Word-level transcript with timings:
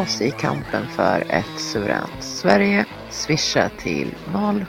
Oss 0.00 0.22
i 0.22 0.30
kampen 0.30 0.86
för 0.86 1.24
ett 1.28 1.60
suveränt 1.60 2.22
Sverige. 2.22 2.86
Swisha 3.10 3.68
till 3.68 4.14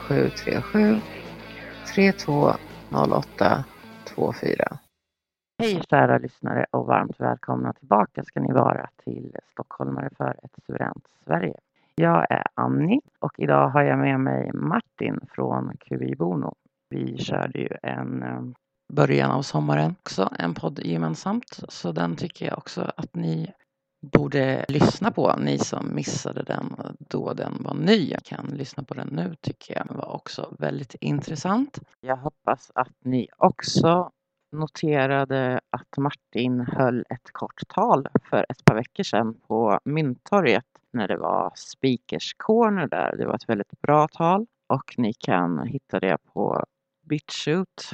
0737 0.08 1.00
320824. 1.96 4.78
Hej 5.60 5.82
kära 5.90 6.18
lyssnare 6.18 6.66
och 6.72 6.86
varmt 6.86 7.20
välkomna 7.20 7.74
tillbaka 7.74 8.24
ska 8.24 8.40
ni 8.40 8.54
vara 8.54 8.90
till 9.04 9.36
Stockholmare 9.52 10.10
för 10.18 10.36
ett 10.44 10.56
suveränt 10.66 11.08
Sverige. 11.26 11.56
Jag 11.96 12.32
är 12.32 12.44
Annie 12.54 13.02
och 13.20 13.34
idag 13.38 13.70
har 13.70 13.84
jag 13.84 14.00
med 14.00 14.20
mig 14.20 14.52
Martin 14.54 15.20
från 15.36 15.78
QI 15.78 16.16
Bono. 16.16 16.56
Vi 16.90 17.18
körde 17.18 17.60
ju 17.60 17.70
en 17.84 18.24
eh, 18.24 18.42
början 18.94 19.32
av 19.32 19.42
sommaren 19.42 19.96
också, 20.00 20.30
en 20.40 20.54
podd 20.54 20.80
gemensamt. 20.80 21.60
Så 21.70 21.92
den 21.92 22.16
tycker 22.16 22.46
jag 22.46 22.58
också 22.58 22.92
att 22.98 23.16
ni 23.16 23.54
borde 24.02 24.66
lyssna 24.68 25.12
på. 25.12 25.36
Ni 25.40 25.58
som 25.58 25.96
missade 25.96 26.44
den 26.44 26.76
då 27.00 27.34
den 27.34 27.64
var 27.64 27.74
ny 27.74 28.14
kan 28.24 28.46
lyssna 28.46 28.84
på 28.84 28.94
den 28.94 29.08
nu 29.08 29.36
tycker 29.42 29.78
jag 29.78 29.96
var 29.96 30.16
också 30.16 30.56
väldigt 30.60 30.96
intressant. 30.96 31.80
Jag 32.02 32.18
hoppas 32.18 32.72
att 32.76 32.94
ni 33.00 33.28
också 33.38 34.12
noterade 34.52 35.60
att 35.70 35.98
Martin 35.98 36.60
höll 36.60 37.06
ett 37.10 37.32
kort 37.32 37.62
tal 37.68 38.08
för 38.30 38.46
ett 38.50 38.66
par 38.66 38.76
veckor 38.76 39.04
sedan 39.04 39.34
på 39.48 39.80
Mynttorget 39.86 40.66
när 40.92 41.08
det 41.08 41.18
var 41.18 41.52
Speakers 41.56 42.34
Corner 42.38 42.88
där. 42.88 43.16
Det 43.18 43.26
var 43.26 43.36
ett 43.36 43.50
väldigt 43.50 43.82
bra 43.82 44.08
tal 44.08 44.46
och 44.68 44.96
ni 44.98 45.14
kan 45.14 45.68
hitta 45.68 46.00
det 46.00 46.18
på 46.34 46.66
Bitshoot 47.02 47.90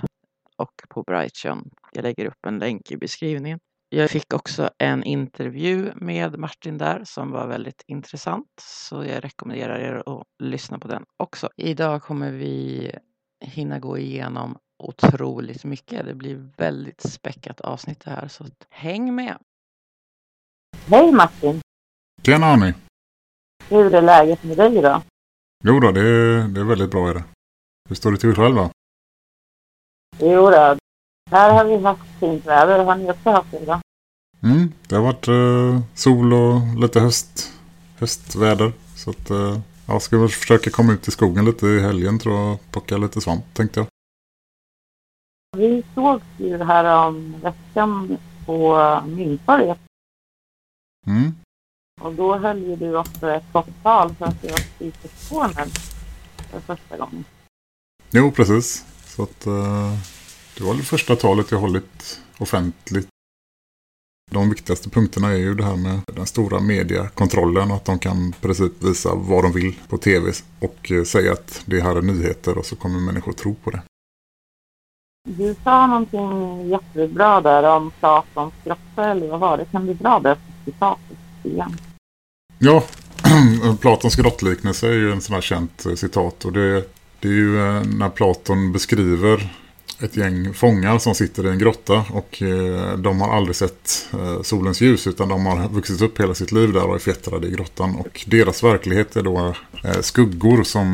och 0.56 0.82
på 0.90 1.04
Brighton. 1.04 1.70
Jag 1.92 2.04
lägger 2.04 2.26
upp 2.26 2.46
en 2.46 2.60
länk 2.60 2.92
i 2.92 2.98
beskrivningen. 2.98 3.60
Jag 3.90 4.10
fick 4.10 4.34
också 4.34 4.70
en 4.78 5.04
intervju 5.04 5.92
med 5.96 6.40
Martin 6.40 6.78
där 6.78 7.02
som 7.06 7.32
var 7.32 7.48
väldigt 7.48 7.84
intressant 7.88 8.48
så 8.62 9.04
jag 9.04 9.24
rekommenderar 9.24 9.80
er 9.80 10.04
att 10.06 10.24
lyssna 10.44 10.80
på 10.80 10.88
den 10.88 11.06
också. 11.18 11.50
Idag 11.58 12.04
kommer 12.04 12.32
vi 12.32 12.92
hinna 13.46 13.80
gå 13.80 13.98
igenom 13.98 14.58
otroligt 14.84 15.64
mycket. 15.64 16.06
Det 16.06 16.16
blir 16.16 16.52
väldigt 16.58 17.02
späckat 17.02 17.62
avsnitt 17.62 18.00
det 18.06 18.12
här 18.12 18.28
så 18.28 18.46
häng 18.70 19.16
med! 19.16 19.38
Hej 20.88 21.12
Martin! 21.12 21.62
Tjena 22.26 22.46
Annie! 22.46 22.74
Hur 23.70 23.94
är 23.94 24.02
läget 24.02 24.44
med 24.44 24.58
dig 24.58 24.78
idag? 24.78 25.02
Jo 25.64 25.80
då, 25.80 25.92
det 25.92 26.02
är, 26.02 26.48
det 26.48 26.60
är 26.60 26.66
väldigt 26.66 26.92
bra 26.92 27.10
är 27.10 27.14
det. 27.14 27.24
Hur 27.90 27.96
står 27.96 28.12
det 28.12 28.18
till 28.18 28.36
själv 28.36 28.56
då? 28.56 28.72
Jo 30.20 30.50
då, 30.50 30.78
här 31.32 31.54
har 31.54 31.66
vi 31.66 31.84
haft 31.84 32.20
fint 32.20 32.46
väder. 32.46 32.84
Har 32.84 32.96
ni 32.96 33.12
också 33.12 33.30
haft 33.30 33.52
det 33.52 33.60
idag? 33.60 33.80
Mm, 34.44 34.74
det 34.88 34.96
har 34.96 35.04
varit 35.04 35.28
eh, 35.28 35.82
sol 35.96 36.34
och 36.34 36.82
lite 36.82 37.00
höst, 37.00 37.54
höstväder. 38.00 38.74
Så 38.96 39.10
att 39.10 39.30
eh, 39.30 39.60
jag 39.88 40.02
ska 40.02 40.18
väl 40.18 40.30
försöka 40.30 40.70
komma 40.70 40.94
ut 40.94 41.08
i 41.08 41.12
skogen 41.12 41.46
lite 41.46 41.68
i 41.68 41.80
helgen 41.82 42.20
tror 42.20 42.36
jag. 42.36 42.58
Plocka 42.72 42.98
lite 42.98 43.22
svamp 43.22 43.44
tänkte 43.54 43.80
jag. 43.80 43.88
Vi 45.58 45.84
såg 45.96 46.22
ju 46.38 46.64
här 46.64 47.08
om 47.08 47.36
veckan 47.42 48.18
på 48.46 49.02
Mynttorget 49.08 49.80
Mm, 51.08 51.36
och 52.02 52.14
då 52.14 52.38
höll 52.38 52.64
ju 52.64 52.76
du 52.76 52.98
också 52.98 53.30
ett 53.32 53.44
kort 53.52 53.84
tal 53.84 54.16
för 54.16 54.26
att 54.26 54.42
du 54.42 54.48
var 54.48 54.58
speakerspånen 54.58 55.70
för 56.52 56.60
första 56.60 56.98
gången. 56.98 57.26
jo 58.12 58.32
precis. 58.32 58.86
Så 59.06 59.24
att 59.24 59.46
eh, 59.46 59.94
det 60.58 60.64
var 60.64 60.74
det 60.74 60.84
första 60.84 61.16
talet 61.16 61.52
jag 61.52 61.60
hållit 61.60 62.20
offentligt 62.38 63.08
De 64.32 64.50
viktigaste 64.50 64.90
punkterna 64.90 65.28
är 65.28 65.38
ju 65.38 65.56
det 65.56 65.64
här 65.64 65.76
med 65.76 66.00
den 66.06 66.26
stora 66.26 66.60
mediekontrollen. 66.60 67.72
Att 67.72 67.86
de 67.86 68.00
kan 68.00 68.34
precis 68.42 68.72
visa 68.80 69.16
vad 69.16 69.44
de 69.44 69.52
vill 69.52 69.76
på 69.90 69.98
tv 69.98 70.32
och 70.60 70.92
eh, 70.92 71.04
säga 71.04 71.34
att 71.34 71.64
det 71.66 71.82
här 71.82 71.96
är 71.96 72.02
nyheter 72.02 72.58
och 72.58 72.66
så 72.66 72.76
kommer 72.76 73.00
människor 73.00 73.34
tro 73.34 73.56
på 73.56 73.72
det. 73.72 73.82
Du 75.30 75.56
sa 75.64 75.88
någonting 75.88 76.70
jättebra 76.70 77.42
där 77.42 77.64
om 77.64 77.92
Platons 78.00 78.54
grottor 78.64 79.04
eller 79.04 79.28
vad 79.28 79.40
var 79.40 79.58
det? 79.58 79.66
Kan 79.66 79.86
du 79.86 79.94
dra 79.94 80.20
det 80.20 80.38
citatet 80.66 81.18
igen? 81.44 81.78
Ja, 82.60 82.84
Platons 83.82 84.16
grottliknelse 84.16 84.88
är 84.88 84.94
ju 84.94 85.12
en 85.12 85.22
sån 85.22 85.34
här 85.34 85.42
känt 85.42 85.86
eh, 85.86 85.94
citat 85.94 86.46
och 86.46 86.54
det, 86.54 86.84
det 87.20 87.28
är 87.28 87.34
ju 87.34 87.68
eh, 87.68 87.84
när 87.84 88.10
Platon 88.10 88.72
beskriver 88.72 89.54
ett 90.00 90.18
gäng 90.18 90.54
fångar 90.54 91.00
som 91.00 91.16
sitter 91.16 91.46
i 91.46 91.50
en 91.50 91.60
grotta 91.60 92.06
och 92.12 92.42
eh, 92.42 92.98
de 92.98 93.22
har 93.22 93.36
aldrig 93.36 93.56
sett 93.56 94.08
eh, 94.14 94.42
solens 94.42 94.82
ljus 94.82 95.08
utan 95.08 95.30
de 95.30 95.46
har 95.46 95.70
vuxit 95.70 96.02
upp 96.02 96.20
hela 96.20 96.34
sitt 96.34 96.52
liv 96.52 96.74
där 96.74 96.84
och 96.84 96.96
är 96.96 97.00
fjättrade 97.00 97.48
i 97.48 97.52
grottan 97.52 97.96
och 97.96 98.26
deras 98.28 98.64
verklighet 98.64 99.16
är 99.16 99.24
då 99.24 99.56
eh, 99.84 100.02
skuggor 100.02 100.64
som 100.64 100.88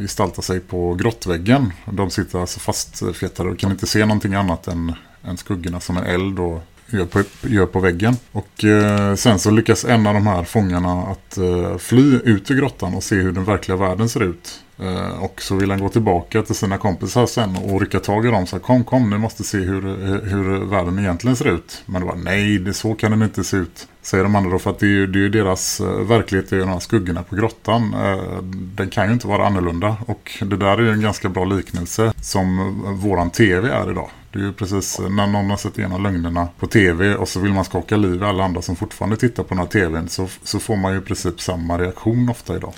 gestaltar 0.00 0.42
sig 0.42 0.60
på 0.60 0.94
grottväggen. 0.94 1.72
De 1.92 2.10
sitter 2.10 2.38
alltså 2.38 2.60
fast 2.60 3.02
fjättrade 3.16 3.50
och 3.50 3.58
kan 3.58 3.70
inte 3.70 3.86
se 3.86 4.06
någonting 4.06 4.34
annat 4.34 4.68
än, 4.68 4.92
än 5.24 5.36
skuggorna 5.36 5.80
som 5.80 5.96
en 5.96 6.04
eld 6.04 6.38
och 6.38 6.62
gör 6.90 7.04
på, 7.04 7.22
gör 7.42 7.66
på 7.66 7.80
väggen. 7.80 8.16
Och 8.32 8.64
eh, 8.64 9.14
sen 9.14 9.38
så 9.38 9.50
lyckas 9.50 9.84
en 9.84 10.06
av 10.06 10.14
de 10.14 10.26
här 10.26 10.44
fångarna 10.44 11.02
att 11.02 11.38
eh, 11.38 11.78
fly 11.78 12.20
ut 12.24 12.50
ur 12.50 12.56
grottan 12.56 12.94
och 12.94 13.02
se 13.02 13.16
hur 13.16 13.32
den 13.32 13.44
verkliga 13.44 13.76
världen 13.76 14.08
ser 14.08 14.22
ut. 14.22 14.60
Eh, 14.78 15.24
och 15.24 15.42
så 15.42 15.56
vill 15.56 15.70
han 15.70 15.80
gå 15.80 15.88
tillbaka 15.88 16.42
till 16.42 16.54
sina 16.54 16.78
kompisar 16.78 17.26
sen 17.26 17.56
och 17.56 17.80
rycka 17.80 18.00
tag 18.00 18.26
i 18.26 18.30
dem. 18.30 18.46
Så 18.46 18.58
kom, 18.58 18.84
kom, 18.84 19.10
ni 19.10 19.18
måste 19.18 19.44
se 19.44 19.58
hur, 19.58 19.82
hur 20.26 20.64
världen 20.64 20.98
egentligen 20.98 21.36
ser 21.36 21.48
ut. 21.48 21.82
Men 21.86 22.00
det 22.00 22.06
var 22.06 22.16
nej, 22.16 22.58
det, 22.58 22.74
så 22.74 22.94
kan 22.94 23.10
den 23.10 23.22
inte 23.22 23.44
se 23.44 23.56
ut. 23.56 23.88
Säger 24.02 24.24
de 24.24 24.36
andra 24.36 24.50
då, 24.50 24.58
för 24.58 24.70
att 24.70 24.78
det 24.78 24.86
är 24.86 24.90
ju, 24.90 25.06
det 25.06 25.24
är 25.24 25.28
deras 25.28 25.80
eh, 25.80 25.86
verklighet, 25.86 26.50
det 26.50 26.56
är 26.56 26.58
ju 26.58 26.64
de 26.64 26.72
här 26.72 26.80
skuggorna 26.80 27.22
på 27.22 27.36
grottan. 27.36 27.94
Eh, 27.94 28.42
den 28.52 28.90
kan 28.90 29.06
ju 29.06 29.12
inte 29.12 29.26
vara 29.26 29.46
annorlunda. 29.46 29.96
Och 30.06 30.38
det 30.40 30.56
där 30.56 30.78
är 30.78 30.82
ju 30.82 30.90
en 30.90 31.00
ganska 31.00 31.28
bra 31.28 31.44
liknelse 31.44 32.12
som 32.20 32.80
våran 33.02 33.30
tv 33.30 33.70
är 33.70 33.90
idag. 33.90 34.10
Det 34.32 34.38
är 34.38 34.42
ju 34.42 34.52
precis 34.52 34.98
när 34.98 35.26
någon 35.26 35.50
har 35.50 35.56
sett 35.56 35.78
igenom 35.78 36.02
lögnerna 36.02 36.48
på 36.58 36.66
tv 36.66 37.14
och 37.14 37.28
så 37.28 37.40
vill 37.40 37.52
man 37.52 37.64
skaka 37.64 37.96
liv 37.96 38.22
i 38.22 38.24
alla 38.24 38.44
andra 38.44 38.62
som 38.62 38.76
fortfarande 38.76 39.16
tittar 39.16 39.42
på 39.42 39.48
den 39.48 39.58
här 39.58 39.66
tvn 39.66 40.08
så, 40.08 40.28
så 40.42 40.58
får 40.58 40.76
man 40.76 40.92
ju 40.92 40.98
i 40.98 41.00
princip 41.00 41.40
samma 41.40 41.78
reaktion 41.78 42.28
ofta 42.28 42.56
idag. 42.56 42.72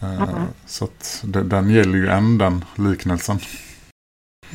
Mm. 0.00 0.46
Så 0.66 0.84
att 0.84 1.24
den 1.24 1.70
gäller 1.70 1.98
ju 1.98 2.08
än 2.08 2.38
den 2.38 2.64
liknelsen. 2.74 3.38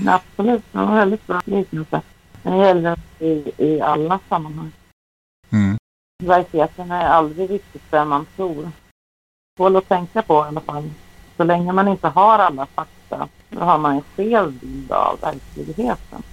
Absolut, 0.07 0.63
det 0.71 0.77
var 0.77 0.95
väldigt 0.95 1.27
bra 1.27 1.41
liknelse. 1.45 2.01
Den 2.43 2.57
gäller 2.57 2.99
i, 3.19 3.51
i 3.57 3.81
alla 3.81 4.19
sammanhang. 4.29 4.71
Mm. 5.49 5.77
Verkligheten 6.23 6.91
är 6.91 7.05
aldrig 7.05 7.49
riktigt 7.49 7.91
där 7.91 8.05
man 8.05 8.25
tror. 8.35 8.71
Tål 9.57 9.75
att 9.75 9.87
tänka 9.87 10.21
på 10.21 10.33
i 10.33 10.47
alla 10.47 10.61
fall. 10.61 10.89
Så 11.37 11.43
länge 11.43 11.71
man 11.71 11.87
inte 11.87 12.07
har 12.07 12.39
alla 12.39 12.65
fakta 12.65 13.27
då 13.49 13.59
har 13.59 13.77
man 13.77 13.95
en 13.95 14.01
skev 14.15 14.51
bild 14.51 14.91
av 14.91 15.19
verkligheten. 15.21 16.23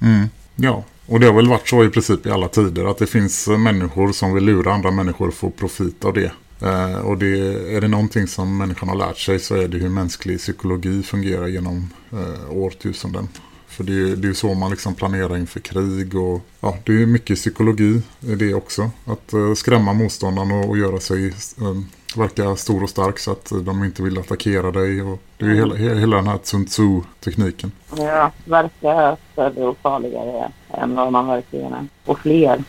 Mm. 0.00 0.28
Ja, 0.56 0.84
och 1.08 1.20
det 1.20 1.26
har 1.26 1.34
väl 1.34 1.48
varit 1.48 1.68
så 1.68 1.84
i 1.84 1.88
princip 1.88 2.26
i 2.26 2.30
alla 2.30 2.48
tider 2.48 2.84
att 2.84 2.98
det 2.98 3.06
finns 3.06 3.48
människor 3.48 4.12
som 4.12 4.34
vill 4.34 4.44
lura 4.44 4.72
andra 4.72 4.90
människor 4.90 5.30
få 5.30 5.50
profit 5.50 6.04
av 6.04 6.12
det. 6.12 6.32
Eh, 6.64 6.98
och 6.98 7.18
det, 7.18 7.38
är 7.76 7.80
det 7.80 7.88
någonting 7.88 8.26
som 8.26 8.58
människan 8.58 8.88
har 8.88 8.96
lärt 8.96 9.18
sig 9.18 9.38
så 9.38 9.54
är 9.54 9.68
det 9.68 9.78
hur 9.78 9.88
mänsklig 9.88 10.38
psykologi 10.38 11.02
fungerar 11.02 11.46
genom 11.46 11.90
eh, 12.12 12.56
årtusenden. 12.56 13.28
För 13.66 13.84
det 13.84 13.92
är 13.92 14.24
ju 14.24 14.34
så 14.34 14.54
man 14.54 14.70
liksom 14.70 14.94
planerar 14.94 15.36
inför 15.36 15.60
krig 15.60 16.14
och 16.14 16.40
ja, 16.60 16.76
det 16.84 17.02
är 17.02 17.06
mycket 17.06 17.36
psykologi 17.36 18.02
i 18.20 18.34
det 18.34 18.54
också. 18.54 18.90
Att 19.04 19.32
eh, 19.32 19.54
skrämma 19.54 19.92
motståndaren 19.92 20.52
och, 20.52 20.68
och 20.68 20.78
göra 20.78 21.00
sig 21.00 21.26
eh, 21.28 21.74
verka 22.16 22.56
stor 22.56 22.82
och 22.82 22.90
stark 22.90 23.18
så 23.18 23.32
att 23.32 23.52
de 23.64 23.84
inte 23.84 24.02
vill 24.02 24.18
attackera 24.18 24.70
dig. 24.70 25.02
Och 25.02 25.22
det 25.36 25.44
är 25.44 25.48
ju 25.48 25.56
hela, 25.56 25.74
hela 25.74 26.16
den 26.16 26.26
här 26.26 26.38
Sun 26.42 26.66
Tzu-tekniken. 26.66 27.72
Ja, 27.96 28.32
verka 28.44 29.16
större 29.32 29.64
och 29.64 29.78
farligare 29.82 30.52
än 30.70 30.94
vad 30.94 31.12
man 31.12 31.26
verkligen 31.26 31.72
är. 31.72 31.86
Och 32.04 32.18
fler. 32.18 32.64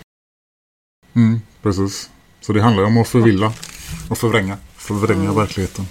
Mm, 1.13 1.41
precis. 1.61 2.09
Så 2.41 2.53
det 2.53 2.61
handlar 2.61 2.83
om 2.83 2.97
att 2.97 3.07
förvilla 3.07 3.53
och 4.09 4.17
förvränga. 4.17 4.57
Förvränga 4.75 5.23
mm. 5.23 5.35
verkligheten. 5.35 5.85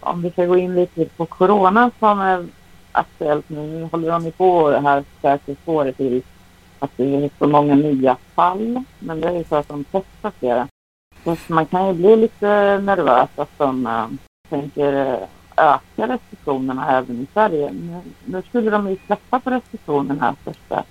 Om 0.00 0.22
vi 0.22 0.30
ska 0.30 0.46
gå 0.46 0.56
in 0.56 0.74
lite 0.74 1.04
på 1.04 1.26
corona 1.26 1.90
som 1.98 2.20
är 2.20 2.46
aktuellt 2.92 3.48
nu. 3.48 3.60
Nu 3.60 3.88
håller 3.92 4.10
de 4.10 4.32
på 4.32 4.70
det 4.70 4.80
här 4.80 5.04
säkert 5.22 5.58
spåret 5.62 5.96
till 5.96 6.22
att 6.78 6.90
det 6.96 7.14
är 7.14 7.30
så 7.38 7.46
många 7.46 7.74
nya 7.74 8.16
fall. 8.34 8.84
Men 8.98 9.20
det 9.20 9.28
är 9.28 9.32
ju 9.32 9.44
så 9.44 9.56
att 9.56 9.68
de 9.68 9.84
testar 9.90 10.32
flera. 10.38 10.68
Så 11.24 11.36
man 11.46 11.66
kan 11.66 11.86
ju 11.86 11.92
bli 11.92 12.16
lite 12.16 12.78
nervös 12.78 13.28
att 13.36 13.58
de 13.58 13.86
äh, 13.86 14.06
tänker 14.48 14.92
äh, 14.92 15.28
öka 15.56 16.08
restriktionerna 16.14 16.98
även 16.98 17.20
i 17.20 17.26
Sverige. 17.32 17.72
Nu, 17.72 18.00
nu 18.24 18.42
skulle 18.42 18.70
de 18.70 18.90
ju 18.90 18.96
släppa 19.06 19.40
på 19.40 19.50
restriktionerna 19.50 20.36
första 20.44 20.84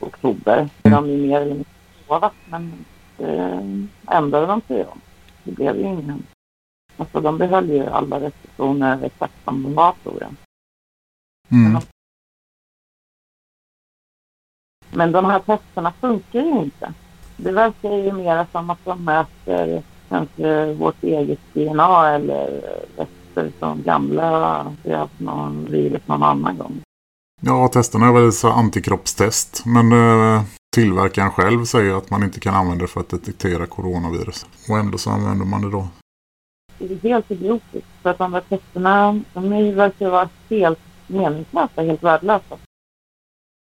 oktober. 0.00 0.68
Mm. 0.82 1.04
De 1.04 1.12
är 1.12 1.16
mer 1.16 1.40
eller 1.40 1.54
mindre 1.54 1.70
lovat 2.08 2.32
men 2.48 2.84
eh, 3.20 3.60
ändrade 4.16 4.46
de 4.46 4.60
sig 4.68 4.86
om. 4.86 5.00
Det 5.44 5.52
blev 5.52 5.76
ju 5.76 5.82
ingen. 5.82 6.22
Alltså 6.96 7.20
de 7.20 7.38
behöll 7.38 7.70
ju 7.70 7.86
alla 7.86 8.20
restriktioner 8.20 9.04
exakt 9.04 9.44
som 9.44 9.62
de 9.62 9.74
var 9.74 9.94
tror 10.02 10.18
jag. 10.20 10.34
Mm. 11.52 11.82
Men 14.92 15.12
de 15.12 15.24
här 15.24 15.38
testerna 15.38 15.92
funkar 16.00 16.40
ju 16.40 16.62
inte. 16.62 16.92
Det 17.36 17.52
verkar 17.52 17.96
ju 17.96 18.12
mer 18.12 18.46
som 18.52 18.70
att 18.70 18.84
de 18.84 19.04
mäter 19.04 19.82
kanske 20.08 20.72
vårt 20.72 21.02
eget 21.02 21.38
DNA 21.52 22.08
eller 22.08 22.60
rester 22.96 23.52
från 23.58 23.82
gamla 23.82 24.72
vi 24.82 24.92
haft 24.92 25.20
någon 25.20 25.64
virus 25.64 26.02
någon 26.06 26.22
annan 26.22 26.58
gång. 26.58 26.80
Ja, 27.40 27.68
testerna 27.68 28.06
är 28.06 28.12
väl 28.12 28.32
så 28.32 28.50
antikroppstest. 28.50 29.62
Men 29.66 29.92
eh, 29.92 30.42
tillverkaren 30.70 31.30
själv 31.30 31.64
säger 31.64 31.94
att 31.94 32.10
man 32.10 32.22
inte 32.22 32.40
kan 32.40 32.54
använda 32.54 32.82
det 32.84 32.88
för 32.88 33.00
att 33.00 33.08
detektera 33.08 33.66
coronavirus. 33.66 34.46
Och 34.68 34.78
ändå 34.78 34.98
så 34.98 35.10
använder 35.10 35.46
man 35.46 35.62
det 35.62 35.70
då. 35.70 35.88
Det 36.78 36.94
är 36.94 37.08
helt 37.08 37.30
idiotiskt. 37.30 37.88
För 38.02 38.10
att 38.10 38.18
de 38.18 38.32
här 38.32 38.40
testerna, 38.40 39.20
de 39.34 39.74
verkar 39.74 40.10
vara 40.10 40.28
helt 40.50 40.78
meningslösa, 41.06 41.82
helt 41.82 42.02
värdelösa. 42.02 42.56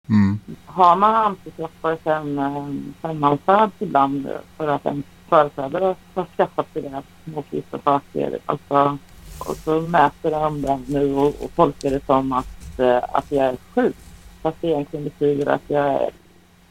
Mm. 0.10 0.40
Har 0.66 0.96
man 0.96 1.16
antikroppar 1.16 1.98
sen, 2.04 2.94
sen 3.02 3.20
man 3.20 3.38
föds 3.38 3.74
ibland 3.80 4.30
för 4.58 4.68
att 4.68 4.86
en 4.86 5.04
företrädare 5.30 5.96
har 6.14 6.26
skaffat 6.38 6.74
sig 6.74 6.82
det 6.82 7.04
mot 7.24 7.46
vissa 7.50 7.80
saker. 7.84 8.40
Alltså, 8.46 8.98
och 9.40 9.56
så 9.56 9.82
mäter 9.82 10.32
de 10.32 10.62
den 10.62 10.86
nu 10.88 11.14
och, 11.16 11.28
och 11.28 11.56
tolkar 11.56 11.90
det 11.90 12.06
som 12.06 12.32
att, 12.32 12.80
eh, 12.80 13.04
att 13.14 13.32
jag 13.32 13.46
är 13.46 13.58
sjuk. 13.76 13.96
Fast 14.42 14.58
det 14.62 14.68
egentligen 14.68 15.04
betyder 15.04 15.52
att 15.52 15.62
jag 15.68 15.86
är 15.86 16.10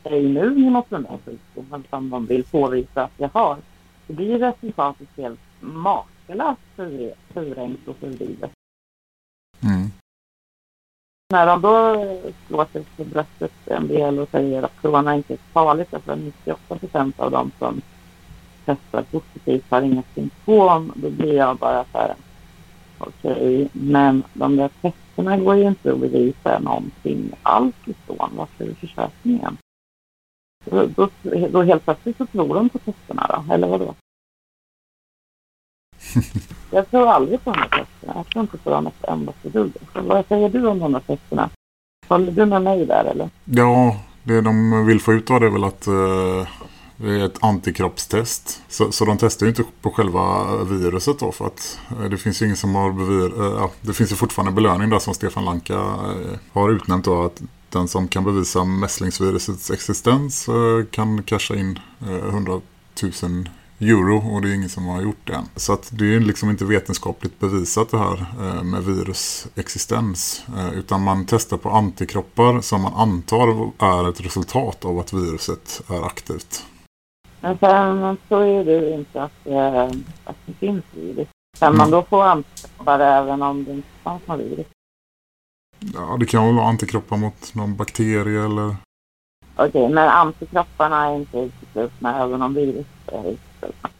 är 0.05 0.21
immun 0.21 0.73
mot 0.73 0.91
den 0.91 1.07
här 1.07 1.19
sjukdomen 1.25 1.85
som 1.91 2.11
de 2.11 2.27
vill 2.27 2.45
påvisa 2.45 3.05
att 3.05 3.13
jag 3.17 3.31
har. 3.33 3.57
Så 4.07 4.13
blir 4.13 4.39
resultatet 4.39 5.09
helt 5.17 5.41
makalöst 5.61 6.61
förvrängt 7.33 7.89
och 7.89 7.97
förvridet. 7.97 8.51
Mm. 9.63 9.91
När 11.33 11.47
de 11.47 11.61
då 11.61 11.95
slår 12.47 12.65
sig 12.65 12.85
för 12.85 13.05
bröstet 13.05 13.53
en 13.65 13.89
del 13.89 14.19
och 14.19 14.29
säger 14.29 14.63
att 14.63 14.81
corona 14.83 15.17
inte 15.17 15.33
är 15.33 15.39
farligt 15.53 15.89
därför 15.91 16.13
att 16.13 16.19
98 16.19 16.79
procent 16.79 17.21
av 17.21 17.31
dem 17.31 17.51
som 17.59 17.81
testar 18.65 19.03
positivt 19.03 19.65
har 19.71 19.83
inga 19.83 20.03
symptom, 20.15 20.93
då 20.97 21.11
blir 21.11 21.35
jag 21.35 21.57
bara 21.57 21.85
så 21.93 21.99
här 21.99 22.15
okej, 22.99 23.33
okay, 23.33 23.69
men 23.73 24.23
de 24.33 24.57
där 24.57 24.71
testerna 24.83 25.37
går 25.37 25.57
ju 25.57 25.69
inte 25.69 25.93
att 25.93 26.01
bevisa 26.01 26.59
någonting 26.59 27.31
alls 27.43 27.75
ifrån. 27.87 28.31
Varför 28.37 28.65
är 28.65 28.75
försäkringen? 28.75 29.57
Då, 30.71 31.09
då, 31.51 31.63
helt 31.63 31.85
plötsligt 31.85 32.17
så 32.17 32.27
tror 32.27 32.55
de 32.55 32.69
på 32.69 32.79
testerna 32.79 33.27
då, 33.47 33.55
eller 33.55 33.69
vadå? 33.69 33.95
jag 36.71 36.91
tror 36.91 37.09
aldrig 37.09 37.45
på 37.45 37.53
de 37.53 37.59
här 37.59 37.69
testerna. 37.69 38.13
Jag 38.17 38.27
tror 38.27 38.43
inte 38.43 38.59
på 38.59 38.71
dem 38.71 38.87
ett 38.87 39.05
endaste 39.05 39.49
dugg. 39.49 39.73
Vad 39.95 40.27
säger 40.27 40.49
du 40.49 40.67
om 40.67 40.79
de 40.79 40.95
här 40.95 41.01
testerna? 41.01 41.51
Håller 42.09 42.33
du 42.33 42.47
med 42.47 42.63
mig 42.63 42.87
där 42.87 43.05
eller? 43.05 43.31
Ja, 43.45 43.97
det 44.23 44.41
de 44.41 44.87
vill 44.87 45.01
få 45.01 45.13
ut 45.13 45.31
av 45.31 45.41
det 45.41 45.47
är 45.47 45.51
väl 45.51 45.65
att 45.65 45.89
uh, 45.89 46.47
det 46.97 47.21
är 47.21 47.25
ett 47.25 47.45
antikroppstest. 47.45 48.63
Så, 48.69 48.93
så 48.93 49.05
de 49.05 49.19
testar 49.19 49.47
ju 49.47 49.51
inte 49.51 49.65
på 49.81 49.91
själva 49.91 50.57
viruset 50.65 51.19
då 51.19 51.33
för 51.33 51.47
att 51.47 51.79
uh, 51.93 52.11
det 52.11 52.17
finns 52.17 52.43
ju 52.43 52.47
ingen 52.47 52.57
som 52.57 52.75
har 52.75 52.93
bevir... 52.93 53.43
Uh, 53.43 53.67
det 53.81 53.93
finns 53.93 54.13
ju 54.13 54.17
fortfarande 54.17 54.53
belöning 54.53 54.91
där 54.91 54.99
som 54.99 55.15
Stefan 55.15 55.45
Lanka 55.45 55.79
har 56.53 56.71
utnämnt 56.71 57.05
då 57.05 57.23
att 57.23 57.43
den 57.73 57.89
som 57.89 58.09
kan 58.09 58.25
bevisa 58.25 58.65
mässlingsvirusets 58.65 59.71
existens 59.71 60.49
eh, 60.49 60.85
kan 60.91 61.23
casha 61.23 61.55
in 61.55 61.79
100 62.01 62.53
eh, 62.53 62.61
000 63.23 63.49
euro 63.81 64.35
och 64.35 64.43
det 64.43 64.51
är 64.51 64.55
ingen 64.55 64.69
som 64.69 64.87
har 64.87 65.03
gjort 65.03 65.27
det 65.27 65.33
än. 65.33 65.45
Så 65.57 65.73
att 65.73 65.91
det 65.93 66.15
är 66.15 66.21
liksom 66.21 66.51
inte 66.51 66.65
vetenskapligt 66.65 67.41
bevisat 67.41 67.91
det 67.91 67.99
här 67.99 68.27
eh, 68.41 68.63
med 68.63 68.85
virus 68.85 69.49
existens. 69.55 70.43
Eh, 70.57 70.79
utan 70.79 71.03
man 71.03 71.27
testar 71.27 71.57
på 71.57 71.71
antikroppar 71.71 72.61
som 72.61 72.83
man 72.83 72.95
antar 72.95 73.71
är 73.79 74.09
ett 74.09 74.21
resultat 74.21 74.85
av 74.85 74.99
att 74.99 75.13
viruset 75.13 75.81
är 75.89 76.07
aktivt. 76.07 76.67
Men 77.41 77.59
sen 77.59 78.17
så 78.29 78.41
är 78.41 78.65
det 78.65 78.95
inte 78.95 79.23
att, 79.23 79.47
att 80.25 80.37
det 80.47 80.53
finns 80.53 80.85
virus. 80.91 81.29
Kan 81.59 81.77
man 81.77 81.89
mm. 81.89 81.91
då 81.91 82.03
få 82.03 82.23
antikroppar 82.23 83.01
även 83.01 83.43
om 83.43 83.65
det 83.65 83.73
inte 83.73 83.89
fanns 84.03 84.27
något 84.27 84.41
virus? 84.41 84.67
Ja, 85.79 86.17
det 86.21 86.27
kan 86.27 86.47
väl 86.47 86.55
vara 86.55 86.67
antikroppar 86.67 87.17
mot 87.17 87.55
någon 87.55 87.77
bakterie 87.77 88.45
eller... 88.45 88.77
Okej, 89.57 89.69
okay, 89.69 89.89
men 89.89 90.09
antikropparna 90.09 91.07
är 91.07 91.17
inte 91.17 91.39
uteslutna 91.39 92.25
även 92.25 92.43
om 92.43 92.55
virus 92.55 92.87
är 93.07 93.31
uteslutna. 93.31 93.91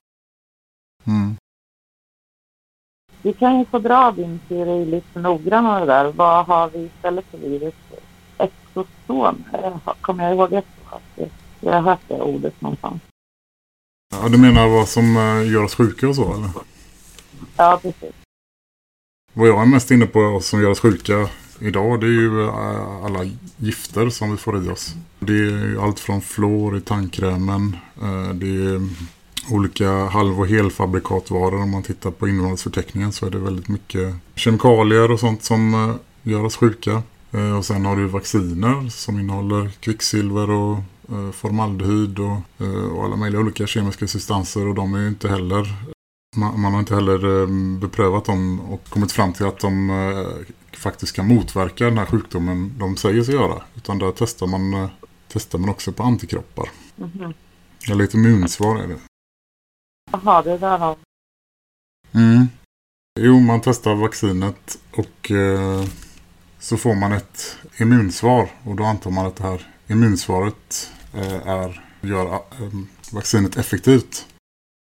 Mm. 1.07 1.37
Vi 3.23 3.33
kan 3.33 3.59
ju 3.59 3.65
få 3.65 3.79
dra 3.79 4.13
din 4.13 4.41
teori 4.49 4.85
lite 4.85 5.21
noggrannare 5.21 5.87
där. 5.87 6.13
Vad 6.13 6.47
har 6.47 6.71
vi 6.71 6.79
istället 6.79 7.25
för 7.31 7.39
virus? 7.39 7.75
Exosom? 8.39 9.45
Kommer 10.01 10.25
jag 10.25 10.35
ihåg 10.35 10.51
det? 10.51 10.63
Jag 11.61 11.73
har 11.73 11.81
hört 11.81 12.01
det 12.09 12.21
ordet 12.21 12.61
någonstans. 12.61 13.03
Ja, 14.11 14.29
du 14.29 14.39
menar 14.39 14.69
vad 14.69 14.89
som 14.89 15.17
eh, 15.17 15.53
gör 15.53 15.65
oss 15.65 15.75
sjuka 15.75 16.09
och 16.09 16.17
så, 16.17 16.35
eller? 16.35 16.51
Ja, 17.57 17.79
precis. 17.83 18.15
Vad 19.33 19.49
jag 19.49 19.63
är 19.63 19.67
mest 19.67 19.91
inne 19.91 20.07
på 20.07 20.41
som 20.41 20.63
gör 20.63 20.71
oss 20.71 20.81
sjuka 20.81 21.29
idag 21.61 22.01
det 22.01 22.07
är 22.07 22.11
ju 22.11 22.45
eh, 22.45 23.05
alla 23.05 23.31
gifter 23.57 24.11
som 24.11 24.31
vi 24.31 24.37
får 24.37 24.65
i 24.65 24.69
oss. 24.69 24.95
Det 25.21 25.33
är 25.33 25.85
allt 25.85 26.01
från 26.01 26.21
flor 26.21 26.77
i 26.77 26.81
tandkrämen. 26.81 27.77
Eh, 28.03 28.35
det 28.35 28.47
är 28.47 28.89
olika 29.51 29.91
halv- 29.91 30.41
och 30.41 30.47
helfabrikatvaror. 30.47 31.63
Om 31.63 31.71
man 31.71 31.83
tittar 31.83 32.11
på 32.11 32.29
innehållsförteckningen 32.29 33.13
så 33.13 33.27
är 33.27 33.31
det 33.31 33.39
väldigt 33.39 33.69
mycket 33.69 34.15
kemikalier 34.35 35.11
och 35.11 35.21
sånt 35.21 35.45
som 35.45 35.75
eh, 35.75 35.95
gör 36.33 36.45
oss 36.45 36.57
sjuka. 36.57 37.03
Och 37.59 37.65
sen 37.65 37.85
har 37.87 37.97
du 37.97 38.07
vacciner 38.07 38.89
som 38.89 39.21
innehåller 39.21 39.71
kvicksilver 39.81 40.51
och 40.51 40.79
formaldehyd 41.35 42.19
och, 42.19 42.37
och 42.93 43.05
alla 43.05 43.17
möjliga 43.17 43.41
olika 43.41 43.67
kemiska 43.67 44.07
substanser 44.07 44.67
och 44.67 44.75
de 44.75 44.95
är 44.95 44.99
ju 44.99 45.09
inte 45.09 45.29
heller 45.29 45.75
man, 46.37 46.73
har 46.73 46.79
inte 46.79 46.95
heller 46.95 47.47
beprövat 47.81 48.25
dem 48.25 48.61
och 48.61 48.89
kommit 48.89 49.13
fram 49.13 49.33
till 49.33 49.47
att 49.47 49.59
de 49.59 49.91
faktiskt 50.73 51.17
kan 51.17 51.29
motverka 51.29 51.85
den 51.85 51.99
här 51.99 52.07
sjukdomen 52.07 52.79
de 52.79 52.97
säger 52.97 53.23
sig 53.23 53.35
göra. 53.35 53.63
Utan 53.75 53.99
där 53.99 54.13
testar 54.17 54.47
man, 54.47 54.75
eh, 54.75 54.91
testar 55.29 55.59
man 55.59 55.69
också 55.69 55.93
på 55.93 56.03
antikroppar. 56.03 56.69
Mm 56.99 57.11
-hmm. 57.11 57.35
Eller 57.91 58.05
ett 58.05 58.15
immunsvar 58.15 58.79
är 58.79 58.89
det. 58.89 58.99
Jaha, 60.13 60.43
det 60.43 60.59
där 60.59 60.79
har... 60.79 60.97
Mm. 62.13 62.47
Jo, 63.21 63.41
man 63.41 63.61
testar 63.61 63.95
vaccinet 63.95 64.79
och 64.91 65.31
eh, 65.31 65.85
så 66.59 66.77
får 66.77 66.95
man 66.95 67.13
ett 67.13 67.57
immunsvar. 67.79 68.51
Och 68.65 68.77
då 68.77 68.85
antar 68.85 69.11
man 69.11 69.27
att 69.27 69.37
det 69.37 69.45
här 69.45 69.75
immunsvaret 69.87 70.91
eh, 71.15 71.49
är, 71.49 71.85
gör 72.01 72.35
eh, 72.35 72.41
vaccinet 73.13 73.57
effektivt. 73.57 74.27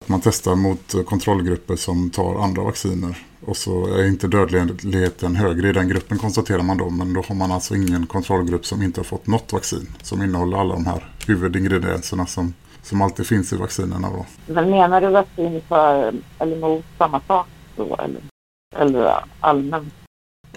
Man 0.06 0.22
testar 0.22 0.56
mot 0.56 1.06
kontrollgrupper 1.06 1.76
som 1.76 2.10
tar 2.10 2.44
andra 2.44 2.64
vacciner. 2.64 3.27
Och 3.46 3.58
så 3.58 3.88
är 3.88 4.08
inte 4.08 4.28
dödligheten 4.28 5.36
högre 5.36 5.70
i 5.70 5.74
den 5.74 5.90
gruppen 5.90 6.18
konstaterar 6.18 6.64
man 6.64 6.78
då. 6.78 6.90
Men 6.90 7.14
då 7.14 7.24
har 7.28 7.36
man 7.36 7.52
alltså 7.52 7.76
ingen 7.76 8.08
kontrollgrupp 8.08 8.66
som 8.66 8.82
inte 8.82 9.00
har 9.00 9.06
fått 9.06 9.28
något 9.28 9.54
vaccin. 9.54 9.90
Som 10.02 10.24
innehåller 10.24 10.58
alla 10.58 10.74
de 10.74 10.86
här 10.86 11.06
huvudingredienserna 11.28 12.26
som, 12.26 12.54
som 12.82 13.02
alltid 13.02 13.28
finns 13.28 13.54
i 13.54 13.58
vaccinerna 13.58 14.10
då. 14.10 14.26
Men 14.54 14.70
menar 14.70 15.02
du 15.02 15.08
vaccin 15.08 15.62
för 15.68 16.14
eller 16.40 16.58
mot 16.58 16.86
samma 16.98 17.22
sak 17.28 17.48
då? 17.76 17.96
Eller, 17.96 18.22
eller 18.76 19.14
allmänt? 19.40 19.94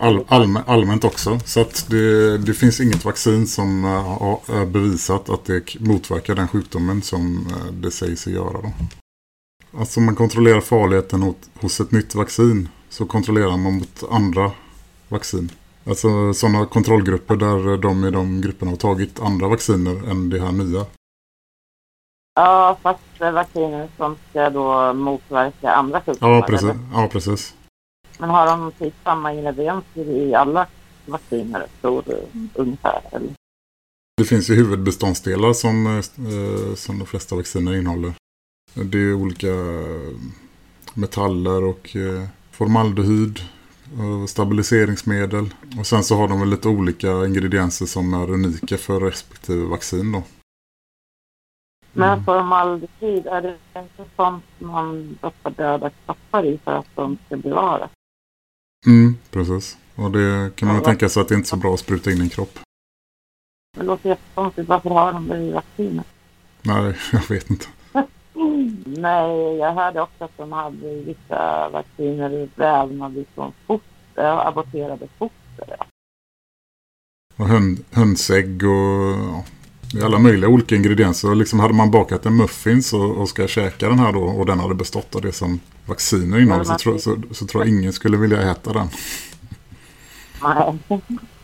All, 0.03 0.25
allmän, 0.29 0.63
allmänt 0.67 1.05
också. 1.05 1.39
Så 1.45 1.61
att 1.61 1.87
det, 1.91 2.39
det 2.39 2.55
finns 2.55 2.81
inget 2.81 3.05
vaccin 3.05 3.47
som 3.47 3.85
har 3.85 4.67
bevisat 4.67 5.31
att 5.31 5.45
det 5.45 5.81
motverkar 5.81 6.35
den 6.35 6.49
sjukdomen 6.49 7.03
som 7.03 7.47
eh, 7.51 7.73
det 7.73 7.91
sägs 7.91 8.21
sig 8.21 8.33
göra 8.33 8.53
då. 8.53 8.73
Alltså 9.79 10.00
man 10.00 10.17
kontrollerar 10.17 10.61
farligheten 10.61 11.35
hos 11.61 11.81
ett 11.81 11.93
nytt 11.93 12.15
vaccin 12.15 12.69
så 12.89 13.07
kontrollerar 13.07 13.57
man 13.57 13.73
mot 13.73 14.03
andra 14.11 14.53
vaccin. 15.09 15.53
Alltså 15.87 16.35
sådana 16.35 16.67
kontrollgrupper 16.67 17.37
där 17.37 17.77
de 17.77 18.05
i 18.05 18.11
de 18.11 18.41
grupperna 18.41 18.71
har 18.71 18.77
tagit 18.77 19.21
andra 19.21 19.49
vacciner 19.49 20.11
än 20.11 20.31
det 20.31 20.41
här 20.41 20.53
nya. 20.53 20.87
Ja, 22.35 22.79
fast 22.83 23.00
vacciner 23.19 23.89
som 23.97 24.17
ska 24.31 24.50
då 24.50 24.93
motverka 24.93 25.71
andra 25.71 26.00
sjukdomar. 26.00 26.35
Ja, 26.35 26.43
precis. 26.43 26.71
Ja, 26.93 27.09
precis. 27.12 27.55
Men 28.19 28.31
har 28.31 28.47
de 28.47 28.73
typ 28.79 28.95
samma 29.05 29.33
ingredienser 29.33 30.09
i 30.09 30.35
alla 30.35 30.67
vacciner, 31.07 31.67
tror 31.81 32.03
du, 32.07 32.27
ungefär? 32.55 33.00
Eller? 33.12 33.31
Det 34.17 34.25
finns 34.25 34.50
ju 34.50 34.55
huvudbeståndsdelar 34.55 35.53
som, 35.53 35.87
eh, 35.87 36.75
som 36.75 36.99
de 36.99 37.07
flesta 37.07 37.37
vacciner 37.37 37.75
innehåller. 37.75 38.12
Det 38.75 38.99
är 38.99 39.15
olika 39.15 39.55
metaller 40.95 41.65
och 41.65 41.97
eh, 41.97 42.29
formaldehyd 42.50 43.41
stabiliseringsmedel. 44.29 45.55
Och 45.79 45.87
sen 45.87 46.05
så 46.05 46.17
har 46.17 46.29
de 46.29 46.41
väl 46.41 46.49
lite 46.50 46.69
olika 46.69 47.27
ingredienser 47.27 47.87
som 47.87 48.15
är 48.15 48.31
unika 48.31 48.79
för 48.79 49.00
respektive 49.00 49.65
vaccin 49.65 50.12
då. 50.12 50.23
Men 51.93 52.12
mm. 52.12 52.25
formaldehyd, 52.25 53.27
är 53.27 53.43
det 53.43 53.57
inte 53.77 54.05
sånt 54.17 54.45
man 54.59 55.17
stoppar 55.19 55.50
döda 55.50 55.91
kroppar 55.91 56.47
i 56.47 56.59
för 56.65 56.73
att 56.73 56.87
de 56.95 57.19
ska 57.27 57.37
bevaras? 57.37 57.91
Mm, 58.87 59.17
precis. 59.31 59.79
Och 59.95 60.11
det 60.11 60.57
kan 60.57 60.69
man 60.69 60.77
ju 60.77 60.83
tänka 60.83 61.09
sig 61.09 61.21
att 61.21 61.29
det 61.29 61.35
inte 61.35 61.47
är 61.47 61.49
så 61.49 61.57
bra 61.57 61.75
att 61.75 61.81
spruta 61.81 62.11
in 62.11 62.19
i 62.19 62.21
en 62.21 62.29
kropp. 62.29 62.59
Det 63.77 63.83
låter 63.83 64.09
jättekonstigt. 64.09 64.69
Varför 64.69 64.91
har 64.91 65.12
de 65.12 65.29
det 65.29 65.39
i 65.39 65.53
vaccinet? 65.53 66.07
Nej, 66.62 66.97
jag 67.12 67.29
vet 67.29 67.50
inte. 67.50 67.67
Nej, 68.85 69.57
jag 69.57 69.75
hörde 69.75 70.01
också 70.01 70.25
att 70.25 70.37
de 70.37 70.53
hade 70.53 70.95
vissa 70.95 71.69
vacciner 71.69 72.49
vävnade 72.55 73.25
från 73.35 73.53
foster, 73.67 74.49
aborterade 74.49 75.09
foster. 75.19 75.77
Ja. 75.79 75.87
Och 77.37 77.49
höns, 77.49 77.81
hönsägg 77.93 78.63
och 78.63 79.45
ja, 79.93 80.05
alla 80.07 80.19
möjliga 80.19 80.51
olika 80.51 80.77
ingredienser. 80.77 81.31
Och 81.31 81.37
liksom 81.37 81.61
hade 81.61 81.75
man 81.75 81.91
bakat 81.91 82.27
en 82.27 82.37
muffins 82.37 82.93
och, 82.93 83.17
och 83.17 83.29
ska 83.29 83.49
käka 83.49 83.89
den 83.89 83.99
här 83.99 84.13
då 84.13 84.23
och 84.23 84.47
den 84.47 84.61
hade 84.61 84.75
bestått 84.75 85.15
av 85.15 85.23
det 85.23 85.33
som 85.33 85.61
vacciner 85.87 86.39
innehåller 86.39 86.65
så, 86.65 86.75
tro, 86.75 86.99
så, 86.99 87.17
så 87.31 87.47
tror 87.47 87.65
jag 87.65 87.79
ingen 87.79 87.93
skulle 87.93 88.17
vilja 88.17 88.51
äta 88.51 88.73
den. 88.73 88.89
Nej, 90.43 90.79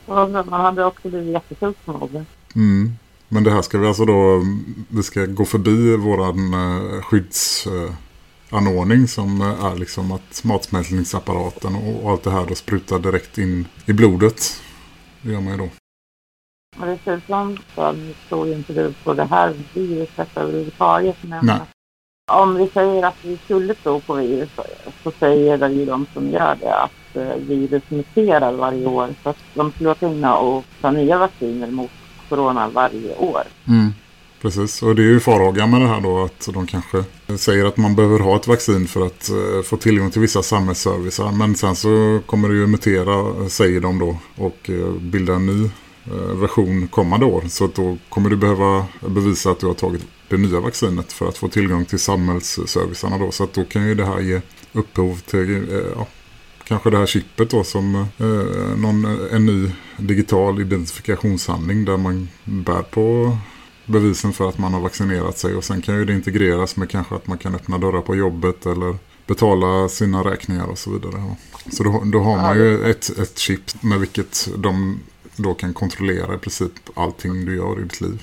man 0.06 0.60
hade 0.60 0.84
också 0.84 1.08
blivit 1.08 1.32
jättesjuk 1.32 1.76
med 1.84 2.24
Mm. 2.54 2.92
Men 3.28 3.44
det 3.44 3.50
här 3.50 3.62
ska 3.62 3.78
vi 3.78 3.86
alltså 3.86 4.04
då, 4.04 4.42
vi 4.88 5.02
ska 5.02 5.26
gå 5.26 5.44
förbi 5.44 5.96
våran 5.96 6.54
eh, 6.54 7.02
skyddsanordning 7.02 9.08
som 9.08 9.40
är 9.40 9.76
liksom 9.76 10.12
att 10.12 10.44
matsmältningsapparaten 10.44 11.76
och 11.76 12.10
allt 12.10 12.22
det 12.22 12.30
här 12.30 12.46
då 12.46 12.54
sprutar 12.54 12.98
direkt 12.98 13.38
in 13.38 13.68
i 13.86 13.92
blodet. 13.92 14.62
Det 15.22 15.32
gör 15.32 15.40
man 15.40 15.52
ju 15.52 15.58
då. 15.58 15.68
Men 16.76 16.88
dessutom 16.88 17.58
så 17.74 17.94
tror 18.28 18.52
inte 18.52 18.72
du 18.72 18.92
på 19.04 19.14
det 19.14 19.24
här 19.24 19.54
viruset 19.74 20.36
överhuvudtaget. 20.36 21.16
Men 21.20 21.46
Nej. 21.46 21.60
om 22.32 22.54
vi 22.54 22.68
säger 22.68 23.02
att 23.02 23.24
vi 23.24 23.38
skulle 23.44 23.74
tro 23.74 24.00
på 24.00 24.14
virus 24.14 24.50
så 25.02 25.10
säger 25.10 25.58
det 25.58 25.68
ju 25.68 25.84
de 25.84 26.06
som 26.12 26.30
gör 26.30 26.56
det 26.60 26.74
att 26.74 27.16
eh, 27.16 27.36
virus 27.36 27.82
muterar 27.88 28.52
varje 28.52 28.86
år. 28.86 29.14
Så 29.22 29.28
att 29.28 29.38
de 29.54 29.72
skulle 29.72 29.88
vara 29.88 29.98
tvungna 29.98 30.36
att 30.36 30.64
ta 30.80 30.90
nya 30.90 31.18
vacciner 31.18 31.70
mot 31.70 31.90
coronan 32.28 32.72
varje 32.72 33.16
år. 33.16 33.42
Mm. 33.68 33.92
Precis, 34.42 34.82
och 34.82 34.94
det 34.94 35.02
är 35.02 35.06
ju 35.06 35.20
farhågan 35.20 35.70
med 35.70 35.80
det 35.80 35.86
här 35.86 36.00
då 36.00 36.24
att 36.24 36.48
de 36.54 36.66
kanske 36.66 37.04
säger 37.36 37.64
att 37.64 37.76
man 37.76 37.94
behöver 37.94 38.18
ha 38.18 38.36
ett 38.36 38.46
vaccin 38.46 38.88
för 38.88 39.06
att 39.06 39.30
eh, 39.30 39.62
få 39.64 39.76
tillgång 39.76 40.10
till 40.10 40.20
vissa 40.20 40.42
samhällsservicer. 40.42 41.32
Men 41.32 41.54
sen 41.54 41.76
så 41.76 42.20
kommer 42.26 42.48
det 42.48 42.54
ju 42.54 42.66
mutera, 42.66 43.48
säger 43.48 43.80
de 43.80 43.98
då, 43.98 44.18
och 44.36 44.70
eh, 44.70 44.92
bilda 44.92 45.34
en 45.34 45.46
ny 45.46 45.70
eh, 46.04 46.36
version 46.36 46.88
kommande 46.88 47.26
år. 47.26 47.42
Så 47.48 47.70
då 47.74 47.96
kommer 48.08 48.30
du 48.30 48.36
behöva 48.36 48.86
bevisa 49.00 49.50
att 49.50 49.60
du 49.60 49.66
har 49.66 49.74
tagit 49.74 50.06
det 50.28 50.36
nya 50.36 50.60
vaccinet 50.60 51.12
för 51.12 51.28
att 51.28 51.38
få 51.38 51.48
tillgång 51.48 51.84
till 51.84 51.98
samhällsservicerna 51.98 53.18
då. 53.18 53.30
Så 53.30 53.44
att 53.44 53.52
då 53.52 53.64
kan 53.64 53.88
ju 53.88 53.94
det 53.94 54.06
här 54.06 54.20
ge 54.20 54.40
upphov 54.72 55.20
till 55.20 55.66
ja, 55.96 56.06
kanske 56.66 56.90
det 56.90 56.98
här 56.98 57.06
chippet 57.06 57.50
då 57.50 57.64
som 57.64 57.94
eh, 57.94 58.78
någon, 58.78 59.04
en 59.32 59.46
ny 59.46 59.70
digital 59.96 60.60
identifikationshandling 60.60 61.84
där 61.84 61.96
man 61.96 62.28
bär 62.44 62.82
på 62.82 63.36
bevisen 63.86 64.32
för 64.32 64.48
att 64.48 64.58
man 64.58 64.74
har 64.74 64.80
vaccinerat 64.80 65.38
sig 65.38 65.54
och 65.54 65.64
sen 65.64 65.82
kan 65.82 65.94
ju 65.94 66.04
det 66.04 66.12
integreras 66.12 66.76
med 66.76 66.90
kanske 66.90 67.14
att 67.14 67.26
man 67.26 67.38
kan 67.38 67.54
öppna 67.54 67.78
dörrar 67.78 68.00
på 68.00 68.16
jobbet 68.16 68.66
eller 68.66 68.96
betala 69.26 69.88
sina 69.88 70.24
räkningar 70.24 70.66
och 70.66 70.78
så 70.78 70.90
vidare. 70.90 71.34
Så 71.72 71.84
då, 71.84 72.02
då 72.04 72.20
har 72.20 72.36
man 72.36 72.58
ju 72.58 72.90
ett, 72.90 73.18
ett 73.18 73.38
chip 73.38 73.82
med 73.82 74.00
vilket 74.00 74.48
de 74.56 75.00
då 75.36 75.54
kan 75.54 75.74
kontrollera 75.74 76.34
i 76.34 76.38
princip 76.38 76.72
allting 76.94 77.44
du 77.44 77.56
gör 77.56 77.80
i 77.80 77.82
ditt 77.82 78.00
liv. 78.00 78.22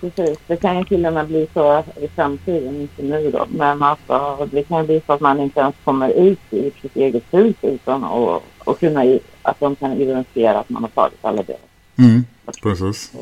Precis. 0.00 0.38
Det 0.46 0.56
kan 0.56 0.78
ju 0.78 0.84
till 0.84 1.06
och 1.06 1.12
med 1.12 1.26
bli 1.26 1.48
så 1.54 1.84
i 1.96 2.08
framtiden, 2.08 2.80
inte 2.80 3.02
nu 3.02 3.30
då. 3.30 3.46
Men 3.50 3.82
alltså, 3.82 4.48
det 4.50 4.62
kan 4.62 4.80
ju 4.80 4.86
bli 4.86 5.02
så 5.06 5.12
att 5.12 5.20
man 5.20 5.40
inte 5.40 5.60
ens 5.60 5.74
kommer 5.84 6.08
ut 6.08 6.40
ur 6.50 6.70
sitt 6.80 6.96
eget 6.96 7.34
hus 7.34 7.56
utan 7.62 8.04
att 8.04 8.42
och 8.58 8.80
kunna, 8.80 9.18
att 9.42 9.60
de 9.60 9.76
kan 9.76 9.92
identifiera 9.92 10.58
att 10.58 10.68
man 10.68 10.82
har 10.82 10.90
tagit 10.90 11.24
alla 11.24 11.42
delar. 11.42 11.60
Mm, 11.98 12.24
precis. 12.62 13.12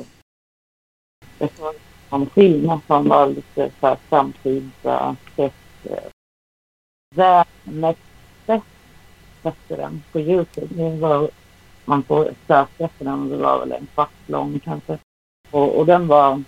Det 1.39 1.61
var 1.61 1.75
en 2.11 2.27
skillnad 2.27 2.81
som 2.87 3.09
var 3.09 3.27
lite 3.27 3.71
så 3.81 3.87
här 3.87 3.97
framtida 4.09 5.17
sätt. 5.37 5.55
Värnäkte 7.15 8.61
hette 9.43 9.77
den 9.77 10.03
på 10.13 10.21
Youtube. 10.21 10.75
Det 10.75 10.97
var, 10.97 11.31
man 11.85 12.03
får 12.03 12.25
söka 12.47 12.85
efter 12.85 13.05
den 13.05 13.29
det 13.29 13.37
var 13.37 13.59
väl 13.61 13.73
en 13.73 13.87
kvart 13.95 14.11
lång 14.27 14.61
kanske. 14.65 14.99
Och, 15.51 15.79
och 15.79 15.87
den 15.87 16.07
var 16.07 16.43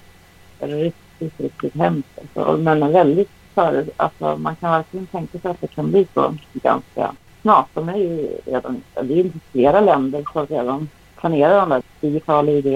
riktigt, 0.61 1.41
riktigt 1.41 1.75
hemskt. 1.75 2.19
Alltså, 2.19 2.57
men 2.57 2.93
väldigt 2.93 3.31
för, 3.57 3.85
alltså 3.97 4.37
man 4.37 4.57
kan 4.57 4.71
verkligen 4.71 5.07
tänka 5.07 5.39
sig 5.39 5.51
att 5.51 5.61
det 5.61 5.67
kan 5.67 5.91
bli 5.91 6.07
så 6.15 6.35
ganska 6.53 7.15
snart. 7.43 7.69
De 7.75 7.89
är 7.89 7.97
ju 7.97 8.29
redan, 8.45 8.83
det 8.95 9.01
är 9.01 9.25
ju 9.25 9.31
flera 9.53 9.81
länder 9.81 10.25
som 10.33 10.47
redan 10.47 10.89
planerar 11.17 11.61
de 11.61 11.69
där 11.69 11.83
digitala 12.01 12.51
ID. 12.53 12.67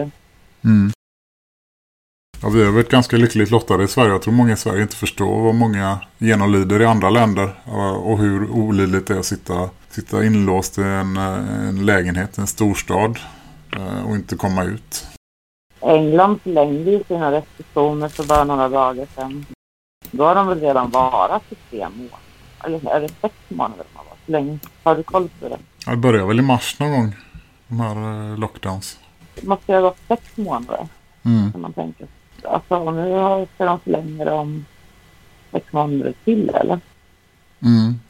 Mm. 0.65 0.93
Ja, 2.43 2.49
vi 2.49 2.65
har 2.65 2.73
varit 2.73 2.91
ganska 2.91 3.17
lyckligt 3.17 3.51
lottade 3.51 3.85
i 3.85 3.89
Sverige. 3.89 4.11
Jag 4.11 4.23
tror 4.23 4.35
många 4.35 4.53
i 4.53 4.57
Sverige 4.57 4.83
inte 4.83 4.97
förstår 4.97 5.43
vad 5.43 5.55
många 5.55 5.99
genomlider 6.19 6.83
i 6.83 6.85
andra 6.85 7.11
länder. 7.11 7.55
Eh, 7.67 7.93
och 7.93 8.19
hur 8.19 8.51
olidligt 8.51 9.07
det 9.07 9.15
är 9.15 9.19
att 9.19 9.27
sitta, 9.27 9.71
sitta 9.89 10.25
inlåst 10.25 10.79
i 10.79 10.83
en, 10.83 11.17
eh, 11.17 11.69
en 11.69 11.87
lägenhet, 11.87 12.39
en 12.39 12.47
storstad 12.47 13.19
eh, 13.77 14.07
och 14.07 14.15
inte 14.15 14.37
komma 14.37 14.65
ut. 14.65 15.07
England 15.81 16.41
förlängde 16.43 16.91
ju 16.91 17.05
sina 17.09 17.33
restriktioner 17.33 18.09
för 18.09 18.25
bara 18.25 18.45
några 18.45 18.69
dagar 18.69 19.07
sedan. 19.15 19.47
Då 20.11 20.25
har 20.25 20.35
de 20.35 20.47
väl 20.47 20.61
redan 20.61 20.91
varit 20.91 21.53
i 21.53 21.55
tre 21.55 21.89
månader. 21.89 22.19
Eller 22.65 22.91
är 22.91 23.01
det 23.01 23.09
sex 23.21 23.35
månader 23.49 23.85
de 23.93 23.99
har 23.99 24.05
varit? 24.05 24.11
länge? 24.31 24.59
Har 24.83 24.97
du 24.97 25.03
koll 25.03 25.29
på 25.41 25.49
det? 25.49 25.59
Ja, 25.87 25.91
det 25.91 25.97
börjar 25.97 26.27
väl 26.27 26.39
i 26.39 26.43
mars 26.43 26.79
någon 26.79 26.91
gång. 26.91 27.15
De 27.69 27.81
här 27.81 28.31
eh, 28.31 28.39
lockdowns. 28.39 28.99
Det 29.35 29.47
måste 29.47 29.73
ju 29.73 29.79
ha 29.79 29.83
gått 29.83 29.99
sex 30.09 30.37
månader. 30.37 30.89
Mm. 31.23 31.53
Kan 31.53 31.61
man 31.61 31.73
tänka. 31.73 32.05
Alltså 32.45 32.91
nu 32.91 33.47
ska 33.55 33.65
de 33.65 33.81
förlänga 33.81 34.25
det 34.25 34.33
om 34.33 34.65
sex 35.53 35.73
månader 35.73 36.15
till 36.25 36.49
eller? 36.49 36.81
Mm. 37.63 38.01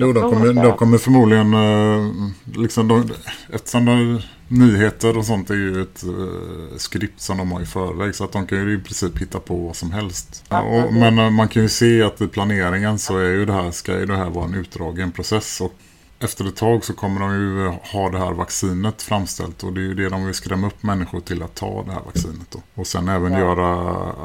Jo, 0.00 0.12
de 0.12 0.34
kommer, 0.34 0.52
de 0.52 0.76
kommer 0.76 0.98
förmodligen, 0.98 1.54
eh, 1.54 2.12
liksom 2.44 2.88
de, 2.88 3.10
eftersom 3.52 3.84
de, 3.84 4.20
nyheter 4.48 5.18
och 5.18 5.26
sånt 5.26 5.50
är 5.50 5.54
ju 5.54 5.82
ett 5.82 6.04
uh, 6.04 6.76
skript 6.76 7.20
som 7.20 7.38
de 7.38 7.52
har 7.52 7.60
i 7.60 7.66
förväg 7.66 8.14
så 8.14 8.24
att 8.24 8.32
de 8.32 8.46
kan 8.46 8.58
ju 8.58 8.74
i 8.74 8.78
princip 8.78 9.18
hitta 9.18 9.40
på 9.40 9.56
vad 9.56 9.76
som 9.76 9.90
helst. 9.90 10.44
Ja, 10.48 10.60
och, 10.60 10.94
men 10.94 11.18
uh, 11.18 11.30
man 11.30 11.48
kan 11.48 11.62
ju 11.62 11.68
se 11.68 12.02
att 12.02 12.20
i 12.20 12.26
planeringen 12.26 12.98
så 12.98 13.18
är 13.18 13.28
ju 13.28 13.44
det 13.44 13.52
här, 13.52 13.70
ska 13.70 13.98
ju 13.98 14.06
det 14.06 14.16
här 14.16 14.30
vara 14.30 14.44
en 14.44 14.54
utdragen 14.54 15.12
process 15.12 15.60
och 15.60 15.72
efter 16.20 16.48
ett 16.48 16.56
tag 16.56 16.84
så 16.84 16.92
kommer 16.92 17.20
de 17.20 17.34
ju 17.34 17.68
ha 17.68 18.10
det 18.10 18.18
här 18.18 18.32
vaccinet 18.32 19.02
framställt 19.02 19.62
och 19.62 19.72
det 19.72 19.80
är 19.80 19.82
ju 19.82 19.94
det 19.94 20.08
de 20.08 20.24
vill 20.24 20.34
skrämma 20.34 20.66
upp 20.66 20.82
människor 20.82 21.20
till 21.20 21.42
att 21.42 21.54
ta 21.54 21.82
det 21.82 21.92
här 21.92 22.02
vaccinet 22.06 22.50
då. 22.50 22.60
Och 22.74 22.86
sen 22.86 23.08
även 23.08 23.32
ja. 23.32 23.38
göra 23.38 23.72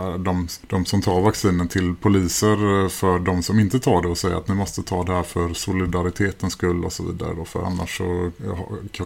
eh, 0.07 0.19
de, 0.19 0.47
de 0.67 0.85
som 0.85 1.01
tar 1.01 1.21
vaccinen 1.21 1.67
till 1.67 1.95
poliser 1.95 2.89
för 2.89 3.19
de 3.19 3.43
som 3.43 3.59
inte 3.59 3.79
tar 3.79 4.01
det 4.01 4.07
och 4.07 4.17
säga 4.17 4.37
att 4.37 4.47
ni 4.47 4.55
måste 4.55 4.83
ta 4.83 5.03
det 5.03 5.13
här 5.13 5.23
för 5.23 5.53
solidaritetens 5.53 6.53
skull 6.53 6.85
och 6.85 6.93
så 6.93 7.03
vidare 7.03 7.33
då, 7.35 7.45
för 7.45 7.63
annars 7.63 7.97
så 7.97 8.31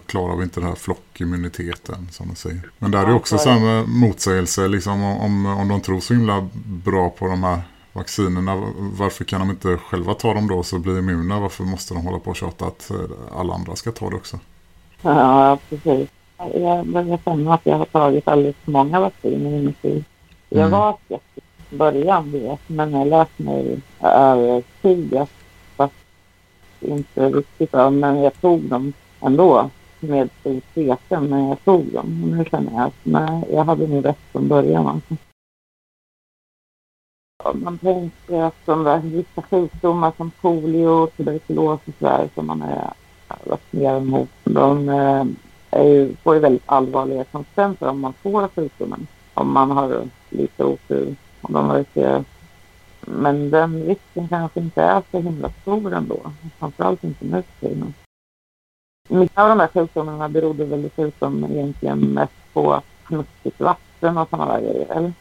klarar 0.05 0.35
vi 0.35 0.43
inte 0.43 0.59
den 0.59 0.69
här 0.69 0.75
flockimmuniteten 0.75 2.07
som 2.11 2.27
de 2.27 2.35
säger. 2.35 2.69
Men 2.79 2.91
där 2.91 3.05
är 3.05 3.13
också 3.13 3.59
med 3.59 3.87
motsägelse 3.87 4.67
liksom 4.67 5.03
om, 5.03 5.45
om 5.45 5.67
de 5.67 5.81
tror 5.81 5.99
så 5.99 6.13
himla 6.13 6.49
bra 6.65 7.09
på 7.09 7.27
de 7.27 7.43
här 7.43 7.61
vaccinerna, 7.97 8.55
varför 8.77 9.23
kan 9.23 9.39
de 9.39 9.49
inte 9.49 9.77
själva 9.77 10.13
ta 10.13 10.33
dem 10.33 10.47
då 10.47 10.63
så 10.63 10.79
blir 10.79 10.99
immuna? 10.99 11.39
Varför 11.39 11.63
måste 11.63 11.93
de 11.93 12.05
hålla 12.05 12.19
på 12.19 12.29
och 12.29 12.35
tjata 12.35 12.65
att 12.65 12.91
eh, 12.91 13.39
alla 13.39 13.53
andra 13.53 13.75
ska 13.75 13.91
ta 13.91 14.09
det 14.09 14.15
också? 14.15 14.39
Ja, 15.01 15.57
precis. 15.69 16.09
Jag 16.37 16.87
börjar 16.87 17.19
känna 17.25 17.53
att 17.53 17.65
jag 17.65 17.77
har 17.77 17.85
tagit 17.85 18.27
alldeles 18.27 18.55
för 18.55 18.71
många 18.71 18.99
vacciner 18.99 19.59
i 19.59 19.65
mitt 19.65 19.83
liv. 19.83 20.03
Jag 20.49 20.59
mm. 20.59 20.71
var 20.71 20.97
skeptisk 21.05 21.47
i 21.71 21.75
början, 21.75 22.31
vet, 22.31 22.59
men 22.67 22.91
jag 22.91 23.07
lärt 23.07 23.39
mig 23.39 23.79
övertygat 24.01 25.29
fast 25.75 25.93
inte 26.79 27.29
riktigt 27.29 27.73
av, 27.73 27.93
men 27.93 28.17
jag 28.17 28.41
tog 28.41 28.61
dem 28.61 28.93
ändå 29.21 29.69
med 29.99 30.29
stor 30.39 30.61
tvekan, 30.73 31.29
men 31.29 31.47
jag 31.47 31.65
tog 31.65 31.93
dem. 31.93 32.23
Och 32.23 32.37
nu 32.37 32.45
känner 32.51 32.73
jag 32.73 32.83
att 32.83 32.93
nej, 33.03 33.43
jag 33.51 33.63
hade 33.63 33.87
nog 33.87 34.05
rätt 34.05 34.19
från 34.31 34.47
början. 34.47 34.87
Alltså 34.87 35.15
man 37.53 37.77
tänker 37.77 38.41
att 38.43 38.65
de 38.65 38.83
där 38.83 38.99
vissa 38.99 39.41
sjukdomar 39.41 40.11
som 40.17 40.31
polio, 40.41 41.07
tuberkulos 41.07 41.79
och 41.85 41.93
sådär 41.99 42.29
som 42.35 42.47
man 42.47 42.61
är 42.61 42.93
vaccinerad 43.43 44.05
mot, 44.05 44.29
de 44.43 44.89
eh, 44.89 45.25
är 45.71 45.83
ju, 45.83 46.15
får 46.15 46.33
ju 46.35 46.39
väldigt 46.39 46.63
allvarliga 46.65 47.23
konsekvenser 47.23 47.87
om 47.87 47.99
man 47.99 48.13
får 48.13 48.47
sjukdomen. 48.47 49.07
Om 49.33 49.53
man 49.53 49.71
har 49.71 50.07
lite 50.29 50.63
otur. 50.63 51.15
Och 51.41 51.51
de 51.51 51.67
verkar, 51.67 52.23
men 53.01 53.49
den 53.49 53.83
risken 53.83 54.27
kanske 54.27 54.59
inte 54.59 54.81
är 54.81 55.03
så 55.11 55.19
himla 55.19 55.49
stor 55.61 55.93
ändå. 55.93 56.19
Framförallt 56.59 57.03
inte 57.03 57.25
nu 57.25 57.41
för 57.41 57.67
tiden. 57.67 57.93
Mycket 59.09 59.37
av 59.37 59.49
de 59.49 59.59
här 59.59 59.67
sjukdomarna 59.67 60.29
berodde 60.29 60.65
väl 60.65 60.81
dessutom 60.81 61.43
egentligen 61.43 61.99
mest 61.99 62.53
på 62.53 62.81
smutsigt 63.07 63.59
vatten 63.59 64.17
och 64.17 64.29
sådana 64.29 64.53
där 64.53 64.61
grejer, 64.61 64.87
eller? 64.89 65.13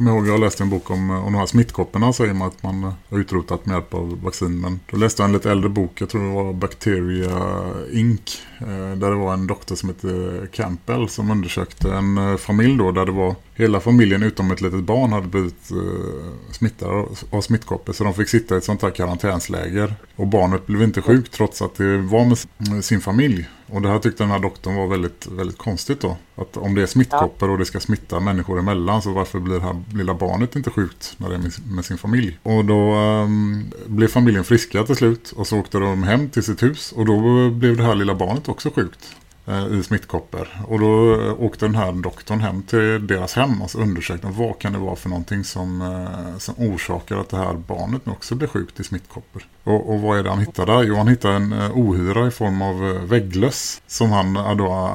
Kommer 0.00 0.16
ihåg, 0.16 0.28
jag 0.28 0.40
läste 0.40 0.62
en 0.62 0.70
bok 0.70 0.90
om, 0.90 1.10
eh, 1.10 1.26
om 1.26 1.32
de 1.32 1.38
här 1.38 1.46
smittkopporna 1.46 2.06
alltså, 2.06 2.22
säger 2.22 2.34
man 2.34 2.48
att 2.48 2.62
man 2.62 2.84
eh, 2.84 2.92
har 3.10 3.18
utrotat 3.18 3.66
med 3.66 3.74
hjälp 3.74 3.94
av 3.94 4.22
vaccin. 4.22 4.60
Men 4.60 4.80
då 4.90 4.96
läste 4.96 5.22
jag 5.22 5.28
en 5.28 5.32
lite 5.32 5.50
äldre 5.50 5.68
bok, 5.68 6.00
jag 6.00 6.08
tror 6.08 6.22
det 6.22 6.34
var 6.34 6.52
Bacteria 6.52 7.66
Inc. 7.92 8.42
Eh, 8.60 8.96
där 8.96 9.10
det 9.10 9.16
var 9.16 9.34
en 9.34 9.46
doktor 9.46 9.76
som 9.76 9.88
hette 9.88 10.46
Campbell 10.52 11.08
som 11.08 11.30
undersökte 11.30 11.92
en 11.92 12.18
eh, 12.18 12.36
familj 12.36 12.78
då 12.78 12.92
där 12.92 13.06
det 13.06 13.12
var 13.12 13.34
hela 13.54 13.80
familjen 13.80 14.22
utom 14.22 14.50
ett 14.50 14.60
litet 14.60 14.84
barn 14.84 15.12
hade 15.12 15.26
blivit 15.26 15.70
eh, 15.70 16.52
smittade 16.52 17.06
av 17.30 17.40
smittkoppor. 17.40 17.92
Så 17.92 18.04
de 18.04 18.14
fick 18.14 18.28
sitta 18.28 18.54
i 18.54 18.58
ett 18.58 18.64
sånt 18.64 18.82
här 18.82 18.90
karantänsläger. 18.90 19.94
Och 20.16 20.26
barnet 20.26 20.66
blev 20.66 20.82
inte 20.82 21.02
sjukt 21.02 21.32
trots 21.32 21.62
att 21.62 21.74
det 21.74 21.98
var 21.98 22.24
med 22.70 22.84
sin 22.84 23.00
familj. 23.00 23.48
Och 23.66 23.82
det 23.82 23.88
här 23.88 23.98
tyckte 23.98 24.22
den 24.22 24.30
här 24.30 24.38
doktorn 24.38 24.74
var 24.74 24.86
väldigt, 24.86 25.26
väldigt 25.26 25.58
konstigt 25.58 26.00
då. 26.00 26.16
Att 26.36 26.56
om 26.56 26.74
det 26.74 26.82
är 26.82 26.86
smittkoppor 26.86 27.50
och 27.50 27.58
det 27.58 27.64
ska 27.64 27.80
smitta 27.80 28.20
människor 28.20 28.58
emellan 28.58 29.02
så 29.02 29.12
varför 29.12 29.40
blir 29.40 29.54
det 29.54 29.60
här 29.60 29.82
lilla 29.94 30.14
barnet 30.14 30.56
inte 30.56 30.70
sjukt 30.70 31.14
när 31.16 31.28
det 31.28 31.34
är 31.34 31.74
med 31.74 31.84
sin 31.84 31.98
familj? 31.98 32.38
Och 32.42 32.64
då 32.64 32.94
um, 32.94 33.70
blev 33.86 34.08
familjen 34.08 34.44
friska 34.44 34.84
till 34.84 34.96
slut 34.96 35.32
och 35.36 35.46
så 35.46 35.58
åkte 35.58 35.78
de 35.78 36.02
hem 36.02 36.28
till 36.28 36.42
sitt 36.42 36.62
hus 36.62 36.92
och 36.92 37.06
då 37.06 37.50
blev 37.50 37.76
det 37.76 37.82
här 37.82 37.94
lilla 37.94 38.14
barnet 38.14 38.48
också 38.50 38.70
sjukt 38.70 39.16
eh, 39.46 39.66
i 39.66 39.82
smittkoppor. 39.82 40.48
Och 40.66 40.78
då 40.78 41.20
eh, 41.20 41.42
åkte 41.42 41.64
den 41.64 41.74
här 41.74 41.92
doktorn 41.92 42.40
hem 42.40 42.62
till 42.62 43.06
deras 43.06 43.34
hem 43.34 43.62
och 43.62 43.70
så 43.70 43.78
undersökte 43.78 44.26
vad 44.26 44.58
kan 44.58 44.72
det 44.72 44.78
vara 44.78 44.96
för 44.96 45.08
någonting 45.08 45.44
som, 45.44 45.82
eh, 45.82 46.38
som 46.38 46.54
orsakar 46.58 47.16
att 47.16 47.28
det 47.28 47.36
här 47.36 47.54
barnet 47.54 48.08
också 48.08 48.34
blir 48.34 48.48
sjukt 48.48 48.80
i 48.80 48.84
smittkoppor. 48.84 49.42
Och, 49.64 49.92
och 49.94 50.00
vad 50.00 50.18
är 50.18 50.22
det 50.22 50.30
han 50.30 50.38
hittar 50.38 50.66
där? 50.66 50.82
Jo, 50.82 50.96
han 50.96 51.08
hittar 51.08 51.30
en 51.30 51.52
ohyra 51.52 52.26
i 52.26 52.30
form 52.30 52.62
av 52.62 52.80
vägglöss 53.08 53.82
som 53.86 54.10
han 54.10 54.34
då 54.34 54.90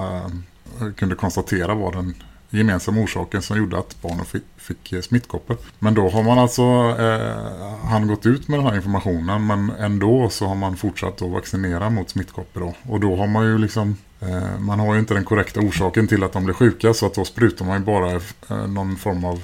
kunde 0.96 1.16
konstatera 1.16 1.74
var 1.74 1.92
den 1.92 2.16
gemensamma 2.58 3.02
orsaken 3.02 3.42
som 3.42 3.58
gjorde 3.58 3.78
att 3.78 4.02
barnen 4.02 4.26
fick, 4.26 4.44
fick 4.58 4.94
eh, 4.94 5.02
smittkoppor. 5.02 5.58
Men 5.80 5.94
då 5.94 6.10
har 6.10 6.24
man 6.24 6.40
alltså 6.40 6.62
eh, 7.00 7.86
han 7.86 8.08
gått 8.08 8.26
ut 8.26 8.48
med 8.48 8.60
den 8.60 8.68
här 8.68 8.76
informationen 8.76 9.48
men 9.48 9.70
ändå 9.70 10.30
så 10.30 10.46
har 10.46 10.56
man 10.56 10.78
fortsatt 10.78 11.22
att 11.22 11.32
vaccinera 11.32 11.90
mot 11.90 12.10
smittkoppor 12.10 12.62
då. 12.62 12.74
Och 12.94 13.00
då 13.00 13.16
har 13.16 13.28
man 13.28 13.46
ju 13.46 13.58
liksom 13.58 13.98
eh, 14.20 14.60
man 14.60 14.80
har 14.80 14.94
ju 14.94 15.00
inte 15.00 15.14
den 15.14 15.24
korrekta 15.24 15.60
orsaken 15.60 16.08
till 16.08 16.24
att 16.24 16.34
de 16.34 16.46
blir 16.46 16.54
sjuka 16.54 16.94
så 16.94 17.06
att 17.06 17.14
då 17.14 17.26
sprutar 17.26 17.66
man 17.66 17.80
ju 17.80 17.86
bara 17.86 18.12
eh, 18.50 18.68
någon 18.68 18.96
form 18.96 19.26
av 19.26 19.44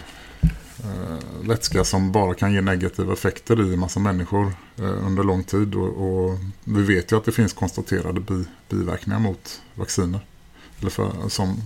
eh, 0.83 1.47
vätska 1.47 1.83
som 1.83 2.11
bara 2.11 2.33
kan 2.33 2.53
ge 2.53 2.61
negativa 2.61 3.13
effekter 3.13 3.69
i 3.69 3.73
en 3.73 3.79
massa 3.79 3.99
människor 3.99 4.53
eh, 4.77 5.05
under 5.05 5.23
lång 5.23 5.43
tid 5.43 5.75
och, 5.75 5.87
och, 5.87 6.37
vi 6.63 6.81
vet 6.83 7.11
ju 7.11 7.17
att 7.17 7.25
det 7.25 7.31
finns 7.31 7.53
konstaterade 7.53 8.21
bi, 8.21 8.45
biverkningar 8.69 9.19
mot 9.19 9.61
vacciner 9.75 10.19
eller 10.79 10.89
för, 10.89 11.29
som 11.29 11.61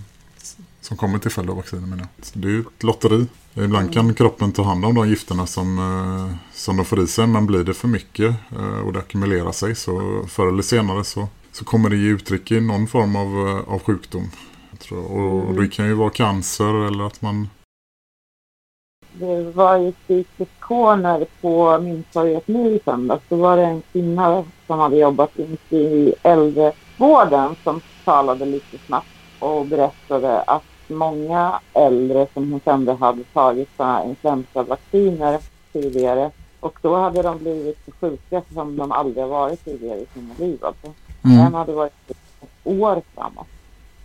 som 0.85 0.97
kommer 0.97 1.19
till 1.19 1.31
följd 1.31 1.49
av 1.49 1.55
vacciner 1.55 1.87
menar 1.87 2.07
jag. 2.23 2.41
Det 2.41 2.47
är 2.47 2.51
ju 2.51 2.59
ett 2.59 2.83
lotteri. 2.83 3.27
Ibland 3.53 3.93
kan 3.93 4.13
kroppen 4.13 4.51
ta 4.51 4.63
hand 4.63 4.85
om 4.85 4.95
de 4.95 5.09
gifterna 5.09 5.45
som, 5.47 5.79
eh, 5.79 6.35
som 6.53 6.77
de 6.77 6.85
får 6.85 6.99
i 6.99 7.07
sig 7.07 7.27
men 7.27 7.45
blir 7.45 7.63
det 7.63 7.73
för 7.73 7.87
mycket 7.87 8.35
eh, 8.51 8.79
och 8.85 8.93
det 8.93 8.99
ackumulerar 8.99 9.51
sig 9.51 9.75
så 9.75 10.23
förr 10.27 10.47
eller 10.47 10.63
senare 10.63 11.03
så, 11.03 11.27
så 11.51 11.65
kommer 11.65 11.89
det 11.89 11.95
ge 11.95 12.09
uttryck 12.09 12.51
i 12.51 12.61
någon 12.61 12.87
form 12.87 13.15
av, 13.15 13.47
eh, 13.47 13.73
av 13.73 13.79
sjukdom. 13.79 14.29
Och, 14.91 15.47
och 15.47 15.53
det 15.53 15.67
kan 15.67 15.85
ju 15.85 15.93
vara 15.93 16.09
cancer 16.09 16.87
eller 16.87 17.03
att 17.03 17.21
man... 17.21 17.49
Det 19.13 19.51
var 19.51 19.77
ju 19.77 19.91
psykisk 19.91 20.51
corner 20.59 21.27
på 21.41 21.79
Mynttorget 21.79 22.47
nu 22.47 22.75
i 22.75 22.79
söndags. 22.85 23.23
Då 23.29 23.35
var 23.35 23.57
det 23.57 23.63
en 23.63 23.81
kvinna 23.91 24.43
som 24.67 24.79
hade 24.79 24.97
jobbat 24.97 25.39
i 25.69 26.13
äldrevården 26.23 27.55
som 27.63 27.81
talade 28.05 28.45
lite 28.45 28.77
snabbt 28.77 29.07
och 29.39 29.65
berättade 29.65 30.41
att 30.41 30.63
många 30.89 31.59
äldre 31.73 32.27
som 32.33 32.51
hon 32.51 32.61
kände 32.65 32.93
hade 32.93 33.23
tagit 33.23 33.69
influensavacciner 34.05 35.39
tidigare. 35.73 36.31
Och 36.59 36.79
då 36.81 36.95
hade 36.95 37.21
de 37.21 37.37
blivit 37.37 37.79
sjuka 37.99 38.41
som 38.53 38.77
de 38.77 38.91
aldrig 38.91 39.25
varit 39.25 39.65
tidigare 39.65 39.99
i 39.99 40.05
sina 40.13 40.33
liv. 40.37 40.65
Alltså. 40.65 40.93
Mm. 41.25 41.39
En 41.39 41.53
hade 41.53 41.73
varit 41.73 42.11
ett 42.11 42.17
år 42.63 43.01
framåt 43.15 43.47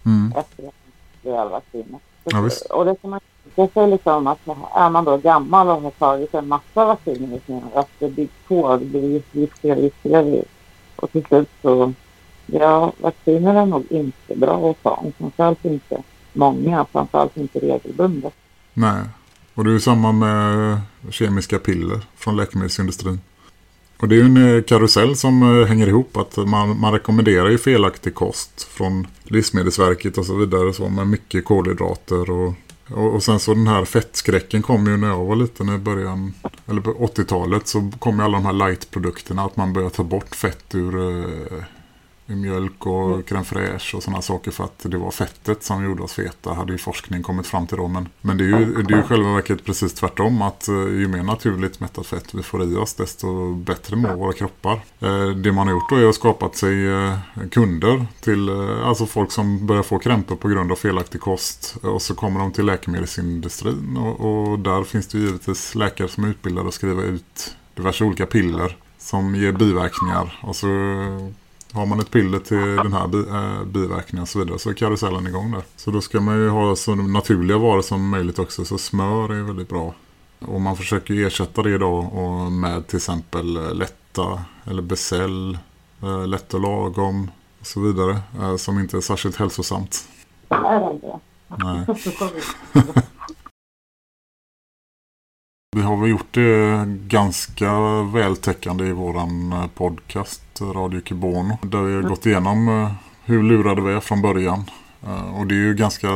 Mm. 0.06 0.32
efter 0.36 0.68
att 0.68 0.74
de 1.22 1.30
blev 1.30 1.50
vaccinet. 1.50 2.00
Ja, 2.24 2.50
och 2.70 2.84
det 2.84 2.94
kan 2.94 3.10
man 3.10 3.20
det 3.54 3.72
säger 3.74 3.86
liksom 3.86 4.26
att 4.26 4.38
är 4.74 4.90
man 4.90 5.04
då 5.04 5.16
gammal 5.16 5.68
och 5.68 5.82
har 5.82 5.90
tagit 5.90 6.34
en 6.34 6.48
massa 6.48 6.84
vacciner 6.84 7.36
i 7.36 7.40
sina 7.46 7.62
att 7.74 7.88
det 7.98 8.08
byggs 8.08 8.32
på, 8.48 8.76
det 8.76 8.84
blir 8.84 9.22
giftigare 9.32 9.78
och 9.78 9.82
giftigare. 9.84 10.42
Och 10.96 11.12
till 11.12 11.24
slut 11.24 11.48
så, 11.62 11.92
ja, 12.46 12.92
vacciner 13.00 13.54
är 13.54 13.66
nog 13.66 13.84
inte 13.90 14.36
bra 14.36 14.70
att 14.70 14.82
ta. 14.82 15.04
Framförallt 15.18 15.64
inte 15.64 16.02
många, 16.32 16.86
framförallt 16.92 17.36
inte 17.36 17.58
regelbundet. 17.58 18.32
Nej. 18.74 19.02
Och 19.54 19.64
det 19.64 19.70
är 19.70 19.72
ju 19.72 19.80
samma 19.80 20.12
med 20.12 20.80
kemiska 21.10 21.58
piller 21.58 22.00
från 22.16 22.36
läkemedelsindustrin. 22.36 23.20
Och 24.00 24.08
det 24.08 24.14
är 24.14 24.16
ju 24.16 24.24
en 24.24 24.56
eh, 24.56 24.62
karusell 24.62 25.16
som 25.16 25.42
eh, 25.42 25.66
hänger 25.66 25.86
ihop 25.86 26.16
att 26.16 26.36
man, 26.36 26.80
man 26.80 26.92
rekommenderar 26.92 27.48
ju 27.48 27.58
felaktig 27.58 28.14
kost 28.14 28.62
från 28.62 29.06
Livsmedelsverket 29.22 30.18
och 30.18 30.26
så 30.26 30.34
vidare 30.34 30.72
så 30.72 30.88
med 30.88 31.06
mycket 31.06 31.44
kolhydrater 31.44 32.30
och, 32.30 32.54
och, 32.90 33.14
och 33.14 33.22
sen 33.22 33.40
så 33.40 33.54
den 33.54 33.66
här 33.66 33.84
fettskräcken 33.84 34.62
kom 34.62 34.86
ju 34.86 34.96
när 34.96 35.08
jag 35.08 35.24
var 35.24 35.36
liten 35.36 35.74
i 35.74 35.78
början 35.78 36.34
eller 36.66 36.80
på 36.80 36.92
80-talet 36.92 37.68
så 37.68 37.90
kom 37.98 38.18
ju 38.18 38.24
alla 38.24 38.38
de 38.38 38.46
här 38.46 38.52
light-produkterna 38.52 39.42
att 39.42 39.56
man 39.56 39.72
började 39.72 39.94
ta 39.94 40.02
bort 40.02 40.34
fett 40.34 40.74
ur 40.74 40.98
eh, 40.98 41.64
mjölk 42.36 42.86
och 42.86 43.28
crème 43.28 43.44
fraîche 43.44 43.94
och 43.96 44.02
sådana 44.02 44.22
saker 44.22 44.50
för 44.50 44.64
att 44.64 44.78
det 44.82 44.96
var 44.98 45.10
fettet 45.10 45.62
som 45.62 45.84
gjorde 45.84 46.02
oss 46.02 46.12
feta 46.12 46.54
hade 46.54 46.72
ju 46.72 46.78
forskning 46.78 47.22
kommit 47.22 47.46
fram 47.46 47.66
till 47.66 47.76
då 47.76 47.88
men, 47.88 48.08
men 48.20 48.38
det 48.38 48.44
är 48.44 48.48
ju 48.48 48.82
det 48.82 48.94
är 48.94 48.96
ju 48.96 49.02
själva 49.02 49.34
verket 49.34 49.64
precis 49.64 49.94
tvärtom 49.94 50.42
att 50.42 50.68
eh, 50.68 50.74
ju 50.74 51.08
mer 51.08 51.22
naturligt 51.22 51.80
mättat 51.80 52.06
fett 52.06 52.34
vi 52.34 52.42
får 52.42 52.64
i 52.64 52.76
oss 52.76 52.94
desto 52.94 53.54
bättre 53.54 53.96
mår 53.96 54.14
våra 54.14 54.32
kroppar. 54.32 54.80
Eh, 55.00 55.28
Det 55.28 55.52
man 55.52 55.66
har 55.66 55.74
gjort 55.74 55.90
då 55.90 55.96
är 55.96 56.08
att 56.08 56.14
skapat 56.14 56.56
sig 56.56 56.88
eh, 56.88 57.18
kunder 57.50 58.06
till 58.20 58.50
alltså 58.84 59.06
folk 59.06 59.32
som 59.32 59.66
börjar 59.66 59.82
få 59.82 59.98
krämpor 59.98 60.36
på 60.36 60.48
grund 60.48 60.72
av 60.72 60.76
felaktig 60.76 61.20
kost 61.20 61.76
och 61.82 62.02
så 62.02 62.14
kommer 62.14 62.40
de 62.40 62.52
till 62.52 62.66
läkemedelsindustrin 62.66 63.96
och, 63.96 64.20
och 64.20 64.58
där 64.58 64.84
finns 64.84 65.06
det 65.06 65.18
givetvis 65.18 65.74
läkare 65.74 66.08
som 66.08 66.24
är 66.24 66.28
utbildade 66.28 66.68
att 66.68 66.74
skriva 66.74 67.02
ut 67.02 67.56
diverse 67.74 68.04
olika 68.04 68.26
piller 68.26 68.76
som 68.98 69.34
ger 69.34 69.52
biverkningar 69.52 70.38
och 70.42 70.56
så 70.56 70.66
har 71.72 71.86
man 71.86 72.00
ett 72.00 72.10
piller 72.10 72.38
till 72.38 72.76
den 72.76 72.92
här 72.92 73.06
bi, 73.06 73.18
eh, 73.18 73.64
biverkningen 73.64 74.22
och 74.22 74.28
så 74.28 74.38
vidare 74.38 74.58
så 74.58 74.70
är 74.70 74.74
karusellen 74.74 75.26
igång 75.26 75.50
där. 75.50 75.62
Så 75.76 75.90
då 75.90 76.00
ska 76.00 76.20
man 76.20 76.36
ju 76.36 76.48
ha 76.48 76.76
så 76.76 76.94
naturliga 76.94 77.58
varor 77.58 77.82
som 77.82 78.08
möjligt 78.08 78.38
också 78.38 78.64
så 78.64 78.78
smör 78.78 79.32
är 79.34 79.42
väldigt 79.42 79.68
bra. 79.68 79.94
Och 80.38 80.60
man 80.60 80.76
försöker 80.76 81.26
ersätta 81.26 81.62
det 81.62 81.78
då 81.78 81.96
och 81.96 82.52
med 82.52 82.86
till 82.86 82.96
exempel 82.96 83.56
eh, 83.56 83.74
lätta 83.74 84.44
eller 84.64 84.82
Becell, 84.82 85.58
eh, 86.02 86.26
lätt 86.26 86.54
och 86.54 86.60
lagom 86.60 87.30
och 87.60 87.66
så 87.66 87.80
vidare 87.80 88.18
eh, 88.40 88.56
som 88.56 88.78
inte 88.78 88.96
är 88.96 89.00
särskilt 89.00 89.36
hälsosamt. 89.36 90.08
Är 90.48 90.80
det 90.80 90.94
inte? 90.94 91.18
Nej. 91.56 91.86
Vi 95.76 95.82
har 95.82 95.96
väl 95.96 96.10
gjort 96.10 96.34
det 96.34 96.84
ganska 97.06 98.02
vältäckande 98.02 98.86
i 98.86 98.92
våran 98.92 99.52
eh, 99.52 99.66
podcast 99.66 100.60
eh, 100.60 100.66
Radio 100.66 101.00
Kibono. 101.04 101.58
Där 101.62 101.82
vi 101.82 101.94
har 101.94 102.02
gått 102.02 102.26
igenom 102.26 102.68
eh, 102.68 102.92
hur 103.24 103.42
lurade 103.42 103.82
vi 103.82 103.92
är 103.92 104.00
från 104.00 104.22
början. 104.22 104.70
Och 105.34 105.46
det 105.46 105.54
är 105.54 105.56
ju 105.56 105.74
ganska 105.74 106.08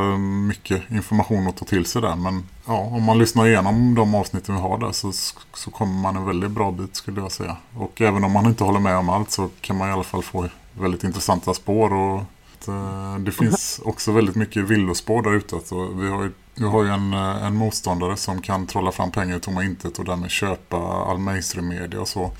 mycket 0.48 0.90
information 0.90 1.48
att 1.48 1.56
ta 1.56 1.64
till 1.64 1.86
sig 1.86 2.02
där. 2.02 2.16
Men 2.16 2.42
ja, 2.66 2.78
om 2.78 3.02
man 3.02 3.18
lyssnar 3.18 3.46
igenom 3.46 3.94
de 3.94 4.14
avsnitten 4.14 4.54
vi 4.54 4.60
har 4.60 4.78
där 4.78 4.92
så, 4.92 5.12
så 5.54 5.70
kommer 5.70 6.00
man 6.00 6.16
en 6.16 6.24
väldigt 6.26 6.50
bra 6.50 6.70
bit 6.70 6.96
skulle 6.96 7.20
jag 7.20 7.32
säga. 7.32 7.56
Och 7.76 8.00
även 8.00 8.24
om 8.24 8.32
man 8.32 8.46
inte 8.46 8.64
håller 8.64 8.80
med 8.80 8.96
om 8.96 9.08
allt 9.08 9.30
så 9.30 9.48
kan 9.60 9.76
man 9.76 9.88
i 9.88 9.92
alla 9.92 10.02
fall 10.02 10.22
få 10.22 10.48
väldigt 10.72 11.04
intressanta 11.04 11.54
spår. 11.54 11.92
Och 11.92 12.22
det 13.20 13.32
finns 13.32 13.80
också 13.84 14.12
väldigt 14.12 14.36
mycket 14.36 14.64
villospår 14.64 15.22
där 15.22 15.34
ute. 15.34 15.60
Så 15.64 15.86
vi 15.86 16.08
har 16.08 16.22
ju, 16.22 16.32
vi 16.54 16.64
har 16.64 16.84
ju 16.84 16.90
en, 16.90 17.12
eh, 17.14 17.44
en 17.46 17.56
motståndare 17.56 18.16
som 18.16 18.42
kan 18.42 18.66
trolla 18.66 18.92
fram 18.92 19.10
pengar 19.10 19.36
ur 19.36 19.40
tomma 19.40 19.64
intet 19.64 19.98
och 19.98 20.04
därmed 20.04 20.30
köpa 20.30 20.76
all 20.76 21.18
mainstream-media 21.18 22.00
och 22.00 22.08
så. 22.08 22.30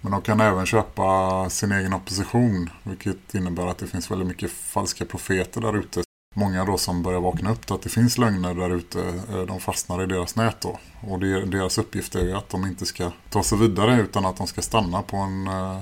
Men 0.00 0.12
de 0.12 0.22
kan 0.22 0.40
även 0.40 0.66
köpa 0.66 1.50
sin 1.50 1.72
egen 1.72 1.92
opposition. 1.94 2.70
Vilket 2.82 3.34
innebär 3.34 3.66
att 3.66 3.78
det 3.78 3.86
finns 3.86 4.10
väldigt 4.10 4.28
mycket 4.28 4.50
falska 4.50 5.04
profeter 5.04 5.60
där 5.60 5.76
ute. 5.76 6.02
Många 6.36 6.64
då 6.64 6.78
som 6.78 7.02
börjar 7.02 7.20
vakna 7.20 7.50
upp 7.50 7.70
att 7.70 7.82
det 7.82 7.88
finns 7.88 8.18
lögner 8.18 8.54
där 8.54 8.70
ute. 8.70 9.00
eh, 9.32 9.40
De 9.40 9.60
fastnar 9.60 10.02
i 10.02 10.06
deras 10.06 10.36
nät 10.36 10.60
då. 10.60 10.78
Och 11.00 11.18
det, 11.20 11.44
deras 11.44 11.78
uppgift 11.78 12.14
är 12.14 12.24
ju 12.24 12.36
att 12.36 12.48
de 12.48 12.66
inte 12.66 12.86
ska 12.86 13.10
ta 13.30 13.42
sig 13.42 13.58
vidare 13.58 14.00
utan 14.00 14.26
att 14.26 14.36
de 14.36 14.46
ska 14.46 14.62
stanna 14.62 15.02
på, 15.02 15.16
en, 15.16 15.46
eh, 15.46 15.80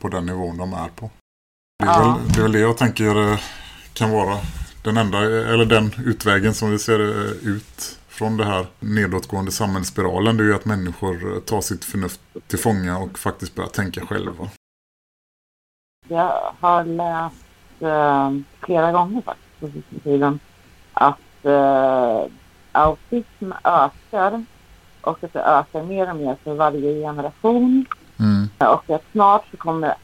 på 0.00 0.08
den 0.08 0.26
nivån 0.26 0.56
de 0.56 0.72
är 0.72 0.88
på. 0.88 1.10
Det 1.78 1.90
är, 1.90 2.00
väl, 2.00 2.28
det 2.28 2.38
är 2.38 2.42
väl 2.42 2.52
det 2.52 2.58
jag 2.58 2.76
tänker 2.76 3.42
kan 3.92 4.10
vara 4.10 4.38
den 4.86 4.96
enda, 4.96 5.18
eller 5.52 5.64
den 5.64 5.90
utvägen 6.06 6.54
som 6.54 6.70
vi 6.70 6.78
ser 6.78 7.00
eh, 7.00 7.48
ut 7.48 7.98
från 8.08 8.36
det 8.36 8.44
här 8.44 8.66
nedåtgående 8.80 9.52
samhällsspiralen. 9.52 10.36
Det 10.36 10.42
är 10.42 10.46
ju 10.46 10.54
att 10.54 10.64
människor 10.64 11.34
eh, 11.34 11.40
tar 11.40 11.60
sitt 11.60 11.84
förnuft 11.84 12.20
till 12.46 12.58
fånga 12.58 12.98
och 12.98 13.18
faktiskt 13.18 13.54
börjar 13.54 13.68
tänka 13.68 14.06
själva. 14.06 14.48
Jag 16.08 16.52
har 16.60 16.84
läst 16.84 17.82
eh, 17.82 18.30
flera 18.66 18.92
gånger 18.92 19.22
faktiskt 19.22 19.60
på 19.60 19.66
sista 19.66 20.04
tiden 20.04 20.38
att 20.92 21.44
eh, 21.44 22.24
autism 22.72 23.52
ökar 23.64 24.44
och 25.00 25.24
att 25.24 25.32
det 25.32 25.42
ökar 25.42 25.82
mer 25.82 26.10
och 26.10 26.16
mer 26.16 26.36
för 26.44 26.54
varje 26.54 27.00
generation 27.00 27.86
Mm. 28.18 28.48
och 28.58 28.90
att 28.90 29.04
snart 29.12 29.44
så 29.50 29.56
kommer 29.56 29.94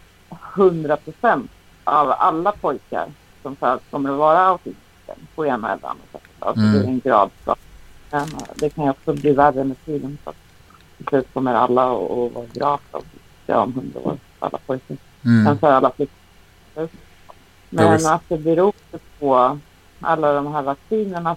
100 0.57 0.97
procent 0.97 1.51
av 1.85 2.11
alla 2.19 2.53
pojkar 2.53 3.07
som 3.43 3.57
föds 3.57 3.85
kommer 3.91 4.11
att 4.11 4.19
vara 4.19 4.39
autister 4.39 5.15
på 5.35 5.47
ena 5.47 5.73
eller 5.73 5.89
andra 5.89 6.05
sättet. 6.13 6.31
Alltså 6.39 6.61
Mm. 6.63 6.73
det 6.73 6.79
är 6.79 6.89
en 6.89 7.01
gradskala. 7.01 7.57
Men 8.11 8.23
eh, 8.23 8.29
det 8.55 8.71
kan 8.71 8.85
ju 8.85 8.91
också 8.91 9.13
bli 9.15 9.33
värre 9.33 9.65
med 9.65 9.85
tiden 9.85 10.19
så 10.25 10.33
till 10.97 11.07
slut 11.07 11.27
kommer 11.35 11.55
alla 11.55 11.83
att 11.83 12.33
vara 12.35 12.47
gravt 12.53 12.83
autistiska 12.95 13.59
om 13.61 13.71
100 13.71 14.01
år, 14.01 14.19
alla 14.39 14.59
pojkar. 14.67 14.97
Mm. 15.25 15.45
Sen 15.47 15.59
för 15.59 15.73
alla 15.73 15.91
flickor. 15.91 16.89
Men 17.71 18.07
att 18.07 18.23
det 18.29 18.39
beror 18.39 18.73
på 19.19 19.59
alla 20.01 20.33
de 20.33 20.47
här 20.53 20.63
vaccinerna. 20.63 21.37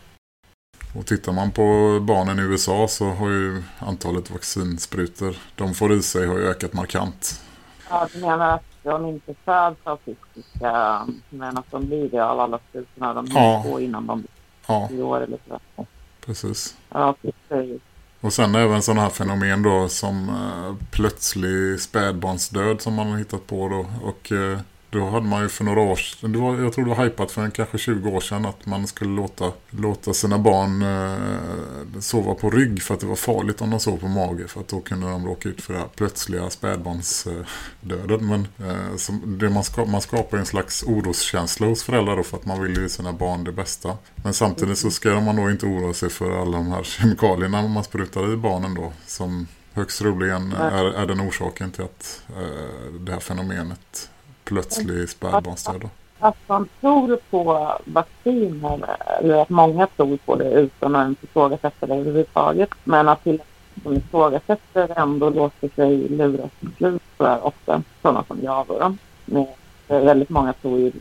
Och 0.96 1.06
tittar 1.06 1.32
man 1.32 1.52
på 1.52 2.00
barnen 2.02 2.40
i 2.40 2.42
USA 2.42 2.88
så 2.88 3.06
har 3.06 3.30
ju 3.30 3.64
antalet 3.80 4.32
vaccinsprutor 4.32 5.36
de 5.56 5.74
får 5.74 5.94
i 5.94 6.02
sig 6.02 6.28
har 6.28 6.38
ju 6.38 6.48
ökat 6.48 6.74
markant. 6.74 7.42
Ja, 7.90 8.08
du 8.14 8.22
menar 8.22 8.56
att 8.56 8.64
de 8.92 9.06
inte 9.06 9.34
föds 9.46 9.80
autistiska 9.84 11.08
men 11.30 11.58
att 11.58 11.72
de 11.72 11.86
blir 11.86 12.10
det 12.10 12.26
av 12.26 12.40
alla 12.40 12.60
sprutorna 12.70 13.14
de 13.14 13.28
Ja. 13.34 13.64
får 13.68 13.82
innan 13.82 14.08
de 14.08 14.18
blir 14.20 14.30
Ja, 14.68 14.88
10 14.90 15.04
år 15.04 15.22
eller 15.22 15.38
så. 15.48 15.86
precis. 16.26 16.78
Ja, 16.90 17.16
ju 17.50 17.80
Och 18.22 18.34
sen 18.34 18.56
även 18.56 18.82
sådana 18.82 19.02
här 19.02 19.10
fenomen 19.10 19.64
då 19.64 19.90
som 19.90 20.30
eh, 20.30 20.76
plötslig 20.92 21.80
spädbarnsdöd 21.82 22.82
som 22.82 22.94
man 22.94 23.08
har 23.12 23.18
hittat 23.18 23.48
på 23.48 23.70
då. 23.70 23.86
Och 24.08 24.32
eh, 24.32 24.60
då 24.90 25.10
hade 25.10 25.26
man 25.26 25.42
ju 25.42 25.50
för 25.50 25.64
några 25.64 25.80
år 25.80 25.96
sedan, 25.96 26.42
var, 26.42 26.62
jag 26.62 26.74
tror 26.74 26.86
det 26.86 26.96
var 26.96 27.04
hypat 27.04 27.32
för 27.32 27.42
en, 27.42 27.52
kanske 27.52 27.78
20 27.78 28.10
år 28.10 28.20
sedan 28.20 28.46
att 28.46 28.66
man 28.66 28.88
skulle 28.88 29.16
låta, 29.16 29.52
låta 29.70 30.14
sina 30.14 30.38
barn 30.38 30.82
eh, 30.82 32.00
sova 32.00 32.34
på 32.34 32.50
rygg 32.50 32.82
för 32.82 32.94
att 32.94 33.00
det 33.00 33.06
var 33.06 33.16
farligt 33.16 33.62
om 33.62 33.70
de 33.70 33.80
sov 33.80 33.98
på 33.98 34.08
mage 34.08 34.48
för 34.48 34.60
att 34.60 34.68
då 34.68 34.80
kunde 34.80 35.10
de 35.10 35.26
råka 35.26 35.50
ut 35.50 35.62
för 35.62 35.74
det 35.74 35.80
här 35.80 35.88
plötsliga 35.96 36.50
spädbarnsdöden. 36.50 38.28
Men 38.28 38.48
eh, 38.70 38.96
som, 38.98 39.38
det 39.40 39.50
man, 39.50 39.64
ska, 39.64 39.86
man 39.86 40.02
skapar 40.02 40.38
en 40.38 40.46
slags 40.46 40.84
oroskänsla 40.84 41.68
hos 41.68 41.84
föräldrar 41.84 42.18
då 42.18 42.24
för 42.24 42.38
att 42.38 42.46
man 42.46 42.64
vill 42.64 42.78
ju 42.78 42.90
sina 42.90 43.14
barn 43.14 43.44
det 43.44 43.52
bästa. 43.52 43.98
Men 44.16 44.34
samtidigt 44.34 44.78
så 44.78 44.92
ska 44.92 45.20
man 45.22 45.36
då 45.36 45.52
inte 45.52 45.66
oroa 45.66 45.94
sig 45.94 46.10
för 46.10 46.42
alla 46.42 46.58
de 46.58 46.68
här 46.68 46.84
kemikalierna 46.84 47.68
man 47.68 47.84
sprutar 47.84 48.34
i 48.34 48.38
barnen 48.38 48.74
då 48.74 48.94
som 49.08 49.48
högst 49.74 50.00
troligen 50.00 50.54
är, 50.54 50.86
är 50.86 51.06
den 51.06 51.22
orsaken 51.22 51.72
till 51.72 51.84
att 51.84 52.22
eh, 52.30 52.94
det 53.00 53.12
här 53.12 53.20
fenomenet 53.20 54.10
plötslig 54.46 55.10
spädbarnsdöd. 55.10 55.82
då. 55.82 55.90
att 56.20 56.38
man 56.48 56.68
tror 56.82 57.20
på 57.30 57.72
vacciner, 57.86 58.80
eller 59.20 59.42
att 59.42 59.50
många 59.50 59.88
tror 59.88 60.18
på 60.18 60.36
det 60.36 60.52
utan 60.52 60.96
att 60.96 61.04
ens 61.04 61.24
ifrågasätta 61.24 61.86
det 61.86 61.94
överhuvudtaget. 61.94 62.70
Men 62.84 63.10
att 63.10 63.24
till 63.24 63.42
som 63.84 63.94
ifrågasätter 63.94 65.00
ändå 65.00 65.30
låter 65.30 65.70
sig 65.76 65.98
luras 66.10 66.52
till 66.60 66.72
slut 66.78 67.02
så 67.18 67.24
är 67.24 67.46
ofta 67.46 67.82
sådana 68.02 68.24
som 68.24 68.40
jag 68.44 68.66
då. 68.68 68.96
Men 69.26 69.46
väldigt 69.88 70.30
många 70.30 70.54
tror 70.54 70.80
ju 70.80 70.92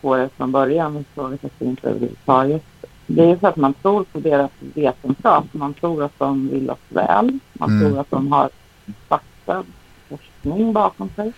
på 0.00 0.16
det 0.16 0.28
från 0.28 0.52
början 0.52 0.96
och 0.96 1.00
ifrågasätter 1.02 1.66
inte 1.66 1.88
överhuvudtaget. 1.88 2.62
Det 3.06 3.30
är 3.30 3.36
för 3.36 3.48
att 3.48 3.56
man 3.56 3.74
tror 3.74 4.04
på 4.04 4.20
deras 4.20 4.50
vetenskap. 4.58 5.44
Man 5.52 5.74
tror 5.74 6.02
att 6.04 6.18
de 6.18 6.48
vill 6.48 6.70
oss 6.70 6.78
väl. 6.88 7.38
Man 7.52 7.70
Mm. 7.70 7.80
tror 7.90 8.00
att 8.00 8.10
de 8.10 8.32
har 8.32 8.50
fakta, 9.08 9.64
forskning 10.08 10.72
bakom 10.72 11.08
sig. 11.16 11.32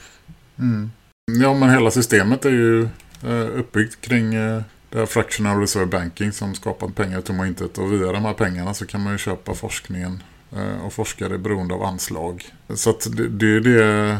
Ja 1.27 1.55
men 1.55 1.71
hela 1.71 1.91
systemet 1.91 2.45
är 2.45 2.51
ju 2.51 2.83
eh, 3.23 3.59
uppbyggt 3.59 4.01
kring 4.01 4.35
eh, 4.35 4.63
det 4.91 4.99
här 4.99 5.07
fractional 5.07 5.61
reserve 5.61 5.87
banking 5.87 6.33
som 6.33 6.55
skapar 6.55 6.89
pengar 6.89 7.17
till 7.17 7.27
tomma 7.27 7.47
intet. 7.47 7.79
Och 7.79 7.93
via 7.93 8.13
de 8.13 8.25
här 8.25 8.33
pengarna 8.33 8.75
så 8.75 8.87
kan 8.87 9.03
man 9.03 9.13
ju 9.13 9.19
köpa 9.19 9.55
forskningen 9.55 10.23
eh, 10.57 10.87
och 10.87 10.93
forskare 10.93 11.39
beroende 11.39 11.75
av 11.75 11.83
anslag. 11.83 12.45
Så 12.75 12.91
att 12.91 13.17
det, 13.17 13.29
det, 13.29 13.47
är 13.47 13.61
det, 13.61 14.19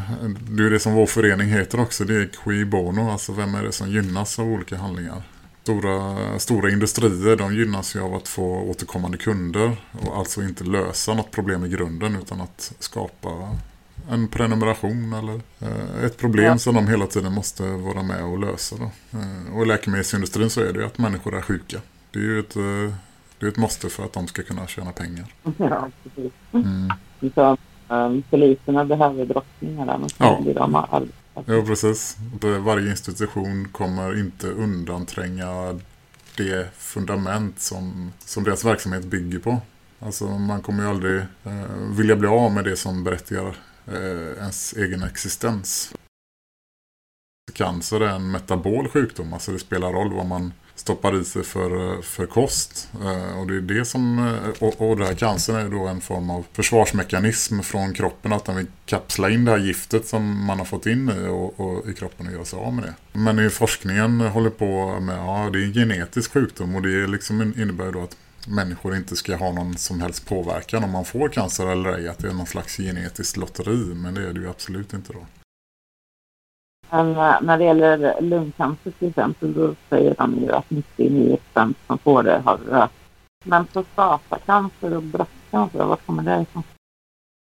det 0.51 0.65
är 0.65 0.71
det 0.71 0.81
som 0.81 0.93
vår 0.93 1.07
förening 1.07 1.49
heter 1.49 1.81
också. 1.81 2.05
Det 2.05 2.15
är 2.15 2.29
qui 2.45 2.65
bono, 2.65 3.11
alltså 3.11 3.33
vem 3.33 3.55
är 3.55 3.63
det 3.63 3.73
som 3.73 3.91
gynnas 3.91 4.39
av 4.39 4.47
olika 4.47 4.77
handlingar. 4.77 5.23
Stora, 5.63 6.39
stora 6.39 6.71
industrier 6.71 7.37
de 7.37 7.55
gynnas 7.55 7.97
ju 7.97 8.01
av 8.01 8.15
att 8.15 8.29
få 8.29 8.45
återkommande 8.45 9.19
kunder 9.19 9.77
och 9.93 10.19
alltså 10.19 10.43
inte 10.43 10.65
lösa 10.65 11.15
något 11.15 11.31
problem 11.31 11.65
i 11.65 11.69
grunden 11.69 12.17
utan 12.17 12.41
att 12.41 12.73
skapa 12.79 13.57
en 14.11 14.29
prenumeration 14.29 15.13
eller 15.13 15.41
eh, 15.61 16.05
ett 16.05 16.17
problem 16.17 16.45
ja. 16.45 16.59
som 16.59 16.75
de 16.75 16.89
hela 16.89 17.07
tiden 17.07 17.33
måste 17.33 17.63
vara 17.63 18.03
med 18.03 18.25
och 18.25 18.39
lösa. 18.39 18.77
Då. 18.77 19.19
Eh, 19.19 19.57
och 19.57 19.63
i 19.63 19.67
läkemedelsindustrin 19.67 20.51
så 20.51 20.61
är 20.61 20.73
det 20.73 20.79
ju 20.79 20.87
att 20.87 20.99
människor 20.99 21.37
är 21.37 21.41
sjuka. 21.41 21.81
Det 22.11 22.19
är 22.19 22.23
ju 22.23 22.41
ett, 22.41 22.57
eh, 22.57 22.95
det 23.39 23.47
är 23.47 23.51
ett 23.51 23.57
måste 23.57 23.89
för 23.89 24.05
att 24.05 24.13
de 24.13 24.27
ska 24.27 24.43
kunna 24.43 24.67
tjäna 24.67 24.93
pengar. 24.93 25.25
Ja, 25.57 25.89
precis. 26.03 26.33
Mm. 26.53 26.93
Så, 27.35 27.57
um, 27.89 28.23
poliserna 28.31 28.85
behöver 28.85 29.25
drottningar 29.25 29.87
där, 29.87 30.01
ja. 30.19 30.41
blir 30.43 30.55
de 30.55 30.85
Ja, 31.35 31.63
precis. 31.67 32.17
Varje 32.61 32.91
institution 32.91 33.69
kommer 33.73 34.21
inte 34.21 34.47
undantränga 34.47 35.81
det 36.37 36.75
fundament 36.77 37.61
som, 37.61 38.13
som 38.19 38.45
deras 38.45 38.65
verksamhet 38.65 39.05
bygger 39.05 39.39
på. 39.39 39.61
Alltså 40.01 40.25
man 40.25 40.63
kommer 40.63 40.83
ju 40.83 40.89
aldrig 40.89 41.21
eh, 41.45 41.97
vilja 41.97 42.17
bli 42.17 42.29
av 42.29 42.53
med 42.53 42.65
det 42.65 42.77
som 42.77 43.05
berättigar 43.05 43.55
eh, 43.87 44.43
ens 44.43 44.73
egen 44.73 45.03
existens. 45.03 45.95
Cancer 47.53 48.01
är 48.01 48.09
en 48.09 48.31
metabol 48.31 48.89
sjukdom, 48.89 49.33
alltså 49.33 49.53
det 49.53 49.59
spelar 49.59 49.93
roll 49.93 50.13
vad 50.13 50.27
man 50.27 50.53
stoppar 50.75 51.21
i 51.21 51.25
sig 51.25 51.45
för, 51.45 51.95
eh, 51.95 52.01
för 52.03 52.27
kost. 52.27 52.89
Eh, 53.03 53.39
och 53.39 53.47
det 53.47 53.57
är 53.57 53.61
det 53.61 53.85
som, 53.85 54.19
eh, 54.19 54.63
och, 54.63 54.91
och 54.91 54.97
det 54.97 55.07
här 55.07 55.15
cancern 55.15 55.57
är 55.57 55.69
då 55.69 55.87
en 55.87 56.01
form 56.01 56.31
av 56.31 56.47
försvarsmekanism 56.53 57.61
från 57.61 57.95
kroppen 57.95 58.33
att 58.33 58.45
den 58.45 58.57
vill 58.57 58.67
kapsla 58.87 59.31
in 59.31 59.45
det 59.45 59.51
här 59.51 59.59
giftet 59.59 60.07
som 60.07 60.45
man 60.45 60.59
har 60.59 60.65
fått 60.65 60.87
in 60.87 61.09
i, 61.09 61.29
och, 61.29 61.61
och 61.61 61.89
i 61.89 61.95
kroppen 61.95 62.27
och 62.27 62.33
göra 62.33 62.45
sig 62.45 62.59
av 62.59 62.75
med 62.75 62.85
det. 62.85 62.95
Men 63.13 63.39
i 63.39 63.51
forskningen 63.51 64.21
håller 64.21 64.51
på 64.51 65.01
med, 65.01 65.19
ja 65.19 65.51
det 65.53 65.59
är 65.59 65.65
en 65.65 65.73
genetisk 65.73 66.33
sjukdom 66.33 66.75
och 66.75 66.83
det 66.83 67.07
liksom 67.07 67.43
innebär 67.43 67.93
då 67.93 68.03
att 68.03 68.17
människor 68.49 68.97
inte 68.97 69.17
ska 69.17 69.37
ha 69.37 69.53
någon 69.53 69.77
som 69.77 70.01
helst 70.01 70.29
påverkan 70.29 70.85
om 70.85 70.91
man 70.91 71.05
får 71.05 71.29
cancer 71.29 71.67
eller 71.67 71.93
ej. 71.93 72.09
Att 72.09 72.19
det 72.19 72.29
är 72.29 72.33
någon 72.33 72.47
slags 72.47 72.77
genetiskt 72.77 73.37
lotteri, 73.37 73.95
men 73.95 74.15
det 74.15 74.29
är 74.29 74.33
det 74.33 74.41
ju 74.41 74.49
absolut 74.49 74.93
inte 74.93 75.13
då. 75.13 75.27
Men 76.91 77.11
eh, 77.11 77.43
när 77.43 77.59
det 77.59 77.65
gäller 77.65 78.21
lungcancer 78.21 78.91
till 78.91 79.09
exempel, 79.09 79.53
då 79.55 79.75
säger 79.89 80.15
de 80.19 80.39
ju 80.39 80.53
att 80.53 80.71
99 80.71 81.37
procent 81.37 81.77
som 81.87 81.99
får 81.99 82.23
det 82.23 82.43
har 82.45 82.57
rökt. 82.57 82.95
Men 83.45 83.67
prostatacancer 83.67 84.97
och 84.97 85.03
bröstcancer, 85.03 85.85
vad 85.85 86.07
kommer 86.07 86.23
det 86.23 86.43
ifrån? 86.43 86.63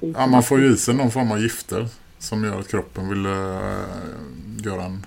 Ja, 0.04 0.28
man 0.28 0.44
får 0.44 0.60
ju 0.60 0.74
i 0.74 0.78
sig 0.78 0.96
någon 0.96 1.12
form 1.12 1.32
av 1.32 1.40
gifter 1.40 1.88
som 2.20 2.44
gör 2.44 2.60
att 2.60 2.68
kroppen 2.68 3.10
vill 3.10 3.26
uh, 3.26 3.86
göra 4.58 4.84
en 4.84 5.06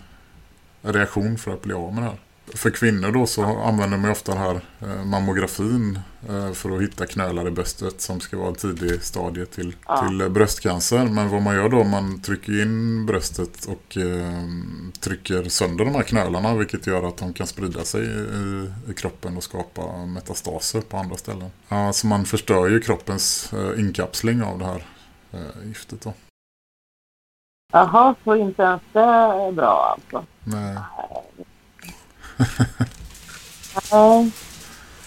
reaktion 0.82 1.38
för 1.38 1.54
att 1.54 1.62
bli 1.62 1.74
av 1.74 1.94
med 1.94 2.02
det 2.02 2.08
här 2.08 2.18
för 2.54 2.70
kvinnor 2.70 3.12
då 3.12 3.26
så 3.26 3.44
använder 3.44 3.98
man 3.98 4.10
ofta 4.10 4.32
den 4.32 4.42
här 4.42 4.60
eh, 4.80 5.04
mammografin 5.04 5.98
eh, 6.28 6.52
för 6.52 6.76
att 6.76 6.82
hitta 6.82 7.06
knölar 7.06 7.48
i 7.48 7.50
bröstet 7.50 8.00
som 8.00 8.20
ska 8.20 8.38
vara 8.38 8.54
tidig 8.54 9.02
stadie 9.02 9.46
till, 9.46 9.76
ja. 9.86 10.08
till 10.08 10.30
bröstcancer. 10.30 11.04
Men 11.04 11.28
vad 11.28 11.42
man 11.42 11.54
gör 11.54 11.68
då, 11.68 11.84
man 11.84 12.20
trycker 12.20 12.62
in 12.62 13.06
bröstet 13.06 13.64
och 13.64 13.96
eh, 13.96 14.42
trycker 15.00 15.48
sönder 15.48 15.84
de 15.84 15.94
här 15.94 16.02
knölarna 16.02 16.54
vilket 16.54 16.86
gör 16.86 17.08
att 17.08 17.16
de 17.16 17.32
kan 17.32 17.46
sprida 17.46 17.84
sig 17.84 18.04
i, 18.04 18.70
i 18.90 18.94
kroppen 18.94 19.36
och 19.36 19.44
skapa 19.44 20.06
metastaser 20.06 20.80
på 20.80 20.96
andra 20.96 21.16
ställen. 21.16 21.50
Ja, 21.68 21.92
så 21.92 22.06
man 22.06 22.24
förstör 22.24 22.68
ju 22.68 22.80
kroppens 22.80 23.52
eh, 23.52 23.80
inkapsling 23.80 24.42
av 24.42 24.58
det 24.58 24.64
här 24.64 24.84
eh, 25.32 25.68
giftet 25.68 26.00
då. 26.00 26.12
Jaha, 27.72 28.14
så 28.24 28.36
inte 28.36 28.62
ens 28.62 28.82
det 28.92 29.00
är 29.00 29.52
bra 29.52 29.96
alltså? 29.96 30.24
Nej. 30.44 30.76
Nej, 33.92 34.30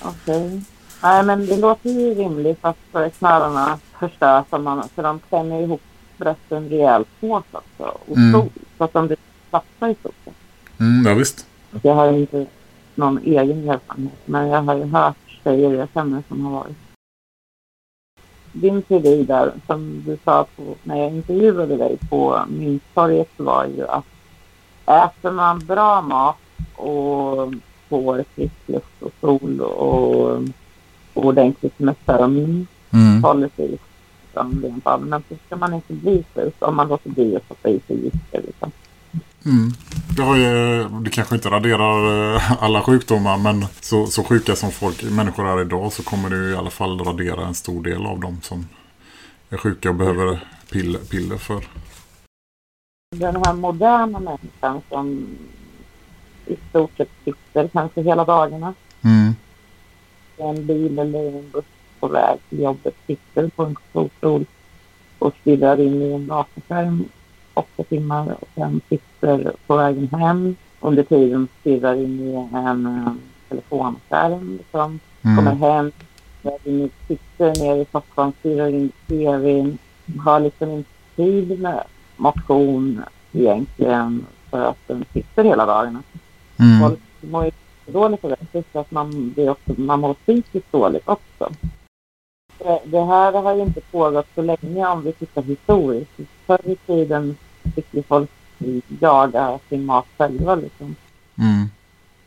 okej. 0.01 0.45
Okay. 0.45 0.61
Nej, 1.03 1.23
men 1.23 1.45
det 1.45 1.57
låter 1.57 1.89
ju 1.89 2.13
rimligt 2.13 2.59
att 2.61 2.77
knölarna 3.17 3.79
förstörs 3.99 4.45
man, 4.51 4.89
för 4.95 5.03
de 5.03 5.19
klämmer 5.29 5.61
ihop 5.61 5.81
brösten 6.17 6.69
rejält 6.69 7.07
hårt 7.21 7.45
också. 7.51 7.97
Och 8.07 8.17
mm. 8.17 8.31
så, 8.31 8.47
så 8.77 8.83
att 8.83 8.93
de 8.93 9.07
blir 9.07 9.17
svarta 9.49 9.89
i 9.89 9.95
stort 9.95 10.15
sett. 10.25 10.33
Mm, 10.79 11.05
ja, 11.05 11.13
visst. 11.13 11.45
Jag 11.81 11.93
har 11.93 12.13
inte 12.13 12.45
någon 12.95 13.17
egen 13.17 13.69
erfarenhet, 13.69 14.19
men 14.25 14.47
jag 14.47 14.61
har 14.61 14.75
ju 14.75 14.83
hört 14.83 15.15
tjejer 15.43 15.73
jag 15.73 15.87
känner 15.93 16.23
som 16.27 16.45
har 16.45 16.51
varit. 16.51 16.77
Din 18.51 18.81
teori 18.81 19.23
där, 19.23 19.53
som 19.67 20.03
du 20.05 20.17
sa 20.25 20.45
på, 20.55 20.75
när 20.83 20.95
jag 20.95 21.11
intervjuade 21.11 21.77
dig 21.77 21.97
på 22.09 22.45
Mynttorget, 22.49 23.31
var 23.37 23.65
ju 23.65 23.87
att 23.87 24.05
äter 24.85 25.31
man 25.31 25.59
bra 25.59 26.01
mat 26.01 26.37
och 26.75 27.53
får 27.89 28.25
frisk 28.35 28.53
luft 28.65 29.01
och 29.01 29.11
sol 29.21 29.61
och, 29.61 30.43
och 31.13 31.25
ordentligt 31.25 31.79
med 31.79 31.95
sömn. 32.05 32.67
Mm. 32.91 33.23
Håller 33.23 33.49
sig 33.55 33.79
liksom 34.21 34.63
rent 34.63 34.87
allmänt 34.87 35.25
så 35.29 35.35
ska 35.45 35.55
man 35.55 35.73
inte 35.73 35.93
bli 35.93 36.23
sjuk 36.35 36.55
om 36.59 36.75
man 36.75 36.87
låter 36.87 37.09
bli 37.09 37.35
att 37.35 37.45
stoppa 37.45 37.69
i 37.69 37.79
sig 37.87 38.03
gifter. 38.03 38.41
Liksom. 38.45 38.71
Mm. 39.45 39.71
Det, 40.15 40.21
har 40.21 40.37
ju, 40.37 40.83
det 41.03 41.09
kanske 41.09 41.35
inte 41.35 41.49
raderar 41.49 42.35
eh, 42.35 42.63
alla 42.63 42.81
sjukdomar 42.81 43.37
men 43.37 43.65
så, 43.81 44.07
så 44.07 44.23
sjuka 44.23 44.55
som 44.55 44.71
folk, 44.71 45.03
människor 45.03 45.47
är 45.47 45.61
idag 45.61 45.93
så 45.93 46.03
kommer 46.03 46.29
det 46.29 46.49
i 46.49 46.55
alla 46.55 46.69
fall 46.69 46.99
radera 46.99 47.45
en 47.45 47.55
stor 47.55 47.83
del 47.83 48.05
av 48.05 48.19
dem 48.19 48.37
som 48.41 48.65
är 49.49 49.57
sjuka 49.57 49.89
och 49.89 49.95
behöver 49.95 50.43
piller, 50.71 50.99
piller 50.99 51.37
för. 51.37 51.63
Den 53.15 53.35
här 53.45 53.53
moderna 53.53 54.19
människan 54.19 54.81
som 54.89 55.27
i 56.49 56.57
stort 56.69 56.97
sett 56.97 57.09
sitter 57.25 57.67
kanske 57.67 58.01
hela 58.01 58.25
dagarna. 58.25 58.73
Mm. 59.03 59.35
En 60.37 60.65
bil 60.65 60.99
eller 60.99 61.27
en 61.27 61.49
buss 61.51 61.65
på 61.99 62.07
väg 62.07 62.39
till 62.49 62.59
jobbet 62.59 62.95
sitter 63.07 63.47
på 63.47 63.63
en 63.63 63.75
kontorsstol 63.75 64.45
och 65.19 65.33
stirrar 65.41 65.79
in 65.79 66.01
i 66.01 66.13
en 66.13 66.27
datorskärm 66.27 67.05
åtta 67.53 67.83
timmar 67.83 68.35
och 68.41 68.47
sen 68.55 68.81
sitter 68.89 69.53
på 69.67 69.75
vägen 69.75 70.07
hem. 70.11 70.55
Under 70.79 71.03
tiden 71.03 71.47
stirrar 71.61 71.95
in 71.95 72.19
i 72.19 72.47
en 72.53 72.85
uh, 72.87 73.13
telefonskärm. 73.49 74.57
Liksom. 74.57 74.99
Mm. 75.21 75.35
Kommer 75.37 75.55
hem, 75.55 75.91
sitter 77.07 77.63
nere 77.63 77.81
i 77.81 77.85
soffan, 77.91 78.33
stirrar 78.39 78.67
in 78.67 78.85
i 78.85 78.91
tvn. 79.07 79.77
Har 80.25 80.39
liksom 80.39 80.69
inte 80.69 80.89
tid 81.15 81.59
med 81.59 81.83
motion 82.17 83.03
egentligen 83.31 84.25
för 84.49 84.61
att 84.61 84.87
den 84.87 85.05
sitter 85.13 85.43
hela 85.43 85.65
dagarna. 85.65 86.03
Mm. 86.59 86.79
Folk 86.79 86.99
mår 87.21 87.45
ju 87.45 87.51
dåligt 87.85 88.23
av 88.23 88.29
det. 88.29 88.45
Plus 88.51 88.65
att 88.73 88.91
man, 88.91 89.33
det 89.35 89.49
också, 89.49 89.73
man 89.77 89.99
mår 89.99 90.13
psykiskt 90.13 90.71
dåligt 90.71 91.07
också. 91.07 91.51
Det, 92.57 92.79
det 92.85 93.05
här 93.05 93.31
har 93.31 93.55
ju 93.55 93.61
inte 93.61 93.81
pågått 93.81 94.27
så 94.35 94.41
länge 94.41 94.87
om 94.87 95.03
vi 95.03 95.11
tittar 95.11 95.41
historiskt. 95.41 96.11
Förr 96.45 96.69
i 96.69 96.75
tiden 96.75 97.37
fick 97.75 98.07
folk 98.07 98.29
jaga 98.99 99.59
sin 99.69 99.85
mat 99.85 100.05
själva 100.17 100.55
liksom. 100.55 100.95
Mm. 101.37 101.69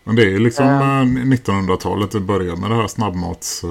Men 0.05 0.17
det 0.17 0.35
är 0.35 0.39
liksom 0.39 0.67
mm. 0.67 1.33
1900-talet 1.33 2.11
det 2.11 2.21
börjar 2.21 2.57
med 2.57 2.71
det 2.71 2.77
här 2.77 2.87
snabbmats 2.87 3.65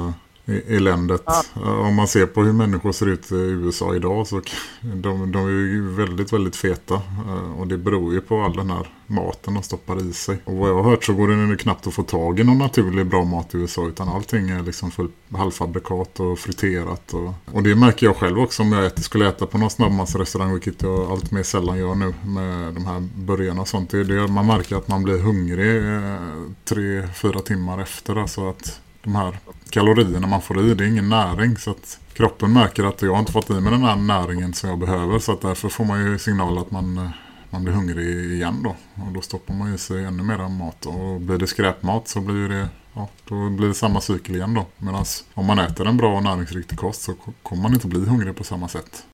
eländet. 0.67 1.23
Ja. 1.25 1.43
Om 1.63 1.95
man 1.95 2.07
ser 2.07 2.25
på 2.25 2.43
hur 2.43 2.53
människor 2.53 2.91
ser 2.91 3.05
ut 3.05 3.31
i 3.31 3.35
USA 3.35 3.95
idag 3.95 4.27
så 4.27 4.41
de, 4.81 5.31
de 5.31 5.45
är 5.45 5.49
ju 5.49 5.89
väldigt, 5.89 6.33
väldigt 6.33 6.55
feta. 6.55 6.93
Eh, 6.93 7.59
och 7.59 7.67
det 7.67 7.77
beror 7.77 8.13
ju 8.13 8.21
på 8.21 8.41
all 8.41 8.55
den 8.55 8.69
här 8.69 8.87
maten 9.07 9.53
de 9.53 9.63
stoppar 9.63 10.09
i 10.09 10.13
sig. 10.13 10.37
Och 10.43 10.55
vad 10.55 10.69
jag 10.69 10.75
har 10.75 10.83
hört 10.83 11.03
så 11.03 11.13
går 11.13 11.27
det 11.27 11.35
nu 11.35 11.57
knappt 11.57 11.87
att 11.87 11.93
få 11.93 12.03
tag 12.03 12.39
i 12.39 12.43
någon 12.43 12.57
naturlig 12.57 13.05
bra 13.05 13.23
mat 13.23 13.55
i 13.55 13.57
USA 13.57 13.87
utan 13.87 14.09
allting 14.09 14.49
är 14.49 14.63
liksom 14.63 14.91
fullt 14.91 15.13
halvfabrikat 15.31 16.19
och 16.19 16.39
friterat. 16.39 17.13
Och, 17.13 17.33
och 17.55 17.63
det 17.63 17.75
märker 17.75 18.05
jag 18.05 18.15
själv 18.15 18.39
också 18.39 18.63
om 18.63 18.71
jag 18.71 18.85
äter, 18.85 19.01
skulle 19.01 19.27
äta 19.27 19.45
på 19.45 19.57
någon 19.57 19.69
snabbmatsrestaurang 19.69 20.53
vilket 20.53 20.81
jag 20.81 21.11
allt 21.11 21.31
mer 21.31 21.43
sällan 21.43 21.77
gör 21.77 21.95
nu 21.95 22.13
med 22.25 22.73
de 22.73 22.85
här 22.85 22.99
börjarna 23.15 23.61
och 23.61 23.67
sånt. 23.67 23.89
Det, 23.89 24.03
det, 24.03 24.27
man 24.27 24.47
märker 24.47 24.75
att 24.75 24.87
man 24.87 25.03
blir 25.03 25.17
hungrig 25.17 25.95
eh, 25.95 26.21
tre, 26.65 27.07
fyra 27.15 27.39
timmar 27.39 27.81
efter. 27.81 28.15
Alltså 28.15 28.49
att 28.49 28.79
de 29.03 29.15
här 29.15 29.37
kalorierna 29.69 30.27
man 30.27 30.41
får 30.41 30.65
i, 30.65 30.73
det 30.73 30.83
är 30.83 30.87
ingen 30.87 31.09
näring 31.09 31.57
så 31.57 31.71
att 31.71 31.99
kroppen 32.13 32.53
märker 32.53 32.83
att 32.83 33.01
jag 33.01 33.11
har 33.11 33.19
inte 33.19 33.31
fått 33.31 33.49
i 33.49 33.53
mig 33.53 33.71
den 33.71 33.83
här 33.83 33.95
näringen 33.95 34.53
som 34.53 34.69
jag 34.69 34.79
behöver. 34.79 35.19
Så 35.19 35.31
att 35.31 35.41
därför 35.41 35.69
får 35.69 35.85
man 35.85 36.05
ju 36.05 36.19
signal 36.19 36.57
att 36.57 36.71
man, 36.71 36.97
eh, 36.97 37.09
man 37.49 37.63
blir 37.63 37.73
hungrig 37.73 38.31
igen 38.31 38.63
då. 38.63 38.75
Och 39.05 39.11
då 39.13 39.21
stoppar 39.21 39.53
man 39.53 39.73
i 39.73 39.77
sig 39.77 40.05
ännu 40.05 40.23
mer 40.23 40.49
mat. 40.49 40.85
Och 40.85 41.21
blir 41.21 41.37
det 41.37 41.47
skräpmat 41.47 42.07
så 42.07 42.21
blir 42.21 42.49
det 42.49 42.69
ja, 42.93 43.09
då 43.27 43.49
blir 43.49 43.67
det 43.67 43.73
samma 43.73 44.01
cykel 44.01 44.35
igen 44.35 44.53
då. 44.53 44.65
Medan 44.77 45.05
om 45.33 45.45
man 45.45 45.59
äter 45.59 45.87
en 45.87 45.97
bra 45.97 46.17
och 46.17 46.23
näringsriktig 46.23 46.77
kost 46.77 47.01
så 47.01 47.13
kommer 47.43 47.63
man 47.63 47.73
inte 47.73 47.87
bli 47.87 48.05
hungrig 48.05 48.35
på 48.35 48.43
samma 48.43 48.67
sätt. 48.67 49.05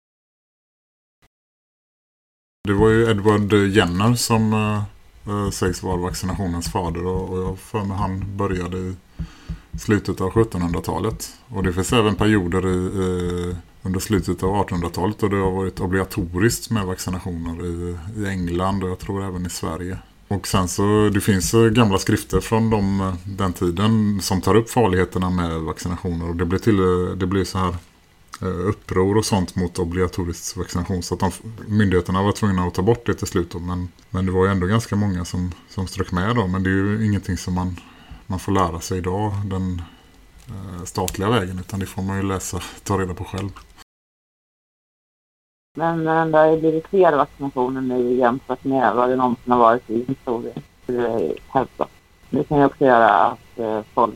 Det 2.63 2.73
var 2.73 2.89
ju 2.89 3.09
Edward 3.09 3.53
Jenner 3.53 4.13
som 4.13 4.53
äh, 4.53 5.49
sägs 5.49 5.83
vara 5.83 5.97
vaccinationens 5.97 6.71
fader. 6.71 7.05
Och, 7.05 7.29
och 7.29 7.39
jag 7.39 7.59
för 7.59 7.83
mig 7.83 7.97
han 7.97 8.37
började 8.37 8.77
i 8.77 8.95
slutet 9.77 10.21
av 10.21 10.31
1700-talet. 10.31 11.29
Och 11.47 11.63
det 11.63 11.73
finns 11.73 11.93
även 11.93 12.15
perioder 12.15 12.67
i, 12.67 12.77
i, 12.77 13.55
under 13.83 13.99
slutet 13.99 14.43
av 14.43 14.67
1800-talet 14.67 15.23
och 15.23 15.29
det 15.29 15.37
har 15.37 15.51
varit 15.51 15.79
obligatoriskt 15.79 16.69
med 16.69 16.85
vaccinationer 16.85 17.65
i, 17.65 17.97
i 18.17 18.27
England 18.27 18.83
och 18.83 18.89
jag 18.89 18.99
tror 18.99 19.23
även 19.23 19.45
i 19.45 19.49
Sverige. 19.49 19.97
Och 20.27 20.47
sen 20.47 20.67
så 20.67 21.09
det 21.13 21.21
finns 21.21 21.53
eh, 21.53 21.65
gamla 21.65 21.97
skrifter 21.97 22.39
från 22.39 22.69
de, 22.69 23.01
eh, 23.01 23.13
den 23.25 23.53
tiden 23.53 24.19
som 24.21 24.41
tar 24.41 24.55
upp 24.55 24.69
farligheterna 24.69 25.29
med 25.29 25.61
vaccinationer 25.61 26.29
och 26.29 26.35
det 26.35 26.45
blir 26.45 26.59
till 26.59 26.79
eh, 26.79 27.17
det 27.17 27.27
blir 27.27 27.43
så 27.43 27.57
här 27.57 27.75
uppror 28.41 29.17
och 29.17 29.25
sånt 29.25 29.55
mot 29.55 29.79
obligatorisk 29.79 30.57
vaccination 30.57 31.03
så 31.03 31.13
att 31.13 31.19
de, 31.19 31.31
myndigheterna 31.67 32.23
var 32.23 32.31
tvungna 32.31 32.63
att 32.63 32.73
ta 32.73 32.81
bort 32.81 33.05
det 33.05 33.13
till 33.13 33.27
slut. 33.27 33.51
Då. 33.51 33.59
Men, 33.59 33.89
men 34.09 34.25
det 34.25 34.31
var 34.31 34.45
ju 34.45 34.51
ändå 34.51 34.67
ganska 34.67 34.95
många 34.95 35.25
som, 35.25 35.51
som 35.69 35.87
strök 35.87 36.11
med 36.11 36.35
då. 36.35 36.47
Men 36.47 36.63
det 36.63 36.69
är 36.69 36.73
ju 36.73 37.05
ingenting 37.05 37.37
som 37.37 37.53
man, 37.53 37.79
man 38.27 38.39
får 38.39 38.51
lära 38.51 38.79
sig 38.79 38.97
idag 38.97 39.31
den 39.45 39.81
eh, 40.47 40.83
statliga 40.83 41.29
vägen 41.29 41.59
utan 41.59 41.79
det 41.79 41.85
får 41.85 42.01
man 42.01 42.17
ju 42.17 42.23
läsa, 42.23 42.59
ta 42.83 42.97
reda 42.97 43.13
på 43.13 43.23
själv. 43.23 43.49
Men 45.77 46.03
det 46.31 46.37
har 46.37 46.51
ju 46.51 46.59
blivit 46.59 46.87
fler 46.87 47.17
vaccinationer 47.17 47.81
nu 47.81 48.13
jämfört 48.13 48.63
med 48.63 48.95
vad 48.95 49.09
det 49.09 49.15
någonsin 49.15 49.51
har 49.51 49.59
varit 49.59 49.89
i 49.89 50.05
historien. 50.07 50.61
Det 50.85 50.93
är 50.93 51.33
hälsa. 51.47 51.87
Det 52.29 52.43
kan 52.43 52.57
ju 52.57 52.65
också 52.65 52.85
göra 52.85 53.09
att 53.09 53.59
eh, 53.59 53.81
folk 53.93 54.15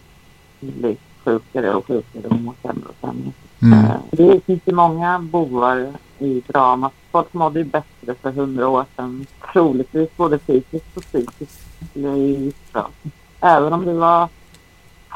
blir 0.60 0.96
sjukare 1.24 1.74
och 1.74 1.88
sjukare 1.88 2.28
och 2.28 2.42
mår 2.42 2.54
sämre 2.62 2.86
och 2.90 2.96
sämre. 3.02 3.32
Mm. 3.62 3.86
Eh, 3.86 3.96
det 4.12 4.46
finns 4.46 4.62
ju 4.66 4.74
många 4.74 5.20
bovar 5.20 5.94
i 6.20 6.42
dramat. 6.48 6.94
Folk 7.12 7.34
mådde 7.34 7.60
ju 7.60 7.66
bättre 7.66 8.16
för 8.22 8.32
hundra 8.32 8.68
år 8.68 8.86
sedan. 8.96 9.26
Troligtvis 9.54 10.18
både 10.18 10.40
fysiskt 10.40 10.98
och 10.98 11.04
psykiskt. 11.04 11.62
Även 13.42 13.74
om 13.74 13.86
det 13.86 13.94
var 13.94 14.30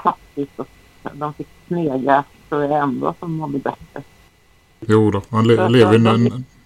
fattigt 0.04 0.60
och 0.60 0.68
de 1.14 1.34
fick 1.34 1.48
snega 1.68 2.24
så 2.50 2.60
är 2.60 2.68
det 2.68 2.76
ändå 2.76 3.14
som 3.20 3.34
mådde 3.34 3.60
bättre. 3.60 4.04
Jo 4.80 5.12
då, 5.12 5.22
man 5.30 5.48
le 5.48 5.70
lever 5.70 6.00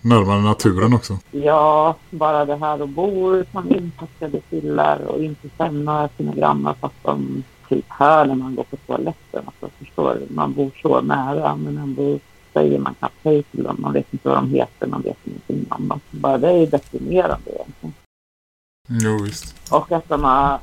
närmare 0.02 0.42
naturen 0.42 0.94
också. 0.94 1.18
Ja, 1.32 1.96
bara 2.10 2.46
det 2.46 2.56
här 2.56 2.84
att 2.84 2.90
bo 2.90 3.44
som 3.52 3.76
inpackade 3.76 4.42
killar 4.50 5.00
och 5.08 5.24
inte 5.24 5.50
känna 5.58 6.10
sina 6.18 6.34
grannar 6.34 6.74
fast 6.74 6.96
de 7.04 7.44
typ 7.70 7.86
hör 7.90 8.26
när 8.26 8.36
man 8.36 8.56
går 8.56 8.64
på 8.64 8.78
toaletten. 8.78 9.44
Alltså, 9.46 9.70
förstår 9.78 10.16
du? 10.16 10.34
Man 10.36 10.54
bor 10.54 10.72
så 10.82 11.02
nära 11.02 11.56
men 11.56 11.78
ändå 11.78 12.20
säger 12.54 12.80
man 12.80 12.94
knappt 12.94 13.20
hej 13.24 13.44
till 13.44 13.64
dem. 13.64 13.76
Man 13.80 13.94
vet 13.94 14.14
inte 14.14 14.30
vad 14.30 14.38
de 14.38 14.50
heter, 14.50 14.88
man 14.88 15.02
vet 15.02 15.18
ingenting 15.24 15.66
om 15.70 15.88
dem. 15.88 16.00
Bara 16.12 16.38
det 16.38 16.52
är 16.52 16.68
deprimerande 16.68 17.52
egentligen. 17.52 17.94
Jo, 18.88 19.24
visst. 19.24 19.72
Och 19.72 19.92
att 19.92 20.10
de 20.10 20.24
har 20.24 20.60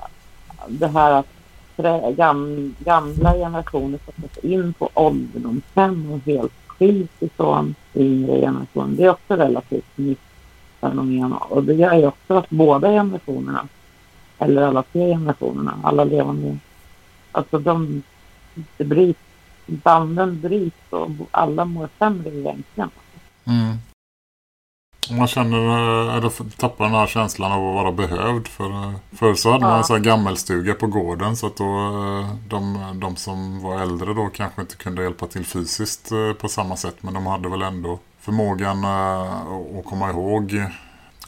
det 0.69 0.87
här 0.87 1.11
att 1.11 1.27
gam, 2.16 2.75
gamla 2.79 3.35
generationer 3.35 3.99
sätts 4.21 4.38
in 4.38 4.73
på 4.73 4.90
ålderdomshem 4.95 6.12
och 6.12 6.21
helt 6.27 6.53
skiljs 6.66 7.11
ifrån 7.21 7.75
yngre 7.95 8.40
generationer. 8.40 8.97
Det 8.97 9.05
är 9.05 9.11
också 9.11 9.35
relativt 9.37 9.99
nytt 9.99 10.21
fenomen 10.81 11.33
och 11.33 11.64
det 11.64 11.75
gör 11.75 11.95
ju 11.95 12.07
också 12.07 12.35
att 12.35 12.51
båda 12.51 12.88
generationerna, 12.88 13.69
eller 14.38 14.62
alla 14.62 14.83
tre 14.83 15.07
generationerna, 15.07 15.79
alla 15.83 16.05
levande 16.05 16.59
Alltså 17.33 17.59
de, 17.59 18.03
det 18.77 18.85
bryts, 18.85 19.21
banden 19.66 20.40
bryts 20.40 20.77
och 20.90 21.11
alla 21.31 21.64
mår 21.64 21.88
sämre 21.99 22.31
egentligen. 22.31 22.90
Mm. 23.45 23.77
Man 25.11 25.29
känner, 25.29 25.59
eh, 25.59 26.14
eller 26.16 26.57
tappar 26.57 26.85
den 26.85 26.95
här 26.95 27.07
känslan 27.07 27.53
av 27.53 27.69
att 27.69 27.75
vara 27.75 27.92
behövd. 27.92 28.49
För, 28.49 28.71
eh, 28.71 28.92
för 29.12 29.35
så 29.35 29.51
hade 29.53 29.64
ja. 29.64 29.69
man 29.69 29.79
en 29.79 29.85
sån 29.85 29.97
här 29.97 30.05
gammelstuga 30.05 30.75
på 30.75 30.87
gården 30.87 31.37
så 31.37 31.47
att 31.47 31.57
då 31.57 31.64
eh, 31.64 32.35
de, 32.49 32.79
de 33.01 33.16
som 33.16 33.62
var 33.62 33.81
äldre 33.81 34.14
då 34.14 34.29
kanske 34.29 34.61
inte 34.61 34.77
kunde 34.77 35.03
hjälpa 35.03 35.27
till 35.27 35.47
fysiskt 35.47 36.12
på 36.38 36.49
samma 36.49 36.77
sätt. 36.77 36.97
Men 37.01 37.14
de 37.14 37.27
hade 37.27 37.49
väl 37.49 37.62
ändå 37.62 37.99
förmågan 38.21 38.85
att 38.85 39.85
komma 39.85 40.11
ihåg 40.11 40.64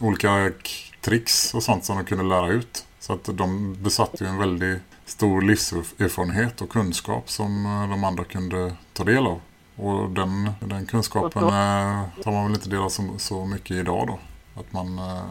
olika 0.00 0.52
tricks 1.00 1.54
och 1.54 1.62
sånt 1.62 1.84
som 1.84 1.96
de 1.96 2.04
kunde 2.04 2.24
lära 2.24 2.48
ut. 2.48 2.84
Så 3.00 3.12
att 3.12 3.24
de 3.32 3.76
besatt 3.82 4.20
ju 4.20 4.26
en 4.26 4.38
väldigt 4.38 4.78
stor 5.04 5.42
livserfarenhet 5.42 6.60
och 6.60 6.70
kunskap 6.70 7.30
som 7.30 7.64
de 7.90 8.04
andra 8.04 8.24
kunde 8.24 8.74
ta 8.92 9.04
del 9.04 9.26
av. 9.26 9.40
Och 9.78 10.10
den, 10.10 10.50
den 10.60 10.86
kunskapen 10.86 11.42
eh, 11.42 12.02
tar 12.22 12.32
man 12.32 12.44
väl 12.44 12.54
inte 12.54 12.68
del 12.68 12.80
av 12.80 12.88
så, 12.88 13.02
så 13.18 13.44
mycket 13.44 13.70
idag 13.70 14.06
då. 14.06 14.18
Att 14.60 14.72
man, 14.72 14.98
eh, 14.98 15.22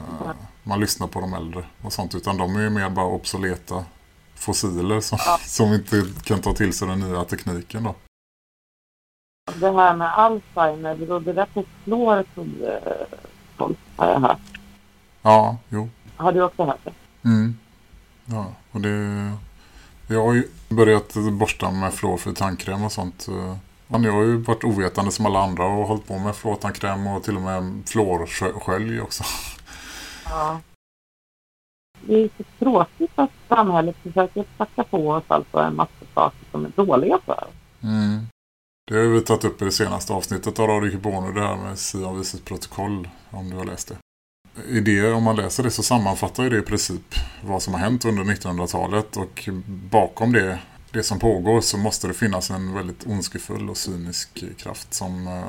man 0.63 0.79
lyssnar 0.79 1.07
på 1.07 1.19
de 1.19 1.33
äldre 1.33 1.65
och 1.81 1.93
sånt. 1.93 2.15
Utan 2.15 2.37
de 2.37 2.55
är 2.55 2.61
ju 2.61 2.69
mer 2.69 2.89
bara 2.89 3.05
obsoleta 3.05 3.85
fossiler 4.35 4.99
som, 4.99 5.17
ja. 5.25 5.37
som 5.45 5.73
inte 5.73 6.03
kan 6.23 6.41
ta 6.41 6.53
till 6.53 6.73
sig 6.73 6.87
den 6.87 6.99
nya 6.99 7.23
tekniken 7.23 7.83
då. 7.83 7.95
Det 9.55 9.71
här 9.71 9.95
med 9.95 10.17
Alzheimer, 10.17 10.95
det 11.19 11.45
på 11.53 11.63
fluor 11.83 12.25
trodde 12.33 12.81
folk, 13.57 13.77
har 13.95 14.07
jag 14.07 14.19
hört. 14.19 14.59
Ja, 15.21 15.57
jo. 15.69 15.89
Har 16.15 16.31
du 16.31 16.41
också 16.41 16.63
hört 16.63 16.79
det? 16.83 16.93
Mm. 17.23 17.57
Ja, 18.25 18.53
och 18.71 18.81
det, 18.81 19.31
jag 20.07 20.25
har 20.25 20.33
ju 20.33 20.47
börjat 20.69 21.13
borsta 21.31 21.71
med 21.71 21.93
fluorfri 21.93 22.33
tandkräm 22.33 22.83
och 22.83 22.91
sånt. 22.91 23.27
Men 23.87 24.03
jag 24.03 24.11
har 24.11 24.23
ju 24.23 24.37
varit 24.37 24.63
ovetande 24.63 25.11
som 25.11 25.25
alla 25.25 25.39
andra 25.39 25.65
och 25.65 25.87
hållit 25.87 26.07
på 26.07 26.17
med 26.19 26.35
fluortandkräm 26.35 27.07
och 27.07 27.23
till 27.23 27.35
och 27.35 27.41
med 27.41 27.83
fluorskölj 27.85 29.01
också. 29.01 29.23
Ja. 30.25 30.59
Det 32.01 32.23
är 32.23 32.29
så 32.37 32.43
tråkigt 32.59 33.11
att 33.15 33.31
samhället 33.47 33.95
försöker 34.03 34.43
packa 34.57 34.83
på 34.83 35.09
oss 35.09 35.23
alltså 35.27 35.57
en 35.57 35.75
massa 35.75 36.05
saker 36.13 36.45
som 36.51 36.65
är 36.65 36.71
dåliga 36.75 37.19
för 37.25 37.47
mm. 37.83 38.27
Det 38.87 38.97
har 38.97 39.03
vi 39.03 39.21
tagit 39.21 39.43
upp 39.43 39.61
i 39.61 39.65
det 39.65 39.71
senaste 39.71 40.13
avsnittet 40.13 40.59
av 40.59 40.67
Radio 40.67 40.91
Kibono, 40.91 41.31
det 41.31 41.41
här 41.41 41.55
med 41.55 41.79
Sion 41.79 42.17
Vises 42.17 42.41
protokoll, 42.41 43.09
om 43.31 43.49
du 43.49 43.55
har 43.55 43.65
läst 43.65 43.87
det 43.87 43.97
i 44.65 44.79
det, 44.79 45.11
om 45.11 45.23
man 45.23 45.35
läser 45.35 45.63
det 45.63 45.71
så 45.71 45.83
sammanfattar 45.83 46.43
ju 46.43 46.49
det 46.49 46.57
i 46.57 46.61
princip 46.61 47.15
vad 47.43 47.61
som 47.61 47.73
har 47.73 47.81
hänt 47.81 48.05
under 48.05 48.23
1900-talet 48.23 49.17
och 49.17 49.49
bakom 49.91 50.33
det, 50.33 50.59
det 50.97 51.03
som 51.03 51.19
pågår 51.19 51.61
så 51.61 51.77
måste 51.77 52.07
det 52.07 52.13
finnas 52.13 52.49
en 52.49 52.73
väldigt 52.73 53.07
ondskefull 53.07 53.69
och 53.69 53.77
cynisk 53.77 54.43
kraft 54.57 54.93
som 54.93 55.27
uh, 55.27 55.43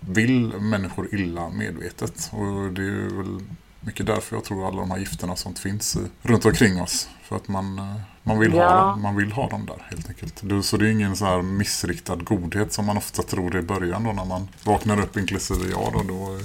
vill 0.00 0.52
människor 0.60 1.14
illa 1.14 1.48
medvetet 1.48 2.30
och 2.32 2.72
det 2.72 2.82
är 2.82 3.16
väl 3.16 3.40
mycket 3.80 4.06
därför 4.06 4.36
jag 4.36 4.44
tror 4.44 4.66
alla 4.66 4.80
de 4.80 4.90
här 4.90 4.98
gifterna 4.98 5.36
sånt 5.36 5.58
finns 5.58 5.98
runt 6.22 6.44
omkring 6.44 6.82
oss 6.82 7.08
för 7.22 7.36
att 7.36 7.48
man, 7.48 7.78
uh, 7.78 7.96
man, 8.22 8.38
vill 8.38 8.54
ja. 8.54 8.68
ha, 8.68 8.96
man 8.96 9.16
vill 9.16 9.32
ha 9.32 9.48
dem 9.48 9.66
där 9.66 9.86
helt 9.90 10.08
enkelt. 10.08 10.64
Så 10.66 10.76
det 10.76 10.86
är 10.86 10.90
ingen 10.90 11.16
så 11.16 11.24
här 11.24 11.42
missriktad 11.42 12.16
godhet 12.16 12.72
som 12.72 12.86
man 12.86 12.96
ofta 12.96 13.22
tror 13.22 13.56
i 13.56 13.62
början 13.62 14.04
då 14.04 14.12
när 14.12 14.24
man 14.24 14.48
vaknar 14.64 15.00
upp 15.00 15.16
inklusive 15.16 15.70
jag 15.70 15.92
då, 15.92 16.02
då 16.08 16.38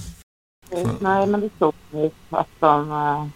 Nej, 1.00 1.28
men 1.28 1.41
det 1.41 1.50
stod 1.56 1.74
att 2.30 2.48
de, 2.60 2.91
eh, 2.91 3.28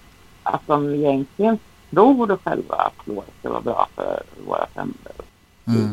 att 0.43 0.67
de 0.67 0.93
egentligen 0.93 1.60
tror 1.95 2.38
själva 2.43 2.75
att 2.75 3.03
fluor 3.03 3.23
ska 3.39 3.49
vara 3.49 3.62
bra 3.62 3.88
för 3.95 4.23
våra 4.47 4.65
tänder. 4.65 5.13
Mm. 5.67 5.91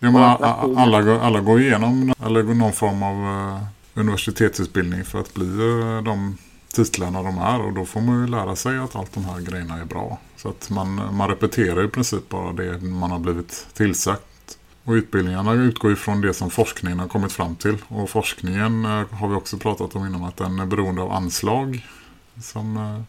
Jo, 0.00 0.10
men 0.10 0.22
alla, 0.22 1.20
alla 1.20 1.40
går 1.40 1.60
igenom 1.60 2.14
eller 2.24 2.42
någon 2.42 2.72
form 2.72 3.02
av 3.02 3.16
uh, 3.16 3.62
universitetsutbildning 3.94 5.04
för 5.04 5.20
att 5.20 5.34
bli 5.34 5.46
uh, 5.46 6.02
de 6.02 6.38
titlarna 6.74 7.22
de 7.22 7.38
är 7.38 7.60
och 7.60 7.72
då 7.72 7.84
får 7.84 8.00
man 8.00 8.20
ju 8.20 8.26
lära 8.26 8.56
sig 8.56 8.78
att 8.78 8.96
allt 8.96 9.12
de 9.14 9.24
här 9.24 9.40
grejerna 9.40 9.80
är 9.80 9.84
bra. 9.84 10.18
Så 10.36 10.48
att 10.48 10.70
man, 10.70 11.16
man 11.16 11.28
repeterar 11.28 11.84
i 11.84 11.88
princip 11.88 12.28
bara 12.28 12.52
det 12.52 12.80
man 12.80 13.10
har 13.10 13.18
blivit 13.18 13.66
tillsagt 13.74 14.58
och 14.84 14.92
utbildningarna 14.92 15.52
utgår 15.52 15.92
ifrån 15.92 16.20
det 16.20 16.34
som 16.34 16.50
forskningen 16.50 17.00
har 17.00 17.08
kommit 17.08 17.32
fram 17.32 17.56
till. 17.56 17.76
Och 17.88 18.10
forskningen 18.10 18.84
eh, 18.84 19.08
har 19.10 19.28
vi 19.28 19.34
också 19.34 19.58
pratat 19.58 19.96
om 19.96 20.06
innan 20.06 20.24
att 20.24 20.36
den 20.36 20.58
är 20.58 20.66
beroende 20.66 21.02
av 21.02 21.12
anslag. 21.12 21.86
Som, 22.42 22.76
eh, 22.76 23.00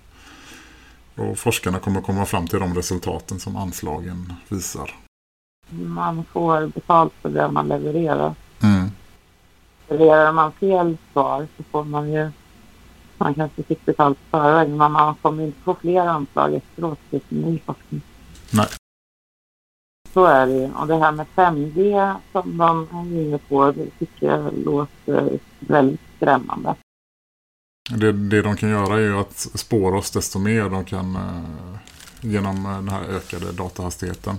och 1.16 1.38
forskarna 1.38 1.80
kommer 1.80 2.02
komma 2.02 2.26
fram 2.26 2.48
till 2.48 2.60
de 2.60 2.76
resultaten 2.76 3.40
som 3.40 3.56
anslagen 3.56 4.34
visar. 4.50 4.96
Man 5.70 6.24
får 6.24 6.68
betalt 6.68 7.14
för 7.22 7.30
det 7.30 7.52
man 7.52 7.68
levererar. 7.68 8.36
Mm. 8.64 8.92
Levererar 9.88 10.32
man 10.32 10.52
fel 10.52 10.98
svar 11.14 11.48
så 11.58 11.64
får 11.64 11.84
man 11.84 12.12
ju 12.12 12.32
man 13.18 13.34
kanske 13.34 13.64
fick 13.64 13.86
betalt 13.86 14.18
förväg 14.32 14.70
men 14.70 14.92
man 14.92 15.16
kommer 15.16 15.44
inte 15.44 15.62
få 15.62 15.76
fler 15.76 16.02
anslag 16.08 16.54
efteråt 16.54 17.00
till 17.10 17.22
ny 17.30 17.60
forskning. 17.60 18.02
Nej. 18.54 18.68
Så 20.14 20.26
är 20.26 20.48
det 20.48 20.72
Och 20.80 20.88
det 20.88 20.98
här 20.98 21.12
med 21.12 21.26
5G 21.36 22.16
som 22.32 22.58
de 22.58 22.88
är 22.92 23.22
inne 23.22 23.38
på, 23.38 23.72
det 23.72 23.90
tycker 24.00 24.28
jag 24.28 24.54
låter 24.66 25.40
väldigt 25.60 26.02
skrämmande. 26.18 26.76
Det, 27.90 28.12
det 28.12 28.42
de 28.42 28.58
kan 28.58 28.70
göra 28.70 28.96
är 28.96 29.02
ju 29.02 29.18
att 29.18 29.38
spåra 29.38 29.98
oss 29.98 30.12
desto 30.12 30.40
mer. 30.40 30.70
De 30.70 30.86
kan 30.86 31.16
eh, 31.16 31.78
genom 32.22 32.66
eh, 32.66 32.76
den 32.76 32.90
här 32.90 33.04
ökade 33.04 33.52
datahastigheten. 33.52 34.36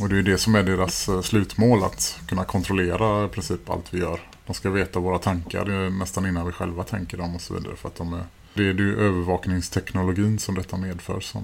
Och 0.00 0.08
det 0.08 0.18
är 0.18 0.22
det 0.22 0.38
som 0.38 0.54
är 0.54 0.62
deras 0.62 1.08
eh, 1.08 1.20
slutmål, 1.20 1.84
att 1.84 2.20
kunna 2.28 2.44
kontrollera 2.44 3.24
i 3.24 3.28
princip 3.28 3.70
allt 3.70 3.94
vi 3.94 3.98
gör. 3.98 4.20
De 4.46 4.54
ska 4.54 4.70
veta 4.70 5.00
våra 5.00 5.18
tankar 5.18 5.90
nästan 5.90 6.26
innan 6.26 6.46
vi 6.46 6.52
själva 6.52 6.84
tänker 6.84 7.16
dem 7.16 7.34
och 7.34 7.40
så 7.40 7.54
vidare. 7.54 7.76
För 7.76 7.88
att 7.88 7.96
de 7.96 8.12
är 8.12 8.24
Det 8.54 8.62
är 8.62 8.74
ju 8.74 9.00
övervakningsteknologin 9.00 10.38
som 10.38 10.54
detta 10.54 10.76
medför. 10.76 11.20
Så. 11.20 11.42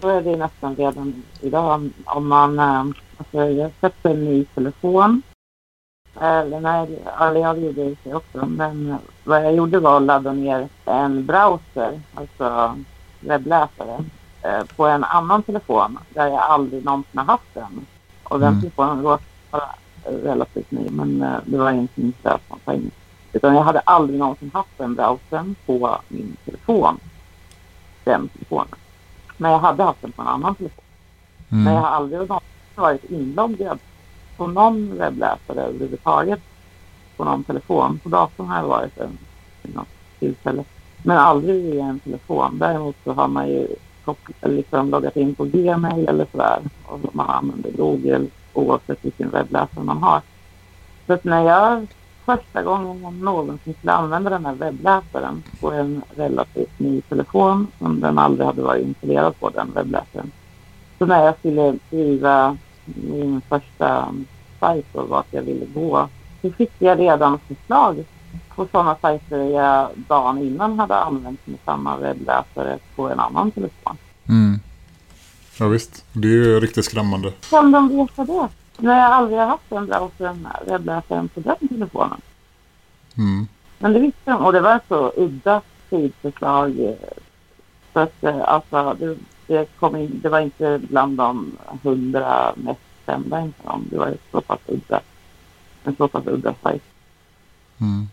Så 0.00 0.08
är 0.08 0.22
det 0.22 0.36
nästan 0.36 0.76
redan 0.76 1.22
idag. 1.40 1.90
Om 2.04 2.28
man, 2.28 2.58
alltså 3.16 3.38
jag 3.38 3.70
sätter 3.80 4.10
en 4.10 4.24
ny 4.24 4.44
telefon. 4.44 5.22
Eller 6.20 6.60
nej, 6.60 7.02
eller 7.20 7.40
jag 7.40 7.58
gjorde 7.58 7.94
det 8.04 8.14
också. 8.14 8.46
Men 8.46 8.96
vad 9.24 9.44
jag 9.44 9.54
gjorde 9.54 9.78
var 9.80 9.96
att 9.96 10.02
ladda 10.02 10.32
ner 10.32 10.68
en 10.84 11.26
browser, 11.26 12.00
alltså 12.14 12.76
webbläsare, 13.20 14.04
eh, 14.42 14.64
på 14.76 14.86
en 14.86 15.04
annan 15.04 15.42
telefon 15.42 15.98
där 16.08 16.26
jag 16.26 16.38
aldrig 16.40 16.84
någonsin 16.84 17.18
har 17.18 17.24
haft 17.24 17.54
den. 17.54 17.86
Och 18.24 18.40
den 18.40 18.48
Mm. 18.48 18.60
telefonen 18.60 19.02
råkade 19.02 19.22
vara 19.50 19.68
relativt 20.04 20.70
ny, 20.70 20.90
men 20.90 21.22
eh, 21.22 21.36
det 21.44 21.58
var 21.58 21.70
ingenting 21.70 22.12
stötsamt 22.20 22.64
på 22.64 22.72
engelska. 22.72 22.98
Utan 23.32 23.54
jag 23.54 23.62
hade 23.62 23.80
aldrig 23.80 24.18
någonsin 24.18 24.50
haft 24.54 24.78
den 24.78 24.94
browsern 24.94 25.54
på 25.66 25.96
min 26.08 26.36
telefon. 26.44 26.98
Den 28.04 28.28
telefonen. 28.28 28.74
Men 29.36 29.50
jag 29.50 29.58
hade 29.58 29.82
haft 29.84 30.00
den 30.02 30.12
på 30.12 30.22
en 30.22 30.28
annan 30.28 30.54
telefon. 30.54 30.84
Men 31.48 31.62
jag 31.64 31.72
Mm. 31.72 31.82
har 31.82 31.90
aldrig 31.90 32.18
någonsin 32.20 32.48
varit 32.74 33.04
inloggad 33.04 33.78
på 34.36 34.46
någon 34.46 34.98
webbläsare 34.98 35.62
överhuvudtaget. 35.62 36.40
På 37.16 37.24
någon 37.24 37.44
telefon. 37.44 38.00
På 38.02 38.08
datorn 38.08 38.46
har 38.46 38.56
jag 38.56 38.68
varit 38.68 38.98
en, 38.98 39.18
vid 39.62 39.74
något 39.74 39.88
tillfälle. 40.18 40.64
Men 41.02 41.16
aldrig 41.16 41.62
via 41.64 41.84
en 41.84 42.00
telefon. 42.00 42.58
Däremot 42.58 42.96
så 43.04 43.12
har 43.12 43.28
man 43.28 43.48
ju 43.48 43.66
liksom 44.40 44.90
loggat 44.90 45.16
in 45.16 45.34
på 45.34 45.44
Gmail 45.44 46.08
eller 46.08 46.26
sådär. 46.32 46.60
Och 46.84 47.14
man 47.14 47.30
använder 47.30 47.70
Google 47.70 48.26
oavsett 48.52 49.04
vilken 49.04 49.30
webbläsare 49.30 49.84
man 49.84 50.02
har. 50.02 50.20
Så 51.06 51.12
att 51.12 51.24
när 51.24 51.42
jag 51.42 51.86
första 52.24 52.62
gången 52.62 53.02
jag 53.02 53.14
någonsin 53.14 53.74
skulle 53.74 53.92
använda 53.92 54.30
den 54.30 54.46
här 54.46 54.54
webbläsaren 54.54 55.42
på 55.60 55.72
en 55.72 56.02
relativt 56.16 56.78
ny 56.78 57.00
telefon 57.00 57.66
som 57.78 58.00
den 58.00 58.18
aldrig 58.18 58.46
hade 58.46 58.62
varit 58.62 58.86
installerad 58.86 59.40
på 59.40 59.50
den 59.50 59.72
webbläsaren. 59.74 60.32
Så 60.98 61.06
när 61.06 61.24
jag 61.24 61.38
skulle 61.38 61.78
skriva 61.86 62.56
min 62.84 63.40
första 63.48 64.14
sajt 64.60 64.94
och 64.94 65.08
vart 65.08 65.26
jag 65.30 65.42
ville 65.42 65.66
gå 65.66 66.08
så 66.42 66.50
fick 66.52 66.72
jag 66.78 66.98
redan 66.98 67.38
förslag 67.38 68.04
på 68.54 68.66
sådana 68.72 68.96
sajter 69.00 69.38
jag 69.38 69.90
dagen 70.08 70.38
innan 70.38 70.78
hade 70.78 70.96
använt 70.96 71.46
med 71.46 71.58
samma 71.64 71.96
webbläsare 71.96 72.78
på 72.96 73.08
en 73.10 73.20
annan 73.20 73.50
telefon. 73.50 73.96
Mm. 74.28 74.60
Ja 75.58 75.68
visst, 75.68 76.04
det 76.12 76.28
är 76.28 76.32
ju 76.32 76.60
riktigt 76.60 76.84
skrämmande. 76.84 77.32
Kan 77.50 77.72
de 77.72 77.88
veta 77.96 78.24
det? 78.24 78.48
När 78.78 78.98
jag 79.00 79.10
aldrig 79.12 79.38
har 79.38 79.46
haft 79.46 79.70
den 79.70 79.86
browsern, 79.86 80.48
webbläsaren 80.66 81.28
på 81.28 81.40
den 81.40 81.68
telefonen. 81.68 82.20
Mm. 83.16 83.46
Men 83.78 83.92
det 83.92 83.98
visste 84.00 84.30
de 84.30 84.44
och 84.44 84.52
det 84.52 84.60
var 84.60 84.80
så 84.88 85.12
udda 85.16 85.60
sidförslag. 85.90 86.80
eh, 86.80 86.94
Så 87.92 88.00
att 88.00 88.24
eh, 88.24 88.40
alltså, 88.48 88.96
det, 88.98 89.16
det, 89.46 89.78
kom 89.78 89.96
in, 89.96 90.20
det 90.22 90.28
var 90.28 90.40
inte 90.40 90.80
bland 90.88 91.16
de 91.16 91.58
hundra 91.82 92.52
mest 92.56 92.80
kända 93.06 93.40
inte 93.40 93.62
de. 93.64 93.86
Det 93.90 93.98
var 93.98 94.14
så 94.30 94.40
pass 94.40 94.60
udda. 94.66 95.00
En 95.84 95.96
så 95.96 96.08
pass 96.08 96.26
udda 96.26 96.54
sajt. 96.62 96.82
Mm. 97.80 98.08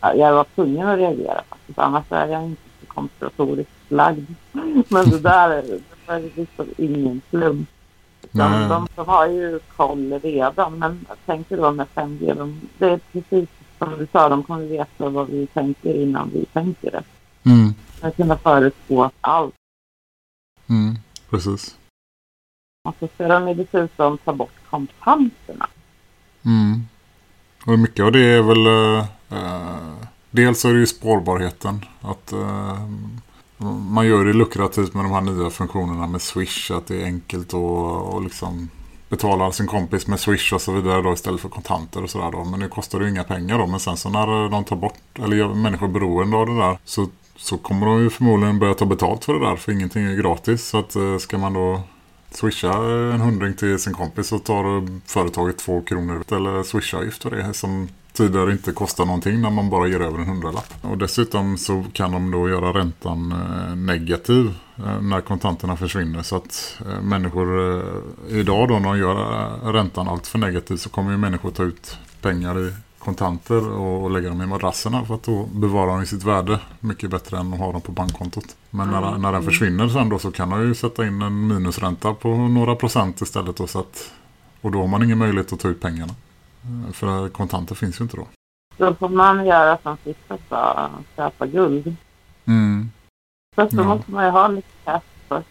Jag, 0.00 0.16
jag 0.16 0.32
var 0.32 0.46
tvungen 0.54 0.88
att 0.88 0.98
reagera 0.98 1.42
faktiskt. 1.48 1.78
Annars 1.78 2.04
är 2.12 2.26
jag 2.26 2.44
inte 2.44 2.62
så 2.80 2.86
konspiratoriskt 2.86 3.72
lagd. 3.88 4.26
Men 4.88 5.10
det 5.10 5.18
där 5.18 5.48
det 5.48 5.80
var 6.06 6.18
liksom 6.36 6.66
ingen 6.76 7.20
slump. 7.30 7.68
De, 8.32 8.68
de, 8.68 8.88
de 8.94 9.08
har 9.08 9.26
ju 9.26 9.58
koll 9.76 10.20
redan. 10.22 10.78
Men 10.78 11.06
jag 11.08 11.16
tänker 11.26 11.56
då 11.56 11.72
med 11.72 11.86
5G. 11.94 12.34
De, 12.34 12.60
det 12.78 12.86
är 12.86 13.00
precis 13.12 13.48
som 13.78 13.98
du 13.98 14.06
sa. 14.12 14.28
De 14.28 14.42
kommer 14.42 14.66
veta 14.66 15.08
vad 15.08 15.28
vi 15.28 15.46
tänker 15.46 15.94
innan 15.94 16.30
vi 16.34 16.44
tänker 16.44 16.90
det. 16.90 17.02
Mm. 17.50 17.74
De 18.00 18.10
kunna 18.10 18.36
förutspå 18.36 19.10
allt. 19.20 19.54
Mm. 20.70 20.98
Precis. 21.30 21.76
Och 22.84 22.94
så 23.00 23.08
ska 23.14 23.28
de 23.28 23.56
dessutom 23.56 24.18
ta 24.18 24.32
bort 24.32 24.54
kontanterna. 24.70 25.68
Mm. 26.44 26.82
Och 27.66 27.78
mycket 27.78 28.04
av 28.04 28.12
det 28.12 28.24
är 28.24 28.42
väl... 28.42 28.66
eh, 28.66 29.06
eh, 29.38 29.94
dels 30.30 30.64
är 30.64 30.72
det 30.72 30.78
ju 30.78 30.86
spårbarheten. 30.86 31.84
Att 32.00 32.32
eh, 32.32 32.88
man 33.90 34.06
gör 34.06 34.24
det 34.24 34.32
lukrativt 34.32 34.94
med 34.94 35.04
de 35.04 35.12
här 35.12 35.20
nya 35.20 35.50
funktionerna 35.50 36.06
med 36.06 36.22
Swish. 36.22 36.70
Att 36.70 36.86
det 36.86 37.02
är 37.02 37.04
enkelt 37.04 37.48
att 37.48 37.54
och 37.54 38.22
liksom 38.22 38.68
betala 39.08 39.52
sin 39.52 39.66
kompis 39.66 40.06
med 40.06 40.20
Swish 40.20 40.52
och 40.52 40.60
så 40.60 40.72
vidare 40.72 41.02
då 41.02 41.12
istället 41.12 41.40
för 41.40 41.48
kontanter 41.48 42.02
och 42.02 42.10
sådär 42.10 42.30
då. 42.30 42.44
Men 42.44 42.60
det 42.60 42.68
kostar 42.68 43.00
ju 43.00 43.08
inga 43.08 43.24
pengar 43.24 43.58
då. 43.58 43.66
Men 43.66 43.80
sen 43.80 43.96
så 43.96 44.08
när 44.08 44.48
de 44.48 44.64
tar 44.64 44.76
bort, 44.76 45.18
eller 45.18 45.36
gör 45.36 45.54
människor 45.54 45.88
beroende 45.88 46.36
av 46.36 46.46
det 46.46 46.56
där 46.56 46.78
så, 46.84 47.08
så 47.40 47.58
kommer 47.58 47.86
de 47.86 48.02
ju 48.02 48.10
förmodligen 48.10 48.58
börja 48.58 48.74
ta 48.74 48.84
betalt 48.84 49.24
för 49.24 49.34
det 49.34 49.46
där. 49.46 49.56
För 49.56 49.72
ingenting 49.72 50.04
är 50.04 50.14
gratis. 50.14 50.68
Så 50.68 50.78
att 50.78 50.96
eh, 50.96 51.18
ska 51.18 51.38
man 51.38 51.52
då 51.52 51.82
swisha 52.30 52.74
en 53.14 53.20
hundring 53.20 53.54
till 53.54 53.78
sin 53.78 53.92
kompis 53.92 54.28
så 54.28 54.38
tar 54.38 54.88
företaget 55.08 55.58
två 55.58 55.80
kronor 55.80 56.24
eller 56.30 56.62
swishavgift 56.62 57.22
för 57.22 57.30
det 57.30 57.54
som 57.54 57.88
tidigare 58.12 58.52
inte 58.52 58.72
kostar 58.72 59.04
någonting 59.04 59.40
när 59.40 59.50
man 59.50 59.70
bara 59.70 59.88
ger 59.88 60.00
över 60.00 60.18
en 60.18 60.26
hundralapp. 60.26 60.74
Och 60.82 60.98
dessutom 60.98 61.58
så 61.58 61.84
kan 61.92 62.12
de 62.12 62.30
då 62.30 62.48
göra 62.48 62.72
räntan 62.78 63.32
eh, 63.32 63.76
negativ 63.76 64.54
eh, 64.76 65.00
när 65.00 65.20
kontanterna 65.20 65.76
försvinner 65.76 66.22
så 66.22 66.36
att 66.36 66.80
människor 67.02 67.82
idag 68.28 68.68
då 68.68 68.78
när 68.78 68.88
de 68.88 68.98
gör 68.98 69.72
räntan 69.72 70.08
allt 70.08 70.26
för 70.26 70.38
negativ 70.38 70.76
så 70.76 70.90
kommer 70.90 71.10
ju 71.10 71.16
människor 71.16 71.50
ta 71.50 71.62
ut 71.62 71.98
pengar 72.20 72.58
i 72.66 72.72
kontanter 73.00 73.68
och 73.70 74.10
lägga 74.10 74.28
dem 74.28 74.42
i 74.42 74.46
madrasserna 74.46 75.04
för 75.04 75.14
att 75.14 75.22
då 75.22 75.46
bevarar 75.54 75.96
de 75.96 76.06
sitt 76.06 76.24
värde 76.24 76.60
mycket 76.80 77.10
bättre 77.10 77.38
än 77.38 77.52
att 77.52 77.58
ha 77.58 77.72
dem 77.72 77.80
på 77.80 77.92
bankkontot. 77.92 78.56
Men 78.70 78.90
när, 78.90 79.18
när 79.18 79.32
den 79.32 79.42
försvinner 79.42 79.88
sen 79.88 80.08
då 80.08 80.18
så 80.18 80.30
kan 80.32 80.50
de 80.50 80.62
ju 80.62 80.74
sätta 80.74 81.06
in 81.06 81.22
en 81.22 81.46
minusränta 81.48 82.14
på 82.14 82.28
några 82.28 82.76
procent 82.76 83.20
istället 83.20 83.56
då, 83.56 83.66
så 83.66 83.80
att, 83.80 84.12
och 84.60 84.70
då 84.70 84.80
har 84.80 84.86
man 84.86 85.02
ingen 85.02 85.18
möjlighet 85.18 85.52
att 85.52 85.60
ta 85.60 85.68
ut 85.68 85.80
pengarna. 85.80 86.12
Eh, 86.86 86.92
För 86.92 87.28
kontanter 87.28 87.74
finns 87.74 88.00
ju 88.00 88.02
inte 88.04 88.16
då. 88.16 88.26
Då 88.76 88.94
får 88.94 89.08
man 89.08 89.46
göra 89.46 89.78
som 89.82 89.96
sista 90.04 90.38
sa, 90.48 90.88
köpa 91.16 91.46
guld. 91.46 91.96
Mm. 92.46 92.90
Först 93.56 93.70
så 93.70 93.76
Ja. 93.80 93.84
måste 93.84 94.10
man 94.10 94.24
ju 94.24 94.30
ha 94.30 94.48
lite 94.48 94.68
cash 94.84 95.00
först. 95.28 95.48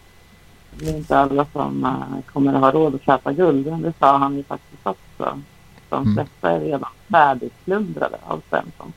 Det 0.76 0.90
är 0.90 0.98
inte 0.98 1.20
alla 1.20 1.46
som 1.54 1.84
eh, 1.86 2.32
kommer 2.34 2.54
att 2.54 2.60
ha 2.62 2.72
råd 2.72 2.96
att 2.96 3.02
köpa 3.04 3.34
guld. 3.34 3.66
Det 3.84 3.94
sa 4.00 4.18
han 4.18 4.36
ju 4.36 4.44
faktiskt 4.44 4.88
också. 4.88 5.42
De 5.90 6.02
Mm. 6.04 6.16
flesta 6.16 6.52
är 6.52 6.60
redan 6.60 6.90
färdigplundrade 7.12 8.18
av 8.28 8.42
Svensson. 8.50 8.94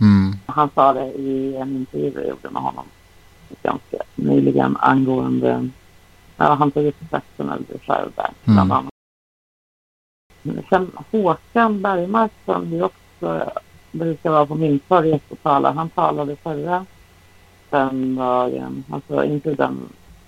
Mm. 0.00 0.34
Han 0.46 0.70
sa 0.74 0.92
det 0.92 1.06
i 1.12 1.56
en 1.56 1.76
intervju 1.76 2.12
jag 2.14 2.28
gjorde 2.28 2.50
med 2.50 2.62
honom 2.62 2.84
ganska 3.62 3.96
nyligen 4.14 4.76
angående... 4.76 5.68
Ja, 6.36 6.54
han 6.54 6.70
tog 6.70 6.86
upp 6.86 7.12
National 7.12 7.64
Reserve 7.68 8.10
Bank 8.16 8.34
bland 8.44 8.58
Mm. 8.60 8.72
annat. 8.72 8.90
Men 10.42 10.62
Sen 10.70 10.90
Håkan 11.10 11.82
Bergmark 11.82 12.32
som 12.44 12.72
ju 12.72 12.82
också 12.82 13.50
brukar 13.92 14.30
vara 14.30 14.46
på 14.46 14.54
Mynttorget 14.54 15.22
och 15.30 15.42
tala. 15.42 15.72
Han 15.72 15.88
talade 15.88 16.36
förra 16.36 16.86
söndagen, 17.70 18.84
alltså 18.90 19.24
inte 19.24 19.54
den 19.54 19.78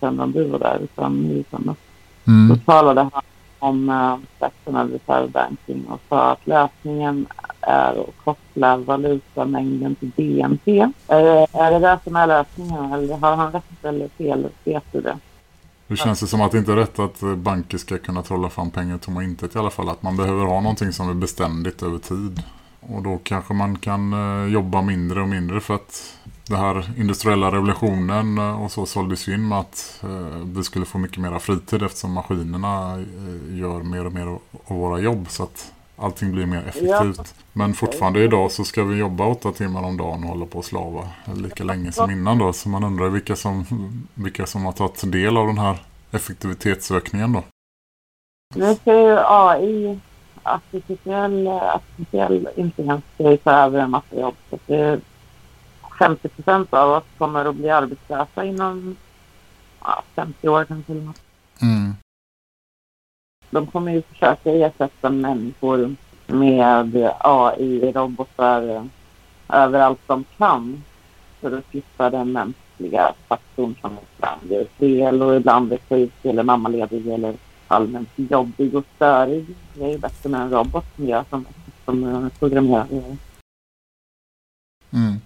söndagen 0.01 0.33
du 0.33 0.45
var 0.45 0.59
där 0.59 0.78
utan 0.83 1.16
nu 1.16 1.35
i 1.35 1.45
söndags. 1.51 1.78
Då 2.24 2.33
Mm. 2.33 2.59
talade 2.59 3.01
han 3.12 3.22
om 3.61 3.88
uh, 3.88 4.18
National 4.40 4.90
Reserve 4.90 5.28
Banking 5.28 5.84
och 5.86 6.00
sa 6.08 6.30
att 6.32 6.46
lösningen 6.46 7.26
är 7.61 8.00
att 8.00 8.24
koppla 8.24 8.76
valutamängden 8.76 9.94
till 9.94 10.11
BNP. 10.16 10.80
Är, 11.08 11.22
det- 11.70 11.78
det 11.78 11.98
som 12.04 12.16
är 12.16 12.26
lösningen 12.26 12.92
eller 12.92 13.16
har 13.16 13.36
han 13.36 13.52
rätt 13.52 13.84
eller 13.84 14.08
fel? 14.08 14.48
Vet 14.64 14.84
du 14.92 15.00
det? 15.00 15.18
Det 15.86 15.96
känns 15.96 16.20
det 16.20 16.26
som 16.26 16.40
att 16.40 16.52
det 16.52 16.58
inte 16.58 16.72
är 16.72 16.76
rätt 16.76 16.98
att 16.98 17.20
banker 17.36 17.78
ska 17.78 17.98
kunna 17.98 18.22
trolla 18.22 18.48
fram 18.50 18.70
pengar 18.70 18.98
tomma 18.98 19.24
intet 19.24 19.54
i 19.56 19.58
alla 19.58 19.70
fall. 19.70 19.88
Att 19.88 20.02
man 20.02 20.16
behöver 20.16 20.44
ha 20.44 20.61
någonting 20.61 20.92
som 20.92 21.08
är 21.11 21.14
beständigt 21.14 21.82
över 21.82 21.98
tid. 21.98 22.42
Och 22.80 23.02
då 23.02 23.18
kanske 23.22 23.54
man 23.54 23.76
kan 23.76 24.12
eh, 24.12 24.52
jobba 24.52 24.82
mindre 24.82 25.22
och 25.22 25.28
mindre 25.28 25.61
för 25.61 25.74
att 25.74 26.16
det 26.51 26.57
här 26.57 26.90
industriella 26.96 27.51
revolutionen 27.51 28.38
eh, 28.38 28.62
och 28.62 28.70
så 28.70 28.86
såldes 28.86 29.28
ju 29.28 29.34
in 29.34 29.48
med 29.48 29.59
att 29.59 30.01
eh, 30.03 30.38
vi 30.57 30.64
skulle 30.64 30.84
få 30.84 30.98
mycket 30.98 31.18
mer 31.18 31.38
fritid 31.38 31.82
eftersom 31.82 32.12
maskinerna 32.12 32.92
eh, 32.92 33.59
gör 33.59 33.82
mer 33.82 34.07
och 34.07 34.12
mer 34.12 34.26
av 34.64 34.76
våra 34.76 34.98
jobb 34.98 35.26
så 35.28 35.42
att 35.42 35.72
allting 35.96 36.32
blir 36.32 36.46
mer 36.46 36.64
effektivt. 36.68 37.34
Men 37.53 37.74
fortfarande 37.74 38.24
idag 38.24 38.53
så 38.53 38.64
ska 38.64 38.84
vi 38.84 38.96
jobba 38.96 39.26
åtta 39.26 39.53
timmar 39.53 39.82
om 39.82 39.96
dagen 39.96 40.24
och 40.24 40.30
hålla 40.30 40.46
på 40.46 40.59
och 40.59 40.64
slava 40.64 41.09
lika 41.34 41.64
länge 41.64 41.92
som 41.92 42.11
innan 42.11 42.38
då. 42.38 42.53
Så 42.53 42.68
man 42.68 42.84
undrar 42.84 43.09
vilka 43.09 43.36
som, 43.36 43.64
vilka 44.14 44.46
som 44.46 44.64
har 44.64 44.72
tagit 44.72 45.12
del 45.12 45.36
av 45.36 45.46
den 45.46 45.59
här 45.59 45.78
effektivitetsökningen 46.11 47.32
då. 47.32 47.42
Nu 48.55 48.74
ska 48.74 49.01
ju 49.01 49.18
AI, 49.18 50.01
artificiell, 50.42 51.48
artificiell 51.48 52.48
intelligens, 52.57 53.05
ta 53.44 53.51
över 53.51 53.78
en 53.80 53.90
massa 53.90 54.20
jobb. 54.20 54.34
Så 54.51 54.59
det 54.66 55.01
50 56.01 56.28
procent 56.28 56.74
av 56.74 56.90
oss 56.90 57.05
kommer 57.18 57.44
att 57.44 57.57
bli 57.57 57.70
arbetslösa 57.70 58.44
inom 58.44 58.96
ja, 59.80 60.03
50 60.14 60.48
år 60.48 60.64
kanske. 60.64 60.92
Eller 60.92 61.03
något. 61.03 61.22
Mm. 61.62 61.94
De 63.51 63.66
kommer 63.66 63.92
ju 63.92 64.03
försöka 64.03 64.51
ersätta 64.51 65.11
människor 65.11 65.94
med 66.26 67.12
AI-robotar 67.20 68.88
överallt 69.48 70.01
de 70.07 70.24
kan. 70.36 70.82
för 71.40 71.59
att 71.59 71.70
slippa 71.70 72.11
den 72.11 72.32
mänskliga 72.32 73.14
faktorn 73.28 73.74
som 73.80 73.98
ibland 74.16 74.53
gör 74.53 74.64
fel 74.64 75.22
och 75.22 75.36
ibland 75.36 75.72
är 75.72 75.78
sjuk 75.88 76.24
eller 76.24 76.42
mammaledig 76.42 77.09
eller 77.09 77.34
allmänt 77.68 78.09
jobbig 78.16 78.74
och 78.74 78.84
störig. 78.96 79.46
Det 79.74 79.84
är 79.84 79.90
ju 79.90 79.98
bättre 79.98 80.30
med 80.30 80.40
en 80.40 80.51
robot 80.51 80.84
som 80.96 81.09
gör 81.09 81.24
som, 81.30 81.46
som 81.84 82.30
programmerar. 82.38 82.86
Mm. 84.92 85.20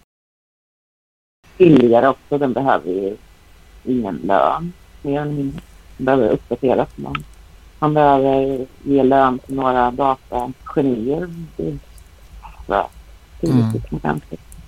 Billigare 1.59 2.09
också, 2.09 2.39
den 2.39 2.53
behöver 2.53 2.91
ju 2.91 3.17
ingen 3.85 4.17
lön 4.17 4.73
mer 5.03 5.21
eller 5.21 5.33
mindre. 5.33 5.61
Den 5.97 6.05
behöver 6.05 6.29
uppdateras. 6.29 6.89
Man, 6.97 7.25
man 7.79 7.95
behöver 7.95 8.67
ge 8.83 9.03
lön 9.03 9.39
till 9.39 9.55
några 9.55 9.91
datagenier. 9.91 11.31
Mm. 11.59 11.79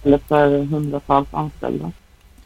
Eller 0.02 0.18
för 0.18 0.64
hundratals 0.64 1.28
anställda. 1.34 1.92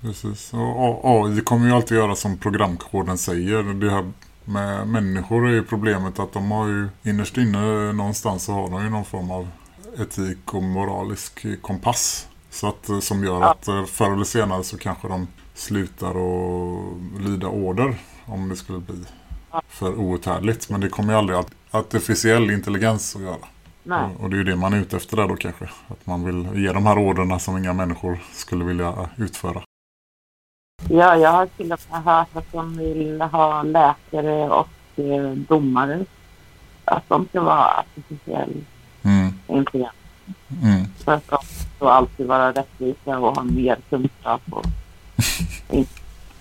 Precis. 0.01 0.53
Och 0.53 1.01
AI 1.03 1.41
kommer 1.41 1.66
ju 1.66 1.72
alltid 1.72 1.97
göra 1.97 2.14
som 2.14 2.38
programkoden 2.38 3.18
säger. 3.18 3.62
Det 3.62 3.91
här 3.91 4.12
med 4.45 4.88
människor 4.88 5.49
är 5.49 5.53
ju 5.53 5.64
problemet 5.64 6.18
att 6.18 6.32
de 6.32 6.51
har 6.51 6.68
ju 6.68 6.88
innerst 7.03 7.36
inne 7.36 7.93
någonstans 7.93 8.45
så 8.45 8.53
har 8.53 8.70
de 8.70 8.84
ju 8.84 8.91
någon 8.91 9.05
form 9.05 9.30
av 9.30 9.49
etik 9.99 10.55
och 10.55 10.62
moralisk 10.62 11.47
kompass. 11.62 12.28
Så 12.51 12.68
att, 12.68 12.88
eh, 12.88 13.01
som 13.01 13.24
gör 13.24 13.42
att 13.42 13.68
eh, 13.68 13.84
förr 13.84 14.12
eller 14.12 14.24
senare 14.24 14.64
så 14.64 14.78
kanske 14.78 15.09
de 15.09 15.26
slutar 15.55 16.11
att 16.11 17.20
lyda 17.20 17.46
order 17.46 17.94
om 18.26 18.48
det 18.48 18.57
skulle 18.57 18.78
bli 18.78 19.05
för 19.68 19.98
outhärdligt. 19.98 20.70
Men 20.70 20.80
det 20.80 20.88
kommer 20.88 21.12
ju 21.12 21.18
aldrig 21.18 21.38
att 21.38 21.51
artificiell 21.70 22.51
intelligens 22.51 23.16
att 23.16 23.22
göra. 23.22 23.46
Nej. 23.82 24.16
Och 24.18 24.30
det 24.30 24.36
är 24.36 24.38
ju 24.38 24.44
det 24.44 24.57
man 24.57 24.72
är 24.72 24.78
ute 24.78 24.96
efter 24.96 25.16
där 25.16 25.28
då 25.28 25.36
kanske. 25.36 25.64
Att 25.64 26.07
man 26.07 26.24
vill 26.24 26.62
ge 26.62 26.72
de 26.72 26.86
här 26.86 26.98
orderna 26.98 27.38
som 27.38 27.59
inga 27.59 27.72
människor 27.72 28.18
skulle 28.32 28.64
vilja 28.64 29.09
utföra. 29.16 29.62
Ja, 30.88 31.16
jag 31.16 31.30
har 31.30 31.46
till 31.46 31.72
och 31.72 31.80
med 31.90 32.03
hört 32.03 32.36
att 32.36 32.53
de 32.53 32.76
vill 32.76 33.20
ha 33.20 33.62
läkare 33.62 34.48
och 34.48 34.68
eh, 34.96 35.30
domare. 35.30 36.05
Att 36.84 37.09
de 37.09 37.26
ska 37.28 37.40
vara 37.40 37.66
artificiell 37.66 38.64
mm. 39.03 39.32
intelligens. 39.46 39.94
Mm. 40.62 40.84
För 41.05 41.12
att 41.12 41.28
de 41.28 41.38
ska 41.80 41.90
alltid 41.90 42.26
vara 42.26 42.52
rättvisa 42.52 43.18
och 43.18 43.36
ha 43.36 43.42
mer 43.42 43.78
kunskap 43.90 44.40
och 44.50 44.64
inte 45.70 45.92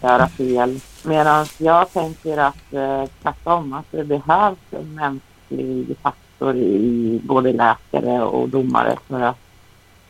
göra 0.01 0.27
fel. 0.27 0.79
Medan 1.03 1.45
jag 1.57 1.93
tänker 1.93 2.37
att 2.37 2.73
eh, 2.73 3.05
tvärtom, 3.21 3.73
att 3.73 3.85
det 3.91 4.03
behövs 4.03 4.57
en 4.71 4.95
mänsklig 4.95 5.97
faktor 6.01 6.55
i 6.55 7.21
både 7.23 7.53
läkare 7.53 8.21
och 8.21 8.49
domare 8.49 8.95
för 9.07 9.21
att 9.21 9.37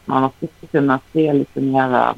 man 0.06 0.22
måste 0.22 0.48
kunna 0.72 1.00
se 1.14 1.34
lite 1.34 1.62
mera 1.62 2.16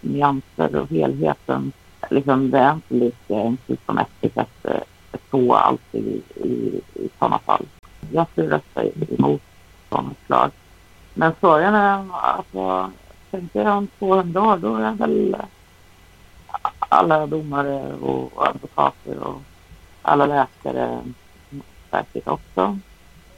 nyanser 0.00 0.76
och 0.76 0.90
helheten. 0.90 1.72
Liksom, 2.10 2.50
det 2.50 2.58
är 2.58 2.72
inte 2.72 2.94
lika 2.94 3.34
enkelt 3.34 3.80
som 3.86 3.98
ett 3.98 4.38
att 4.38 4.66
så 5.30 5.54
alltid 5.54 6.06
i, 6.06 6.22
i, 6.48 6.80
i 6.94 7.08
sådana 7.18 7.38
fall. 7.38 7.64
Jag 8.12 8.26
skulle 8.32 8.56
rösta 8.56 8.84
emot 9.18 9.42
sådana 9.90 10.10
slag. 10.26 10.50
Men 11.14 11.34
frågan 11.40 11.74
är, 11.74 12.04
alltså, 12.12 12.90
tänker 13.30 13.64
jag 13.64 13.76
om 13.76 13.88
200 13.98 14.42
år, 14.42 14.56
då 14.56 14.76
är 14.76 14.92
väl 14.92 15.36
alla 16.78 17.26
domare 17.26 17.94
och 17.94 18.48
advokater 18.48 19.18
och 19.18 19.42
alla 20.02 20.26
läkare 20.26 21.00
säkert 21.90 22.28
också 22.28 22.78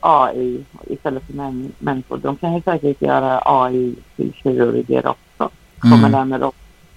AI 0.01 0.65
istället 0.87 1.27
för 1.27 1.33
män, 1.33 1.73
människor. 1.79 2.17
De 2.17 2.37
kan 2.37 2.55
ju 2.55 2.63
säkert 2.63 3.03
göra 3.03 3.43
AI 3.45 3.97
till 4.17 4.33
kirurger 4.33 5.07
också. 5.07 5.51
Kommer 5.79 5.97
mm. 6.09 6.13
där 6.13 6.25
med 6.25 6.43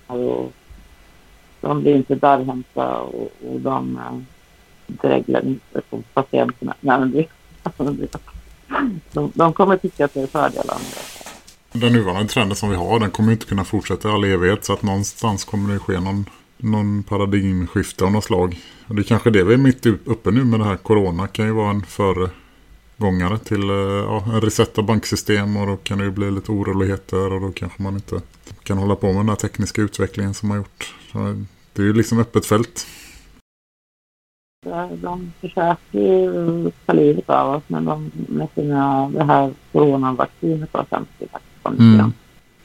och 0.07 0.51
de 1.61 1.82
blir 1.82 1.95
inte 1.95 2.15
darrhänta 2.15 2.97
och, 2.97 3.32
och 3.49 3.59
de 3.59 3.97
äh, 3.97 4.19
dreglar 4.88 5.45
inte 5.45 5.82
på 5.89 6.01
patienterna. 6.13 6.73
Nej, 6.80 6.99
men 6.99 7.11
det, 7.11 7.27
de, 9.13 9.32
de 9.36 9.53
kommer 9.53 9.78
tycka 9.78 10.05
att 10.05 10.13
det 10.13 10.22
är 10.22 10.28
fördelar 10.28 10.76
med 10.76 10.86
det. 10.93 11.80
Den 11.80 11.93
nuvarande 11.93 12.30
trenden 12.30 12.55
som 12.55 12.70
vi 12.70 12.76
har, 12.76 12.99
den 12.99 13.11
kommer 13.11 13.32
inte 13.32 13.45
kunna 13.45 13.65
fortsätta 13.65 14.09
i 14.09 14.11
all 14.11 14.24
evighet. 14.24 14.65
Så 14.65 14.74
att 14.74 14.82
någonstans 14.82 15.45
kommer 15.45 15.74
det 15.74 15.80
ske 15.80 15.99
någon, 15.99 16.26
någon 16.57 17.03
paradigmskifte 17.03 18.05
av 18.05 18.11
något 18.11 18.24
slag. 18.24 18.61
Och 18.88 18.95
det 18.95 19.01
är 19.01 19.03
kanske 19.03 19.30
det 19.30 19.43
vi 19.43 19.53
är 19.53 19.57
mitt 19.57 19.86
uppe 19.86 20.32
nu 20.32 20.43
med 20.43 20.59
det 20.59 20.65
här. 20.65 20.78
Corona 20.78 21.28
kan 21.28 21.45
ju 21.45 21.51
vara 21.51 21.70
en 21.70 21.86
föregångare 21.86 23.38
till 23.38 23.70
eh, 23.70 23.76
ja, 23.76 24.24
en 24.34 24.41
reset 24.41 24.78
av 24.78 24.86
banksystem 24.86 25.57
och 25.57 25.67
då 25.67 25.78
kan 25.78 25.97
det 25.97 26.03
ju 26.03 26.11
bli 26.11 26.32
lite 26.32 26.51
oroligheter 26.51 27.34
och 27.34 27.41
då 27.41 27.51
kanske 27.51 27.82
man 27.82 27.93
inte 27.93 28.22
kan 28.63 28.78
hålla 28.78 28.95
på 28.95 29.07
med 29.07 29.15
den 29.15 29.30
här 29.30 29.36
tekniska 29.36 29.82
utvecklingen 29.82 30.34
som 30.34 30.49
man 30.49 30.57
gjort. 30.57 30.95
Så 31.11 31.45
det 31.74 31.82
är 31.82 31.86
ju 31.86 31.93
liksom 31.93 32.20
öppet 32.20 32.45
fält. 32.45 32.88
De 35.01 35.32
försöker 35.41 35.99
ju 35.99 36.72
ta 36.86 36.93
livet 36.93 37.30
av 37.30 37.55
oss 37.55 37.64
men 37.68 37.86
de 37.86 38.12
med 38.28 38.47
sina, 38.55 39.10
det 39.10 39.24
här 39.24 39.51
coronavaccinet 39.72 40.70
sämst 40.89 41.12
i 41.20 41.28
faktiskt 41.28 41.66
mm. 41.66 42.14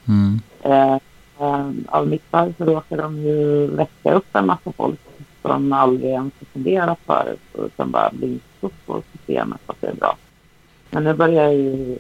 mm. 0.09 0.41
Eh, 0.63 0.95
eh, 1.41 1.71
av 1.87 2.09
misstag 2.09 2.55
så 2.59 2.65
råkar 2.65 2.97
de 2.97 3.19
ju 3.19 3.67
väcka 3.67 4.13
upp 4.13 4.37
en 4.37 4.47
massa 4.47 4.73
folk 4.73 5.01
som 5.43 5.73
aldrig 5.73 6.11
ens 6.11 6.33
funderat 6.53 6.99
förut 7.07 7.55
och 7.55 7.71
som 7.77 7.91
bara 7.91 8.11
blint 8.13 8.43
upp 8.61 8.87
på 8.87 9.03
systemet 9.13 9.61
att 9.67 9.81
det 9.81 9.87
är 9.87 9.95
bra. 9.95 10.17
Men 10.91 11.05
nu 11.05 11.15
börjar 11.15 11.51
ju 11.51 11.99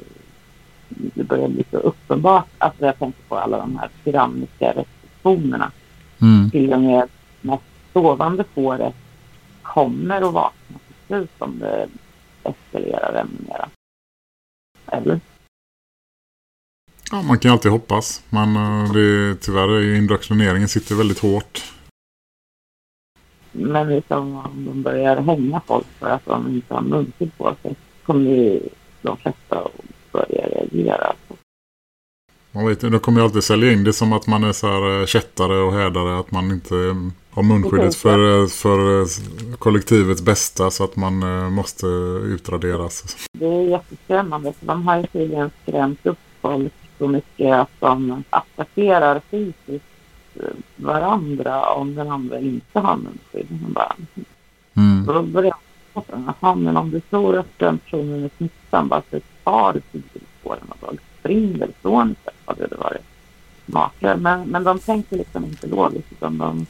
det 0.88 1.24
börjar 1.24 1.48
bli 1.48 1.64
så 1.70 1.76
uppenbart 1.76 2.48
att 2.58 2.74
jag 2.78 2.98
tänker 2.98 3.22
på 3.28 3.36
alla 3.36 3.58
de 3.58 3.78
här 3.78 3.88
tyranniska 4.04 4.68
restriktionerna. 4.68 5.70
Mm. 6.20 6.50
Till 6.50 6.72
och 6.72 6.80
med 6.80 7.08
mest 7.40 7.62
sovande 7.92 8.44
fåret 8.54 8.94
kommer 9.74 10.22
att 10.22 10.32
vakna 10.32 10.78
till 10.86 11.06
slut 11.06 11.30
om 11.38 11.58
det 11.58 11.88
eskalerar 12.42 13.14
ännu 13.14 13.48
mera. 13.48 13.68
Eller? 14.86 15.20
Ja, 17.10 17.22
man 17.22 17.38
kan 17.38 17.50
alltid 17.50 17.70
hoppas. 17.70 18.24
Men 18.30 18.56
uh, 18.56 18.92
det, 18.92 19.36
tyvärr 19.40 19.68
är 19.68 19.80
ju 19.80 19.96
indoktrineringen 19.96 20.68
sitter 20.68 20.94
väldigt 20.94 21.18
hårt. 21.18 21.72
Men 23.52 23.88
liksom 23.88 24.36
om 24.36 24.64
de 24.64 24.82
börjar 24.82 25.16
hänga 25.16 25.60
folk 25.66 25.86
för 25.86 26.10
att 26.10 26.24
de 26.24 26.54
inte 26.54 26.74
har 26.74 26.82
munskydd 26.82 27.36
på 27.36 27.54
sig 27.62 27.74
kommer 28.02 28.30
ju 28.30 28.68
de 29.02 29.16
flesta 29.16 29.58
att 29.58 30.12
börja 30.12 30.48
reagera. 30.48 31.12
Man 32.54 32.66
vet, 32.66 32.80
de 32.80 32.98
kommer 32.98 33.20
ju 33.20 33.24
alltid 33.24 33.44
sälja 33.44 33.72
in 33.72 33.84
det 33.84 33.92
som 33.92 34.12
att 34.12 34.26
man 34.26 34.44
är 34.44 34.52
så 34.52 34.66
här 34.66 35.00
eh, 35.00 35.06
kättare 35.06 35.56
och 35.56 35.72
härdare. 35.72 36.18
Att 36.18 36.30
man 36.30 36.50
inte 36.50 36.76
eh, 36.76 36.94
har 37.30 37.42
munskyddet 37.42 37.94
för, 37.96 38.42
eh, 38.42 38.46
för 38.46 39.06
kollektivets 39.56 40.22
bästa 40.22 40.70
så 40.70 40.84
att 40.84 40.96
man 40.96 41.14
måste 41.52 41.86
utraderas. 41.86 43.16
Det 43.32 43.46
är 43.46 43.62
jätteskrämmande. 43.62 44.52
För 44.52 44.66
de 44.66 44.86
har 44.86 44.96
ju 44.96 45.06
tydligen 45.06 45.50
skrämt 45.62 46.06
upp 46.06 46.18
folk 46.40 46.72
så 46.98 47.08
mycket 47.08 47.54
att 47.54 47.70
de 47.80 48.24
attackerar 48.30 49.20
fysiskt 49.30 49.84
varandra 50.76 51.66
om 51.66 51.94
den 51.94 52.10
andra 52.10 52.38
inte 52.38 52.80
har 52.80 52.96
munskydd. 52.96 53.48
Mm. 54.76 55.06
Då 55.06 55.22
börjar 55.22 55.54
Jaha, 55.94 56.54
men 56.54 56.76
om 56.76 56.90
du 56.90 57.00
tror 57.00 57.38
att 57.38 57.58
den 57.58 57.78
personen 57.78 58.24
är 58.24 58.30
smittsam, 58.36 58.88
varför 58.88 59.20
tar 59.44 59.72
du 59.72 60.00
på 60.42 60.54
den 60.54 60.98
springer 61.24 61.68
ifrån 61.68 62.10
istället? 62.10 62.40
Hade 62.44 62.66
det 62.66 62.76
varit 62.76 63.04
smartare. 63.66 64.16
Men, 64.16 64.48
men 64.48 64.64
de 64.64 64.78
tänker 64.78 65.16
liksom 65.16 65.44
inte 65.44 65.66
logiskt, 65.66 66.12
utan 66.12 66.38
de... 66.38 66.66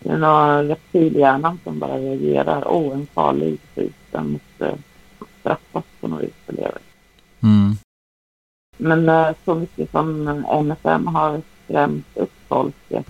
Det 0.00 0.10
är 0.10 0.18
någon 0.18 0.68
reptilhjärnan 0.68 1.58
som 1.64 1.78
bara 1.78 1.98
reagerar. 1.98 2.62
Åh, 2.66 2.88
oh, 2.88 2.94
en 2.94 3.06
farlig 3.06 3.58
typ. 3.74 3.94
Den 4.10 4.32
måste 4.32 4.78
straffas 5.40 5.84
på 6.00 6.08
något 6.08 6.22
vis 6.22 6.34
för 6.46 6.52
det. 6.52 6.72
Mm. 7.42 7.76
Men 8.76 9.08
eh, 9.08 9.34
så 9.44 9.54
mycket 9.54 9.90
som 9.90 10.28
MSM 10.48 11.06
har 11.06 11.42
skrämt 11.64 12.06
upp 12.14 12.32
folket 12.48 13.06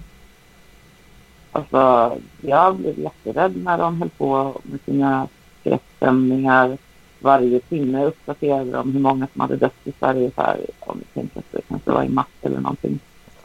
Alltså, 1.53 2.12
jag 2.40 2.76
blev 2.76 2.99
jätterädd 2.99 3.57
när 3.57 3.78
de 3.78 4.01
höll 4.01 4.09
på 4.09 4.61
med 4.62 4.80
sina 4.84 5.28
skräckstämningar. 5.61 6.78
Varje 7.22 7.60
timme 7.60 8.04
uppdaterade 8.04 8.70
de 8.70 8.92
hur 8.92 9.00
många 9.00 9.28
som 9.32 9.40
hade 9.40 9.56
dött 9.56 9.74
i 9.84 9.92
Sverige. 9.98 10.30
Så 10.34 10.42
här, 10.42 10.60
om 10.80 10.98
ni 10.98 11.04
tänker 11.14 11.38
att 11.38 11.52
det 11.52 11.60
kanske 11.68 11.90
var 11.90 12.04
i 12.04 12.08
mars 12.08 12.26
eller 12.42 12.60
någonting. 12.60 12.98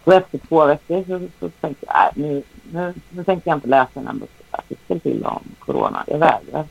Och 0.04 0.14
efter 0.14 0.38
två 0.38 0.66
veckor 0.66 1.04
så, 1.08 1.28
så 1.40 1.50
tänkte 1.50 1.86
jag, 1.86 1.96
nej, 1.96 2.12
nu, 2.16 2.44
nu, 2.72 2.94
nu 3.10 3.24
tänker 3.24 3.50
jag 3.50 3.58
inte 3.58 3.68
läsa 3.68 4.00
en 4.00 4.08
enda 4.08 4.26
artikel 4.52 5.00
till 5.00 5.26
om 5.26 5.42
corona. 5.60 6.04
Jag 6.08 6.20
vägrar. 6.20 6.66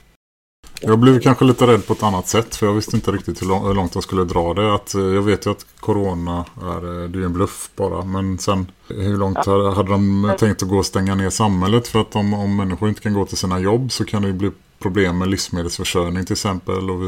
Jag 0.80 0.98
blev 0.98 1.20
kanske 1.20 1.44
lite 1.44 1.66
rädd 1.66 1.86
på 1.86 1.92
ett 1.92 2.02
annat 2.02 2.28
sätt 2.28 2.56
för 2.56 2.66
jag 2.66 2.72
visste 2.72 2.96
inte 2.96 3.10
riktigt 3.10 3.42
hur 3.42 3.74
långt 3.74 3.94
jag 3.94 4.04
skulle 4.04 4.24
dra 4.24 4.54
det. 4.54 4.74
Att, 4.74 4.94
eh, 4.94 5.00
jag 5.00 5.22
vet 5.22 5.46
ju 5.46 5.50
att 5.50 5.66
corona 5.80 6.44
är, 6.62 7.02
eh, 7.02 7.08
det 7.08 7.18
är 7.18 7.24
en 7.24 7.32
bluff 7.32 7.70
bara 7.76 8.04
men 8.04 8.38
sen 8.38 8.70
Hur 8.88 9.16
långt 9.16 9.46
hade, 9.46 9.74
hade 9.74 9.90
de 9.90 10.32
tänkt 10.38 10.62
att 10.62 10.68
gå 10.68 10.78
och 10.78 10.86
stänga 10.86 11.14
ner 11.14 11.30
samhället? 11.30 11.88
För 11.88 12.00
att 12.00 12.16
om, 12.16 12.34
om 12.34 12.56
människor 12.56 12.88
inte 12.88 13.00
kan 13.00 13.14
gå 13.14 13.26
till 13.26 13.36
sina 13.36 13.58
jobb 13.58 13.92
så 13.92 14.04
kan 14.04 14.22
det 14.22 14.28
ju 14.28 14.34
bli 14.34 14.50
problem 14.78 15.18
med 15.18 15.28
livsmedelsförsörjning 15.28 16.24
till 16.24 16.32
exempel. 16.32 16.90
Och 16.90 17.02
vi, 17.02 17.06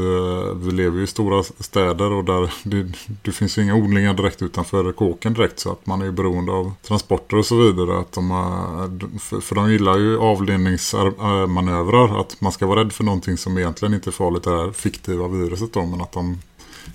vi 0.55 0.71
lever 0.71 0.97
ju 0.97 1.03
i 1.03 1.07
stora 1.07 1.43
städer 1.43 2.11
och 2.11 2.25
där 2.25 2.53
det, 2.63 2.91
det 3.21 3.31
finns 3.31 3.57
ju 3.57 3.63
inga 3.63 3.75
odlingar 3.75 4.13
direkt 4.13 4.41
utanför 4.41 4.91
kåken 4.91 5.33
direkt. 5.33 5.59
Så 5.59 5.71
att 5.71 5.85
man 5.85 6.01
är 6.01 6.11
beroende 6.11 6.51
av 6.51 6.73
transporter 6.87 7.37
och 7.37 7.45
så 7.45 7.55
vidare. 7.55 7.99
Att 7.99 8.11
de, 8.11 8.29
för 9.41 9.55
de 9.55 9.71
gillar 9.71 9.97
ju 9.97 10.19
avledningsmanövrar. 10.19 12.21
Att 12.21 12.41
man 12.41 12.51
ska 12.51 12.67
vara 12.67 12.79
rädd 12.79 12.93
för 12.93 13.03
någonting 13.03 13.37
som 13.37 13.57
egentligen 13.57 13.93
inte 13.93 14.09
är 14.09 14.11
farligt. 14.11 14.43
Det 14.43 14.49
här 14.49 14.71
fiktiva 14.71 15.27
viruset 15.27 15.73
då. 15.73 15.85
Men 15.85 16.01
att 16.01 16.11
de 16.11 16.37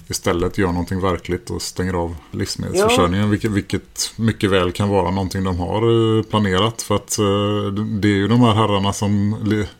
istället 0.08 0.58
gör 0.58 0.66
någonting 0.66 1.00
verkligt 1.00 1.50
och 1.50 1.62
stänger 1.62 1.94
av 1.94 2.16
livsmedelsförsörjningen. 2.30 3.30
Vilket, 3.30 3.50
vilket, 3.50 4.12
mycket 4.16 4.50
väl 4.50 4.72
kan 4.72 4.88
vara 4.88 5.10
någonting 5.10 5.44
de 5.44 5.58
har 5.58 5.82
eh, 6.18 6.22
planerat. 6.22 6.82
För 6.82 6.94
att 6.94 7.18
eh, 7.18 7.72
det 8.00 8.08
är 8.08 8.16
ju 8.16 8.28
de 8.28 8.40
här 8.40 8.54
herrarna 8.54 8.92
som 8.92 9.36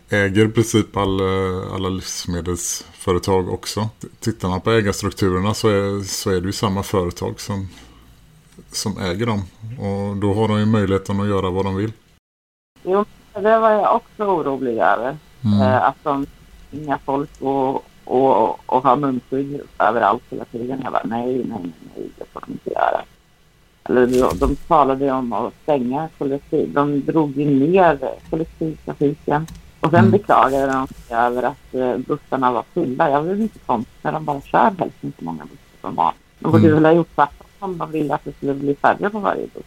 äger 0.09 0.45
i 0.45 0.49
princip 0.49 0.97
all, 0.97 1.21
eh, 1.21 1.75
alla 1.75 1.89
livsmedelsföretag 1.89 3.49
också. 3.49 3.89
Tittar 4.21 4.49
man 4.49 4.61
på 4.61 4.71
ägarstrukturerna 4.71 5.55
så 5.55 5.69
är, 5.69 6.05
så 6.05 6.31
är 6.31 6.41
det 6.41 6.47
ju 6.47 6.53
samma 6.53 6.83
företag 6.83 7.41
som, 7.41 7.69
som 8.73 8.99
äger 8.99 9.27
dem. 9.27 9.43
Och 9.79 10.17
då 10.17 10.35
har 10.35 10.49
de 10.49 10.59
ju 10.59 10.67
möjligheten 10.67 11.21
att 11.21 11.29
göra 11.29 11.51
vad 11.51 11.65
de 11.65 11.77
vill. 11.77 11.93
Jo, 12.83 13.05
det 13.33 13.59
var 13.59 13.71
jag 13.71 13.97
också 13.97 14.25
orolig 14.25 14.79
över. 14.79 15.17
Mm. 15.45 15.61
Att 15.61 15.97
de 16.03 16.27
inga 16.71 16.99
folk 16.99 17.31
och 17.41 17.85
och, 18.05 18.61
och 18.67 18.83
ha 18.83 18.97
munskydd 18.97 19.61
överallt 19.79 20.23
hela 20.31 20.45
tiden. 20.45 20.81
Jag 20.85 20.93
bara 20.93 21.03
nej, 21.05 21.27
nej, 21.27 21.73
nej, 21.97 22.11
det 22.19 22.25
får 22.33 22.41
de 22.41 22.53
inte 22.53 22.71
göra. 22.71 23.01
Eller 23.89 24.07
de, 24.07 24.39
de 24.39 24.57
talade 24.57 25.13
om 25.13 25.33
att 25.33 25.53
stänga 25.63 26.09
kollektiv. 26.19 26.73
De 26.73 27.01
drog 27.01 27.37
ju 27.37 27.45
ner 27.45 27.99
kollektivtrafiken. 28.31 29.47
Och 29.81 29.91
sen 29.91 29.99
mm. 29.99 30.11
beklagade 30.11 30.73
de 30.73 30.87
sig 30.87 31.17
över 31.17 31.43
att 31.43 31.75
uh, 31.75 31.97
bussarna 31.97 32.53
var 32.53 32.65
fulla. 32.75 33.11
Jag 33.11 33.23
vill 33.23 33.41
inte 33.41 33.59
konstigt 33.59 34.05
när 34.05 34.13
de 34.13 34.25
bara 34.25 34.41
kör 34.41 34.75
helst 34.79 34.97
inte 35.05 35.25
många 35.25 35.43
bussar 35.43 35.81
som 35.81 35.95
vanligt. 35.95 36.21
De 36.39 36.53
borde 36.53 36.65
mm. 36.65 36.75
väl 36.75 36.85
ha 36.85 36.93
gjort 36.93 37.15
tvärtom 37.15 37.47
om 37.59 37.79
de 37.79 37.91
ville 37.91 38.15
att 38.15 38.25
det 38.25 38.37
skulle 38.37 38.55
bli 38.55 38.75
färre 38.75 39.11
på 39.11 39.19
varje 39.19 39.47
buss. 39.55 39.65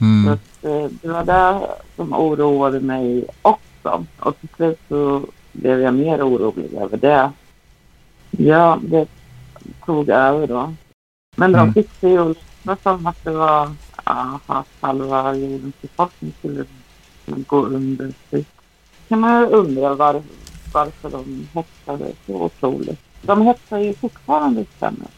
Mm. 0.00 0.24
Så 0.26 0.32
att, 0.32 0.72
uh, 0.72 0.90
det 1.02 1.08
var 1.08 1.24
det 1.24 1.66
som 1.96 2.12
oroade 2.12 2.80
mig 2.80 3.24
också. 3.42 4.04
Och 4.20 4.40
till 4.40 4.48
slut 4.56 4.80
så 4.88 5.22
blev 5.52 5.80
jag 5.80 5.94
mer 5.94 6.28
orolig 6.28 6.74
över 6.74 6.96
det 6.96 7.30
Ja, 8.30 8.78
det 8.82 9.08
tog 9.86 10.08
över 10.08 10.46
då. 10.46 10.74
Men 11.36 11.52
de 11.52 11.58
mm. 11.58 11.74
fick 11.74 12.00
det 12.00 12.08
ju 12.08 12.34
som 12.82 13.06
att 13.06 13.24
det 13.24 13.30
var 13.30 13.70
att 14.04 14.66
halva 14.80 15.34
jordens 15.34 15.74
befolkning 15.80 16.32
skulle 16.38 16.64
gå 17.26 17.66
under 17.66 18.12
kan 19.08 19.20
man 19.20 19.44
undra 19.44 19.94
var, 19.94 20.22
varför 20.72 21.10
de 21.10 21.48
hetsade 21.54 22.12
så 22.26 22.42
otroligt. 22.42 23.00
De 23.22 23.42
hetsar 23.42 23.78
ju 23.78 23.94
fortfarande 23.94 24.64
stämmer 24.76 25.08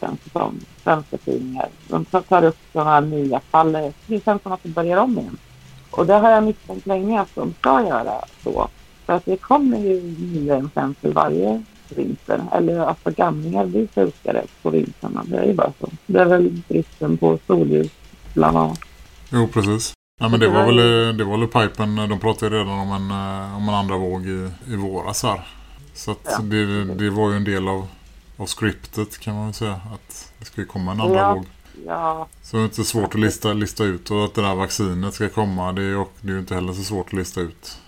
känns 0.00 0.20
det 0.24 0.30
som, 0.30 0.60
svenska 0.84 1.16
tidningar. 1.16 1.68
De 1.88 2.04
tar 2.04 2.44
upp 2.44 2.56
sådana 2.72 2.90
här 2.90 3.00
nya 3.00 3.40
fall. 3.40 3.72
Det 4.06 4.24
känns 4.24 4.42
som 4.42 4.52
att 4.52 4.62
det 4.62 4.68
börjar 4.68 4.96
om 4.96 5.18
igen. 5.18 5.38
Och 5.90 6.06
det 6.06 6.14
har 6.14 6.30
jag 6.30 6.42
misstänkt 6.42 6.86
länge 6.86 7.20
att 7.20 7.34
de 7.34 7.54
ska 7.58 7.86
göra 7.86 8.24
så. 8.44 8.68
För 9.06 9.12
att 9.12 9.24
det 9.24 9.36
kommer 9.36 9.78
ju 9.78 10.00
nya 10.18 10.56
exempel 10.56 11.12
varje 11.12 11.62
vinter. 11.92 12.42
Eller 12.52 12.78
alltså 12.78 13.10
gamlingar 13.10 13.66
blir 13.66 13.88
sjukare 13.94 14.44
på 14.62 14.70
vintrarna. 14.70 15.24
Det 15.26 15.36
är 15.36 15.46
ju 15.46 15.54
bara 15.54 15.72
så. 15.80 15.88
Det 16.06 16.20
är 16.20 16.24
väl 16.24 16.62
bristen 16.68 17.16
på 17.16 17.38
solljus 17.46 17.90
bland 18.34 18.56
annat. 18.56 18.80
Jo, 19.32 19.48
precis. 19.48 19.92
Ja, 20.20 20.28
men 20.28 20.40
det 20.40 20.48
var 20.48 20.66
väl, 20.66 21.16
det 21.16 21.24
var 21.24 21.38
väl 21.38 21.48
pipen. 21.48 21.96
De 21.96 22.20
pratade 22.20 22.56
redan 22.56 22.78
om 22.78 22.92
en, 22.92 23.10
eh, 23.10 23.56
om 23.56 23.68
en 23.68 23.74
andra 23.74 23.96
våg 23.96 24.26
i, 24.26 24.50
i 24.66 24.76
våras 24.76 25.22
här. 25.22 25.40
Så 25.94 26.14
ja. 26.24 26.38
det, 26.42 26.84
det 26.84 27.10
var 27.10 27.30
ju 27.30 27.36
en 27.36 27.44
del 27.44 27.68
av, 27.68 27.86
av 28.36 28.46
scriptet 28.46 29.18
kan 29.18 29.34
man 29.34 29.44
väl 29.44 29.54
säga. 29.54 29.80
Att 29.94 30.32
det 30.38 30.44
ska 30.44 30.64
komma 30.64 30.92
en 30.92 31.00
andra 31.00 31.18
ja. 31.18 31.34
våg. 31.34 31.46
Ja. 31.86 32.28
Så 32.42 32.56
det 32.56 32.62
är 32.62 32.64
inte 32.64 32.84
svårt 32.84 33.14
att 33.14 33.20
lista, 33.20 33.52
lista 33.52 33.84
ut 33.84 34.10
och 34.10 34.24
att 34.24 34.34
det 34.34 34.42
där 34.42 34.54
vaccinet 34.54 35.14
ska 35.14 35.28
komma. 35.28 35.72
Det 35.72 35.82
är, 35.82 36.06
det 36.20 36.28
är 36.28 36.32
ju 36.32 36.38
inte 36.38 36.54
heller 36.54 36.72
så 36.72 36.82
svårt 36.82 37.06
att 37.06 37.12
lista 37.12 37.40
ut. 37.40 37.78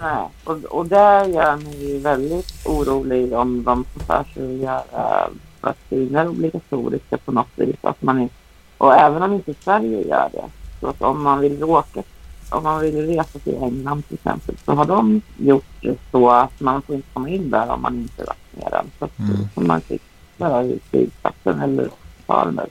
Nej, 0.00 0.28
och, 0.44 0.64
och 0.64 0.86
det 0.86 1.26
gör 1.28 1.56
mig 1.56 1.98
väldigt 1.98 2.66
orolig 2.66 3.32
om 3.32 3.64
de 3.64 3.84
får 3.84 4.00
för 4.00 4.24
sig 4.34 4.54
att 4.54 4.60
göra 4.60 5.28
vacciner 5.60 6.28
obligatoriska 6.28 7.18
på 7.18 7.32
något 7.32 7.48
vis. 7.56 7.76
Att 7.82 8.02
man 8.02 8.20
inte, 8.20 8.34
och 8.78 8.94
även 8.94 9.22
om 9.22 9.32
inte 9.32 9.54
Sverige 9.54 10.08
gör 10.08 10.28
det, 10.32 10.44
så 10.80 10.86
att 10.86 11.02
om 11.02 11.22
man 11.22 11.40
vill 11.40 11.64
åka, 11.64 12.02
om 12.50 12.62
man 12.62 12.80
vill 12.80 13.06
resa 13.06 13.38
till 13.38 13.62
England 13.62 14.02
till 14.08 14.14
exempel, 14.14 14.56
så 14.64 14.72
har 14.72 14.84
de 14.84 15.22
gjort 15.38 15.64
det 15.80 15.96
så 16.10 16.30
att 16.30 16.60
man 16.60 16.82
får 16.82 16.94
inte 16.94 17.08
komma 17.12 17.28
in 17.28 17.50
där 17.50 17.70
om 17.70 17.82
man 17.82 17.94
inte 17.96 18.22
är 18.22 18.26
vaccinerad. 18.26 18.86
Så 18.98 19.04
att 19.04 19.18
mm. 19.18 19.48
man 19.54 19.80
fick 19.80 20.02
bara 20.36 20.64
i 20.64 20.78
flygplatsen 20.90 21.60
eller 21.60 21.88
där 22.26 22.66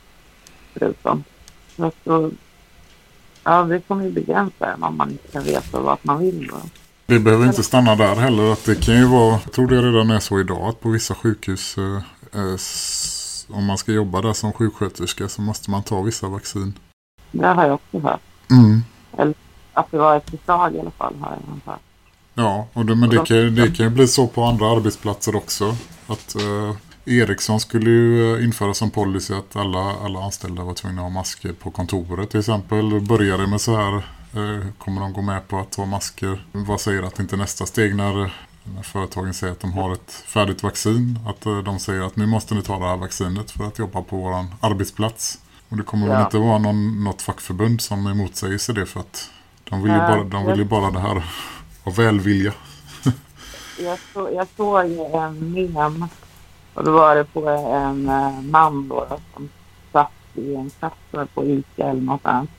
förutom. 0.74 1.24
Så 1.76 1.86
att 1.86 1.95
så, 2.03 2.32
ja, 3.43 3.64
det 3.64 3.80
kommer 3.80 4.03
ju 4.03 4.12
begränsa 4.12 4.74
en 4.74 4.84
om 4.84 4.97
man 4.97 5.10
inte 5.12 5.28
kan 5.28 5.43
resa 5.43 5.80
vart 5.80 6.03
man 6.03 6.20
vill. 6.20 6.47
Då. 6.47 6.57
Det 7.10 7.20
behöver 7.20 7.45
inte 7.45 7.64
stanna 7.64 7.95
där 7.95 8.16
heller. 8.16 8.53
Att 8.53 8.66
det 8.66 8.76
kan 8.76 8.95
ju 8.95 9.05
vara, 9.05 9.39
jag 9.43 9.51
tror 9.51 9.68
det 9.68 9.82
redan 9.82 10.12
är 10.12 10.20
så 10.20 10.39
idag 10.39 10.62
att 10.62 10.82
på 10.82 10.89
vissa 10.89 11.16
sjukhus 11.16 11.78
eh, 11.78 12.01
eh, 12.34 12.55
om 13.57 13.66
man 13.66 13.78
ska 13.78 13.91
jobba 13.91 14.22
där 14.22 14.34
som 14.34 14.53
sjuksköterska 14.53 15.30
så 15.30 15.41
måste 15.41 15.72
man 15.72 15.84
ta 15.84 16.01
vissa 16.01 16.28
vaccin. 16.28 16.74
Det 17.32 17.47
har 17.47 17.66
jag 17.66 17.74
också 17.74 17.99
hört. 17.99 18.20
Mm. 18.51 18.84
Eller 19.18 19.34
att 19.74 19.91
det 19.91 19.97
var 19.97 20.18
ett 20.18 20.30
förslag 20.30 20.76
i 20.76 20.80
alla 20.80 20.91
fall 20.91 21.16
har 21.22 21.32
jag 21.32 21.72
hört. 21.72 21.82
Ja, 22.34 22.68
och 22.74 22.86
det, 22.86 22.95
men 22.95 23.10
det 23.10 23.26
kan, 23.26 23.55
det 23.55 23.76
kan 23.76 23.86
ju 23.86 23.89
bli 23.89 24.07
så 24.07 24.28
på 24.28 24.43
andra 24.43 24.72
arbetsplatser 24.72 25.36
också. 25.36 25.76
Att 26.07 26.36
eh, 26.36 26.76
Ericsson 27.05 27.60
skulle 27.60 27.89
ju 27.89 28.36
eh, 28.36 28.43
införa 28.43 28.74
som 28.74 28.91
policy 28.91 29.34
att 29.34 29.55
alla, 29.55 29.95
alla 30.05 30.20
anställda 30.20 30.64
var 30.64 30.74
tvungna 30.74 31.01
att 31.01 31.05
ha 31.05 31.10
masker 31.10 31.53
på 31.53 31.72
kontoret 31.72 32.30
till 32.30 32.39
exempel. 32.39 33.01
Började 33.01 33.47
med 33.47 33.62
så 33.62 33.76
här 33.76 34.03
kommer 34.77 35.01
de 35.01 35.13
gå 35.13 35.21
med 35.21 35.47
på 35.47 35.59
att 35.59 35.71
ta 35.71 35.86
masker? 35.86 36.45
Vad 36.51 36.82
säger 36.82 37.03
att 37.03 37.19
inte 37.19 37.38
nästa 37.38 37.65
steg 37.65 37.95
när, 37.95 38.34
när 38.63 38.84
företagen 38.84 39.34
säger 39.34 39.53
att 39.53 39.59
de 39.59 39.73
har 39.73 39.93
ett 39.93 40.11
färdigt 40.11 40.63
vaccin? 40.63 41.19
Att 41.27 41.45
eh, 41.45 41.57
de 41.57 41.80
säger 41.80 42.01
att 42.01 42.15
nu 42.15 42.25
måste 42.25 42.55
ni 42.55 42.61
ta 42.61 42.80
det 42.80 42.86
här 42.86 42.97
vaccinet 42.97 43.51
för 43.51 43.63
att 43.63 43.80
jobba 43.80 44.01
på 44.01 44.17
vår 44.17 44.45
arbetsplats. 44.61 45.39
Och 45.69 45.77
det 45.77 45.84
kommer 45.84 46.07
ja. 46.07 46.13
väl 46.13 46.21
inte 46.21 46.38
vara 46.38 46.57
någon, 46.57 47.03
något 47.03 47.21
fackförbund 47.21 47.82
som 47.82 48.07
emotsäger 48.07 48.57
sig 48.57 48.75
det 48.75 48.86
för 48.86 48.99
att 48.99 49.30
de 49.69 49.84
vill 49.84 49.91
ju 49.91 49.97
bara, 49.97 50.23
de 50.23 50.45
vill 50.45 50.57
ju 50.57 50.65
bara 50.65 50.91
det 50.91 50.99
här 50.99 51.23
av 51.84 51.95
välvilja. 51.95 52.53
jag, 53.80 53.99
så, 54.13 54.30
jag 54.34 54.47
såg 54.57 54.86
en 55.13 55.53
mem 55.53 56.07
och 56.73 56.84
då 56.84 56.91
var 56.91 57.15
det 57.15 57.23
på 57.23 57.49
en 57.49 58.09
eh, 58.09 58.41
man 58.41 58.88
då 58.88 59.07
som 59.34 59.49
satt 59.91 60.11
i 60.34 60.55
en 60.55 60.69
kassa 60.80 61.27
på 61.34 61.45
Ica 61.45 61.89
eller 61.89 62.01
någonstans 62.01 62.49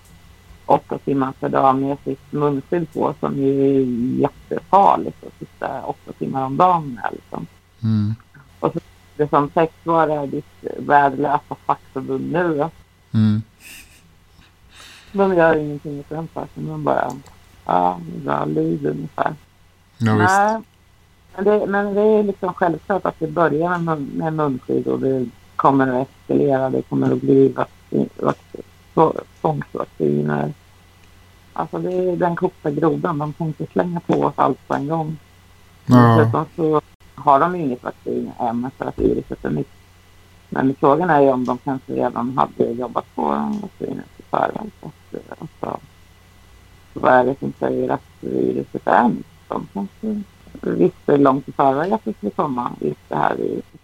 åtta 0.70 0.98
timmar 0.98 1.32
per 1.40 1.48
dag 1.48 1.76
med 1.76 1.96
sitt 2.04 2.32
munskydd 2.32 2.92
på 2.92 3.14
som 3.20 3.36
ju 3.36 3.76
är 3.76 3.80
jättefarligt 4.20 5.24
att 5.26 5.38
sitta 5.38 5.82
åtta 5.84 6.12
timmar 6.18 6.44
om 6.44 6.56
dagen 6.56 6.94
med. 6.94 7.08
Liksom. 7.12 7.46
Mm. 7.82 8.14
Och 8.60 8.72
så 8.72 8.80
det 9.16 9.28
som 9.28 9.48
text 9.48 9.76
var 9.84 10.06
det 10.06 10.26
ditt 10.26 10.64
värdelösa 10.78 11.54
fackförbund 11.66 12.32
nu. 12.32 12.68
Mm. 13.14 13.42
De 15.12 15.34
gör 15.34 15.56
ingenting 15.56 16.00
åt 16.00 16.08
den 16.08 16.28
saken. 16.34 16.66
De 16.66 16.84
bara, 16.84 17.10
ja, 17.66 18.00
bra 18.24 18.44
liv 18.44 18.86
ungefär. 18.86 19.34
Ja, 19.98 20.14
Nej, 20.14 20.62
men 21.34 21.44
det, 21.44 21.66
men 21.66 21.94
det 21.94 22.00
är 22.00 22.22
liksom 22.22 22.54
självklart 22.54 23.06
att 23.06 23.18
det 23.18 23.26
börjar 23.26 23.78
med, 23.78 24.00
med 24.00 24.32
munskydd 24.32 24.86
och 24.86 25.00
det 25.00 25.26
kommer 25.56 26.00
att 26.00 26.08
eskalera. 26.08 26.70
Det 26.70 26.82
kommer 26.82 27.12
att 27.12 27.20
bli 27.20 27.48
vaccin, 27.48 28.08
vaccin, 28.16 28.62
tvångsvacciner. 29.40 30.52
Alltså 31.52 31.78
det 31.78 31.92
är 31.92 32.16
den 32.16 32.36
kokta 32.36 32.70
grodan. 32.70 33.18
De 33.18 33.32
kan 33.32 33.46
inte 33.46 33.66
slänga 33.66 34.00
på 34.00 34.14
oss 34.14 34.34
allt 34.36 34.68
på 34.68 34.74
en 34.74 34.88
gång. 34.88 35.16
Ja. 35.86 36.16
Dessutom 36.18 36.46
så 36.56 36.80
har 37.14 37.40
de 37.40 37.54
inget 37.54 37.82
vaccin 37.82 38.32
än 38.38 38.70
för 38.78 38.84
att 38.84 38.98
viruset 38.98 39.44
är 39.44 39.50
nytt. 39.50 39.70
Men 40.48 40.74
frågan 40.80 41.10
är 41.10 41.20
ju 41.20 41.30
om 41.30 41.44
de 41.44 41.58
kanske 41.58 41.92
redan 41.92 42.38
hade 42.38 42.70
jobbat 42.70 43.14
på 43.14 43.22
vaccinet 43.62 44.06
i 44.18 44.22
förväg. 44.22 44.70
Alltså, 45.38 45.80
vad 46.92 47.12
är 47.12 47.24
det 47.24 47.38
som 47.38 47.52
säger 47.58 47.88
att 47.88 48.04
viruset 48.20 48.86
är 48.86 49.08
nytt? 49.08 49.26
De 49.48 49.68
kanske 49.72 50.22
visste 50.60 51.16
långt 51.16 51.48
i 51.48 51.52
förväg 51.52 51.92
att 51.92 52.04
det 52.04 52.16
skulle 52.16 52.30
komma 52.30 52.70
just 52.80 53.08
det 53.08 53.16
här 53.16 53.36
viruset. 53.36 53.79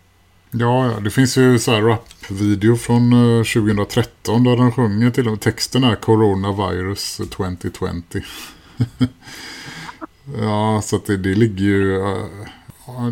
Ja, 0.59 0.93
det 1.05 1.11
finns 1.11 1.37
ju 1.39 1.59
så 1.59 1.71
här 1.71 1.83
rap-video 1.83 2.77
från 2.77 3.13
eh, 3.13 3.45
2013 3.45 4.45
där 4.45 4.57
den 4.57 4.73
sjunger 4.73 5.11
till 5.11 5.27
och 5.27 5.33
med 5.33 5.41
texten 5.41 5.85
är 5.85 5.95
Coronavirus 5.97 7.17
2020. 7.17 7.93
ja, 10.41 10.81
så 10.83 10.97
att 10.97 11.07
det, 11.07 11.17
det 11.17 11.35
ligger 11.35 11.65
ju... 11.65 11.97
Eh, 11.97 12.25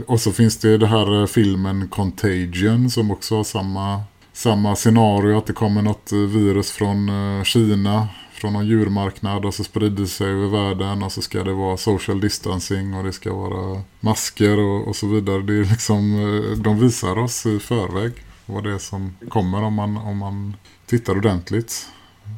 och 0.06 0.20
så 0.20 0.32
finns 0.32 0.58
det 0.58 0.78
det 0.78 0.86
här 0.86 1.20
eh, 1.20 1.26
filmen 1.26 1.88
Contagion 1.88 2.90
som 2.90 3.10
också 3.10 3.36
har 3.36 3.44
samma 3.44 4.02
samma 4.32 4.76
scenario 4.76 5.38
att 5.38 5.46
det 5.46 5.52
kommer 5.52 5.82
något 5.82 6.12
virus 6.12 6.70
från 6.70 7.10
Kina 7.44 8.08
från 8.34 8.52
någon 8.52 8.66
djurmarknad 8.66 9.44
och 9.44 9.54
så 9.54 9.64
sprider 9.64 10.02
det 10.02 10.06
sig 10.06 10.30
över 10.30 10.46
världen 10.46 11.02
och 11.02 11.12
så 11.12 11.22
ska 11.22 11.44
det 11.44 11.52
vara 11.52 11.76
social 11.76 12.20
distancing 12.20 12.94
och 12.94 13.04
det 13.04 13.12
ska 13.12 13.34
vara 13.34 13.82
masker 14.00 14.58
och, 14.58 14.88
och 14.88 14.96
så 14.96 15.06
vidare. 15.06 15.42
Det 15.42 15.52
är 15.54 15.64
liksom, 15.64 16.14
eh, 16.14 16.58
de 16.58 16.78
visar 16.78 17.18
oss 17.18 17.46
i 17.46 17.58
förväg 17.58 18.12
vad 18.46 18.64
det 18.64 18.72
är 18.72 18.78
som 18.78 19.16
kommer 19.28 19.62
om 19.62 19.74
man, 19.74 19.96
om 19.96 20.18
man 20.18 20.56
tittar 20.86 21.16
ordentligt. 21.16 21.88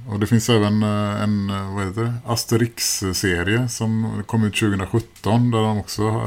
Och 0.08 0.20
det 0.20 0.26
finns 0.26 0.48
även 0.48 0.82
eh, 0.82 1.22
en 1.22 1.50
eh, 1.50 1.74
vad 1.74 1.86
heter 1.86 2.02
det? 2.02 2.14
Asterix-serie 2.26 3.68
som 3.68 4.22
kom 4.26 4.44
ut 4.44 4.56
2017 4.56 5.50
där 5.50 5.62
de 5.62 5.78
också 5.78 6.22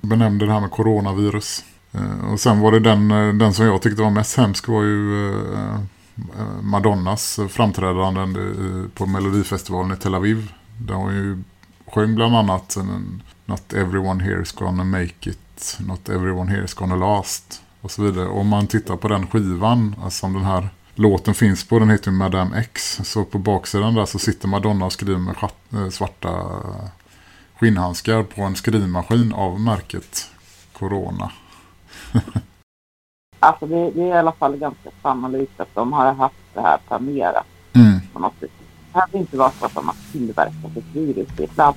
benämnde 0.00 0.46
det 0.46 0.52
här 0.52 0.60
med 0.60 0.70
coronavirus. 0.70 1.64
Och 2.30 2.40
sen 2.40 2.60
var 2.60 2.72
det 2.72 2.80
den, 2.80 3.08
den 3.38 3.54
som 3.54 3.66
jag 3.66 3.82
tyckte 3.82 4.02
var 4.02 4.10
mest 4.10 4.36
hemsk 4.36 4.68
var 4.68 4.82
ju 4.82 5.34
Eh, 6.38 6.62
Madonnas 6.62 7.40
framträdanden 7.48 8.90
på 8.94 9.06
Melodifestivalen 9.06 9.92
i 9.92 9.96
Tel 9.96 10.14
Aviv. 10.14 10.52
Där 10.78 10.94
hon 10.94 11.14
ju 11.14 11.42
sjöng 11.86 12.14
bland 12.14 12.36
annat 12.36 12.76
Not 13.48 13.72
everyone 13.72 14.24
here 14.24 14.42
is 14.42 14.52
gonna 14.52 14.84
make 14.84 15.30
it, 15.30 15.78
not 15.80 16.08
everyone 16.08 16.50
here 16.50 16.64
is 16.64 16.74
gonna 16.74 16.96
last 16.96 17.62
och 17.80 17.90
så 17.90 18.02
vidare. 18.02 18.28
Om 18.28 18.48
man 18.48 18.66
tittar 18.66 18.96
på 18.96 19.08
den 19.08 19.26
skivan 19.26 19.94
alltså 20.02 20.18
som 20.18 20.32
den 20.32 20.44
här 20.44 20.68
låten 20.94 21.34
finns 21.34 21.64
på, 21.68 21.78
den 21.78 21.90
heter 21.90 22.10
Madame 22.10 22.58
X. 22.58 23.00
Så 23.04 23.24
på 23.24 23.38
baksidan 23.38 23.94
där 23.94 24.06
så 24.06 24.18
sitter 24.18 24.48
Madonna 24.48 24.84
och 24.84 24.92
skriver 24.92 25.18
med 25.18 25.36
eh, 25.72 25.88
svarta 25.88 26.44
skinnhandskar 27.58 28.22
på 28.22 28.42
en 28.42 28.56
skrivmaskin 28.56 29.32
av 29.32 29.60
märket 29.60 30.30
Corona. 30.72 31.32
alltså 33.40 33.66
det, 33.66 33.90
det, 33.90 34.02
är 34.02 34.06
i 34.06 34.18
alla 34.18 34.32
fall 34.32 34.56
ganska 34.56 34.90
sannolikt 35.02 35.60
att 35.60 35.74
de 35.74 35.92
har 35.92 36.12
haft 36.12 36.54
det 36.54 36.60
här 36.60 36.78
planerat 36.88 37.46
mm. 37.72 38.00
på 38.12 38.18
något 38.18 38.34
sätt. 38.40 38.50
Det 38.92 38.98
hade 38.98 39.18
inte 39.18 39.36
varit 39.36 39.54
så 39.54 39.66
att 39.66 39.74
de 39.74 39.86
har 39.86 39.96
tillverkat 40.12 40.76
ett 40.76 40.84
virus 40.92 41.28
i 41.38 41.44
ett 41.44 41.56
labb. 41.56 41.76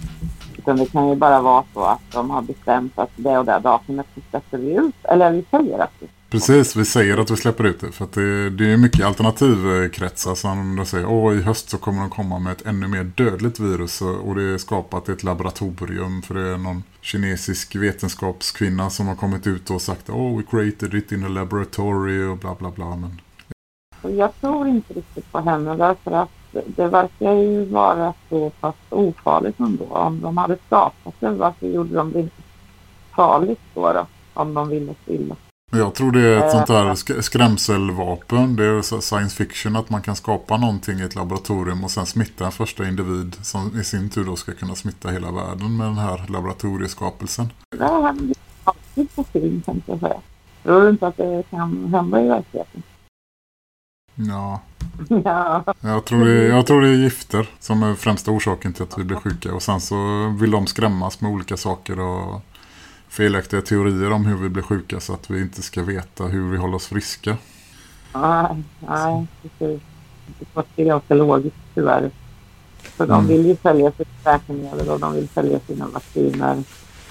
Utan 0.57 0.78
det 0.78 0.86
kan 0.86 1.09
ju 1.09 1.16
bara 1.16 1.41
vara 1.41 1.64
så 1.74 1.84
att 1.84 2.12
de 2.12 2.30
har 2.30 2.41
bestämt 2.41 2.99
att 2.99 3.12
det 3.16 3.38
och 3.38 3.45
det 3.45 3.59
datumet 3.59 4.07
så 4.16 4.22
släpper 4.30 4.57
vi 4.57 4.76
ut. 4.76 4.95
Eller 5.03 5.32
vi 5.32 5.45
säger 5.51 5.80
att 5.80 5.91
vi 5.99 6.07
Precis, 6.32 6.76
vi 6.76 6.86
säger 6.86 7.18
att 7.18 7.32
vi 7.32 7.38
släpper 7.38 7.64
ut 7.64 7.80
det. 7.80 7.91
För 7.91 8.05
att 8.05 8.14
det, 8.14 8.49
det 8.49 8.74
är 8.74 8.78
mycket 8.78 9.05
alternativkretsar 9.05 10.36
som 10.36 10.76
de 10.76 10.86
säger 10.86 11.05
åh 11.05 11.34
i 11.34 11.41
höst 11.41 11.70
så 11.70 11.78
kommer 11.78 12.01
de 12.01 12.09
komma 12.09 12.39
med 12.39 12.51
ett 12.51 12.66
ännu 12.66 12.88
mer 12.88 13.03
dödligt 13.03 13.59
virus 13.59 14.01
och 14.01 14.36
det 14.36 14.43
är 14.43 14.57
skapat 14.57 15.09
i 15.09 15.12
ett 15.12 15.24
laboratorium 15.24 16.22
för 16.22 16.34
det 16.34 16.47
är 16.47 16.57
någon 16.57 16.84
kinesisk 17.02 17.76
vetenskapskvinna 17.76 18.89
som 18.89 19.08
har 19.08 19.16
kommit 19.16 19.47
ut 19.47 19.70
och 19.70 19.82
sagt 19.82 20.10
“Oh, 20.10 20.38
we 20.38 20.43
created 20.43 20.93
it 20.93 21.12
in 21.12 21.26
a 21.26 21.28
laboratory 21.28 22.24
och 22.24 22.38
bla 22.38 22.56
bla 22.56 22.72
bla. 22.72 22.95
Men... 22.95 23.22
Jag 24.18 24.41
tror 24.41 24.68
inte 24.68 24.93
riktigt 24.93 25.32
på 25.32 25.39
henne 25.39 25.76
därför 25.76 26.12
att 26.12 26.30
det 26.52 26.88
verkar 26.88 27.34
ju 27.34 27.66
vara 27.66 28.14
så 28.30 28.49
pass 28.49 28.76
ofarligt 28.89 29.60
ändå. 29.60 29.86
Om 29.86 30.22
de 30.22 30.38
hade 30.38 30.58
skapat 30.68 31.14
det, 31.20 31.30
varför 31.30 31.68
gjorde 31.68 31.95
de 31.95 32.12
det 32.12 32.20
inte 32.20 32.41
farligt 33.16 33.62
då, 33.74 33.93
då 33.93 34.08
om 34.34 34.54
de 34.54 34.70
ville 34.70 34.95
stilla? 35.04 35.36
Jag 35.74 35.95
tror 35.95 36.11
det 36.11 36.22
är 36.22 36.45
ett 36.45 36.51
sånt 36.51 36.67
där 36.67 37.22
skrämselvapen. 37.22 38.55
Det 38.55 38.65
är 38.65 39.01
science 39.01 39.36
fiction 39.36 39.76
att 39.76 39.89
man 39.89 40.01
kan 40.01 40.15
skapa 40.15 40.57
någonting 40.57 40.99
i 40.99 41.03
ett 41.03 41.15
laboratorium 41.15 41.84
och 41.84 41.91
sen 41.91 42.05
smitta 42.05 42.45
en 42.45 42.51
första 42.51 42.88
individ 42.88 43.36
som 43.41 43.80
i 43.80 43.84
sin 43.84 44.09
tur 44.09 44.24
då 44.24 44.36
ska 44.36 44.51
kunna 44.51 44.76
smitta 44.76 45.09
hela 45.09 45.32
världen 45.32 45.78
med 45.78 45.88
den 45.88 45.97
här 45.97 46.26
laboratorieskapelsen. 46.28 47.49
Det 47.78 47.86
händer 47.86 48.36
alltid 48.63 49.15
på 49.15 49.24
film 49.24 49.61
tänkte 49.61 49.91
jag 49.91 49.99
säga. 49.99 50.22
Tror 50.63 50.82
du 50.82 50.89
inte 50.89 51.07
att 51.07 51.17
det 51.17 51.43
kan 51.49 51.93
hända 51.93 52.22
i 52.22 52.28
verkligheten? 52.28 52.84
Ja. 54.15 54.59
ja. 55.24 55.63
Jag, 55.82 56.05
tror 56.05 56.26
det, 56.26 56.47
jag 56.47 56.67
tror 56.67 56.82
det 56.82 56.88
är 56.88 56.93
gifter 56.93 57.49
som 57.59 57.84
är 57.84 57.95
främsta 57.95 58.32
orsaken 58.32 58.74
till 58.74 58.84
att 58.84 58.97
vi 58.97 59.03
blir 59.03 59.17
sjuka. 59.17 59.53
Och 59.53 59.61
sen 59.61 59.82
så 59.82 59.95
vill 60.39 60.51
de 60.51 60.67
skrämmas 60.67 61.22
med 61.22 61.32
olika 61.32 61.57
saker 61.57 61.99
och 61.99 62.41
felaktiga 63.12 63.62
teorier 63.62 64.12
om 64.12 64.26
hur 64.26 64.36
vi 64.36 64.49
blir 64.49 64.64
sjuka 64.64 64.99
så 64.99 65.14
att 65.14 65.30
vi 65.30 65.41
inte 65.41 65.62
ska 65.62 65.84
veta 65.84 66.24
hur 66.24 66.51
vi 66.51 66.57
håller 66.57 66.76
oss 66.76 66.88
friska. 66.88 67.38
Nej, 68.14 68.64
nej, 68.80 69.28
precis. 69.41 69.82
Det 70.76 70.82
är 70.82 70.86
ganska 70.86 71.14
logiskt 71.14 71.55
tyvärr. 71.74 72.12
För 72.78 73.07
de 73.07 73.14
mm. 73.14 73.28
vill 73.28 73.45
ju 73.45 73.55
sälja 73.64 73.91
sitt 73.91 74.26
läkemedel 74.26 74.89
och 74.89 74.99
de 74.99 75.14
vill 75.14 75.28
sälja 75.28 75.59
sina 75.59 75.88
vacciner. 75.88 76.64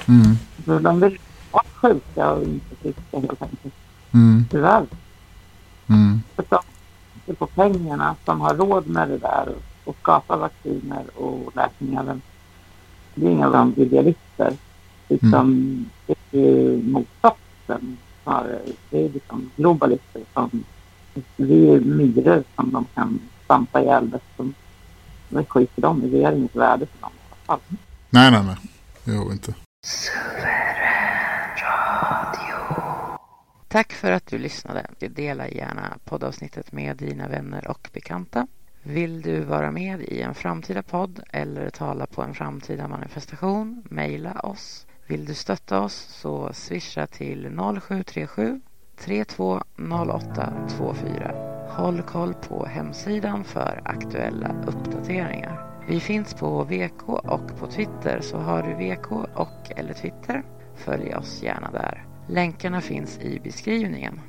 Mm. 0.09 0.36
Så 0.64 0.78
de 0.78 1.01
vill 1.01 1.18
vara 1.51 1.64
sjuka 1.74 2.30
och 2.30 2.42
inte 2.42 2.76
friska 2.76 3.20
helt 3.20 3.42
enkelt. 3.42 3.74
Mm. 4.12 4.44
Tyvärr. 4.51 4.86
Mm. 5.86 6.20
För 6.36 6.44
de 7.26 7.34
på 7.34 7.46
pengarna 7.46 8.16
som 8.24 8.40
har 8.40 8.55
råd 8.55 8.86
med 8.86 9.09
det 9.09 9.18
där 9.18 9.55
och 9.84 9.96
skapa 10.03 10.36
vacciner 10.36 11.05
och 11.14 11.57
läkemedel. 11.57 12.20
Det 13.14 13.26
är 13.26 13.30
inga 13.30 13.51
dem 13.51 13.74
idealister. 13.76 14.57
Utan 15.11 15.40
mm. 15.40 15.90
det 16.06 16.38
är 16.38 16.42
ju 16.42 16.82
motsatsen 16.82 17.96
snarare. 18.22 18.61
Det 18.90 19.04
är 19.04 19.08
liksom 19.08 19.50
globalister 19.56 20.22
som 20.34 20.64
vi 21.36 21.70
är 21.70 21.80
myror 21.80 22.44
som 22.56 22.72
de 22.72 22.86
kan 22.94 23.20
stampa 23.44 23.80
ihjäl 23.80 24.06
bäst. 24.06 24.54
Det 25.28 25.44
skiter 25.44 25.82
de 25.82 26.04
i. 26.04 26.08
Vi 26.08 26.24
har 26.24 26.32
inget 26.32 26.56
värde 26.56 26.86
för 26.86 27.00
dem 27.00 27.11
i 27.14 27.22
alla 27.30 27.36
fall. 27.46 27.78
Nej, 28.11 28.30
nej, 28.30 28.42
nej. 28.44 28.56
Det 29.04 29.12
har 29.12 29.26
vi 29.26 29.32
inte. 29.32 29.54
Tack 33.68 33.92
för 33.92 34.12
att 34.12 34.26
du 34.26 34.38
lyssnade. 34.38 34.86
Dela 34.98 35.48
gärna 35.48 35.98
poddavsnittet 36.04 36.72
med 36.72 36.96
dina 36.96 37.28
vänner 37.28 37.68
och 37.68 37.88
bekanta. 37.92 38.46
Vill 38.82 39.22
du 39.22 39.40
vara 39.40 39.70
med 39.70 40.00
i 40.00 40.22
en 40.22 40.34
framtida 40.34 40.82
podd 40.82 41.20
eller 41.32 41.70
tala 41.70 42.06
på 42.06 42.22
en 42.22 42.34
framtida 42.34 42.88
manifestation? 42.88 43.82
Mejla 43.90 44.32
oss 44.32 44.86
vill 45.11 45.24
du 45.24 45.34
stötta 45.34 45.80
oss 45.80 45.94
så 45.94 46.52
swisha 46.52 47.06
till 47.06 47.58
0737 47.80 48.61
320824. 48.98 51.34
Håll 51.68 52.02
koll 52.02 52.34
på 52.34 52.66
hemsidan 52.66 53.44
för 53.44 53.80
aktuella 53.84 54.54
uppdateringar. 54.66 55.66
Vi 55.88 56.00
finns 56.00 56.34
på 56.34 56.64
VK 56.64 57.08
och 57.08 57.56
på 57.58 57.66
Twitter 57.66 58.20
så 58.20 58.36
har 58.36 58.62
du 58.62 58.74
VK 58.74 59.12
och 59.34 59.72
eller 59.76 59.94
Twitter. 59.94 60.44
Följ 60.74 61.14
oss 61.14 61.42
gärna 61.42 61.70
där. 61.70 62.06
Länkarna 62.28 62.80
finns 62.80 63.18
i 63.18 63.40
beskrivningen. 63.40 64.20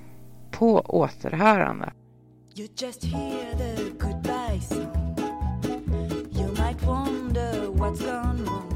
På 0.51 0.79
återhörande. 0.79 1.93
You 2.55 2.67
just 2.77 3.03
hear 3.03 3.57
the 3.57 3.75
goodbye 3.99 4.61
song. 4.61 5.15
You 6.31 6.47
might 6.47 6.83
wonder 6.83 7.67
what's 7.67 8.05
gone 8.05 8.43
wrong. 8.43 8.70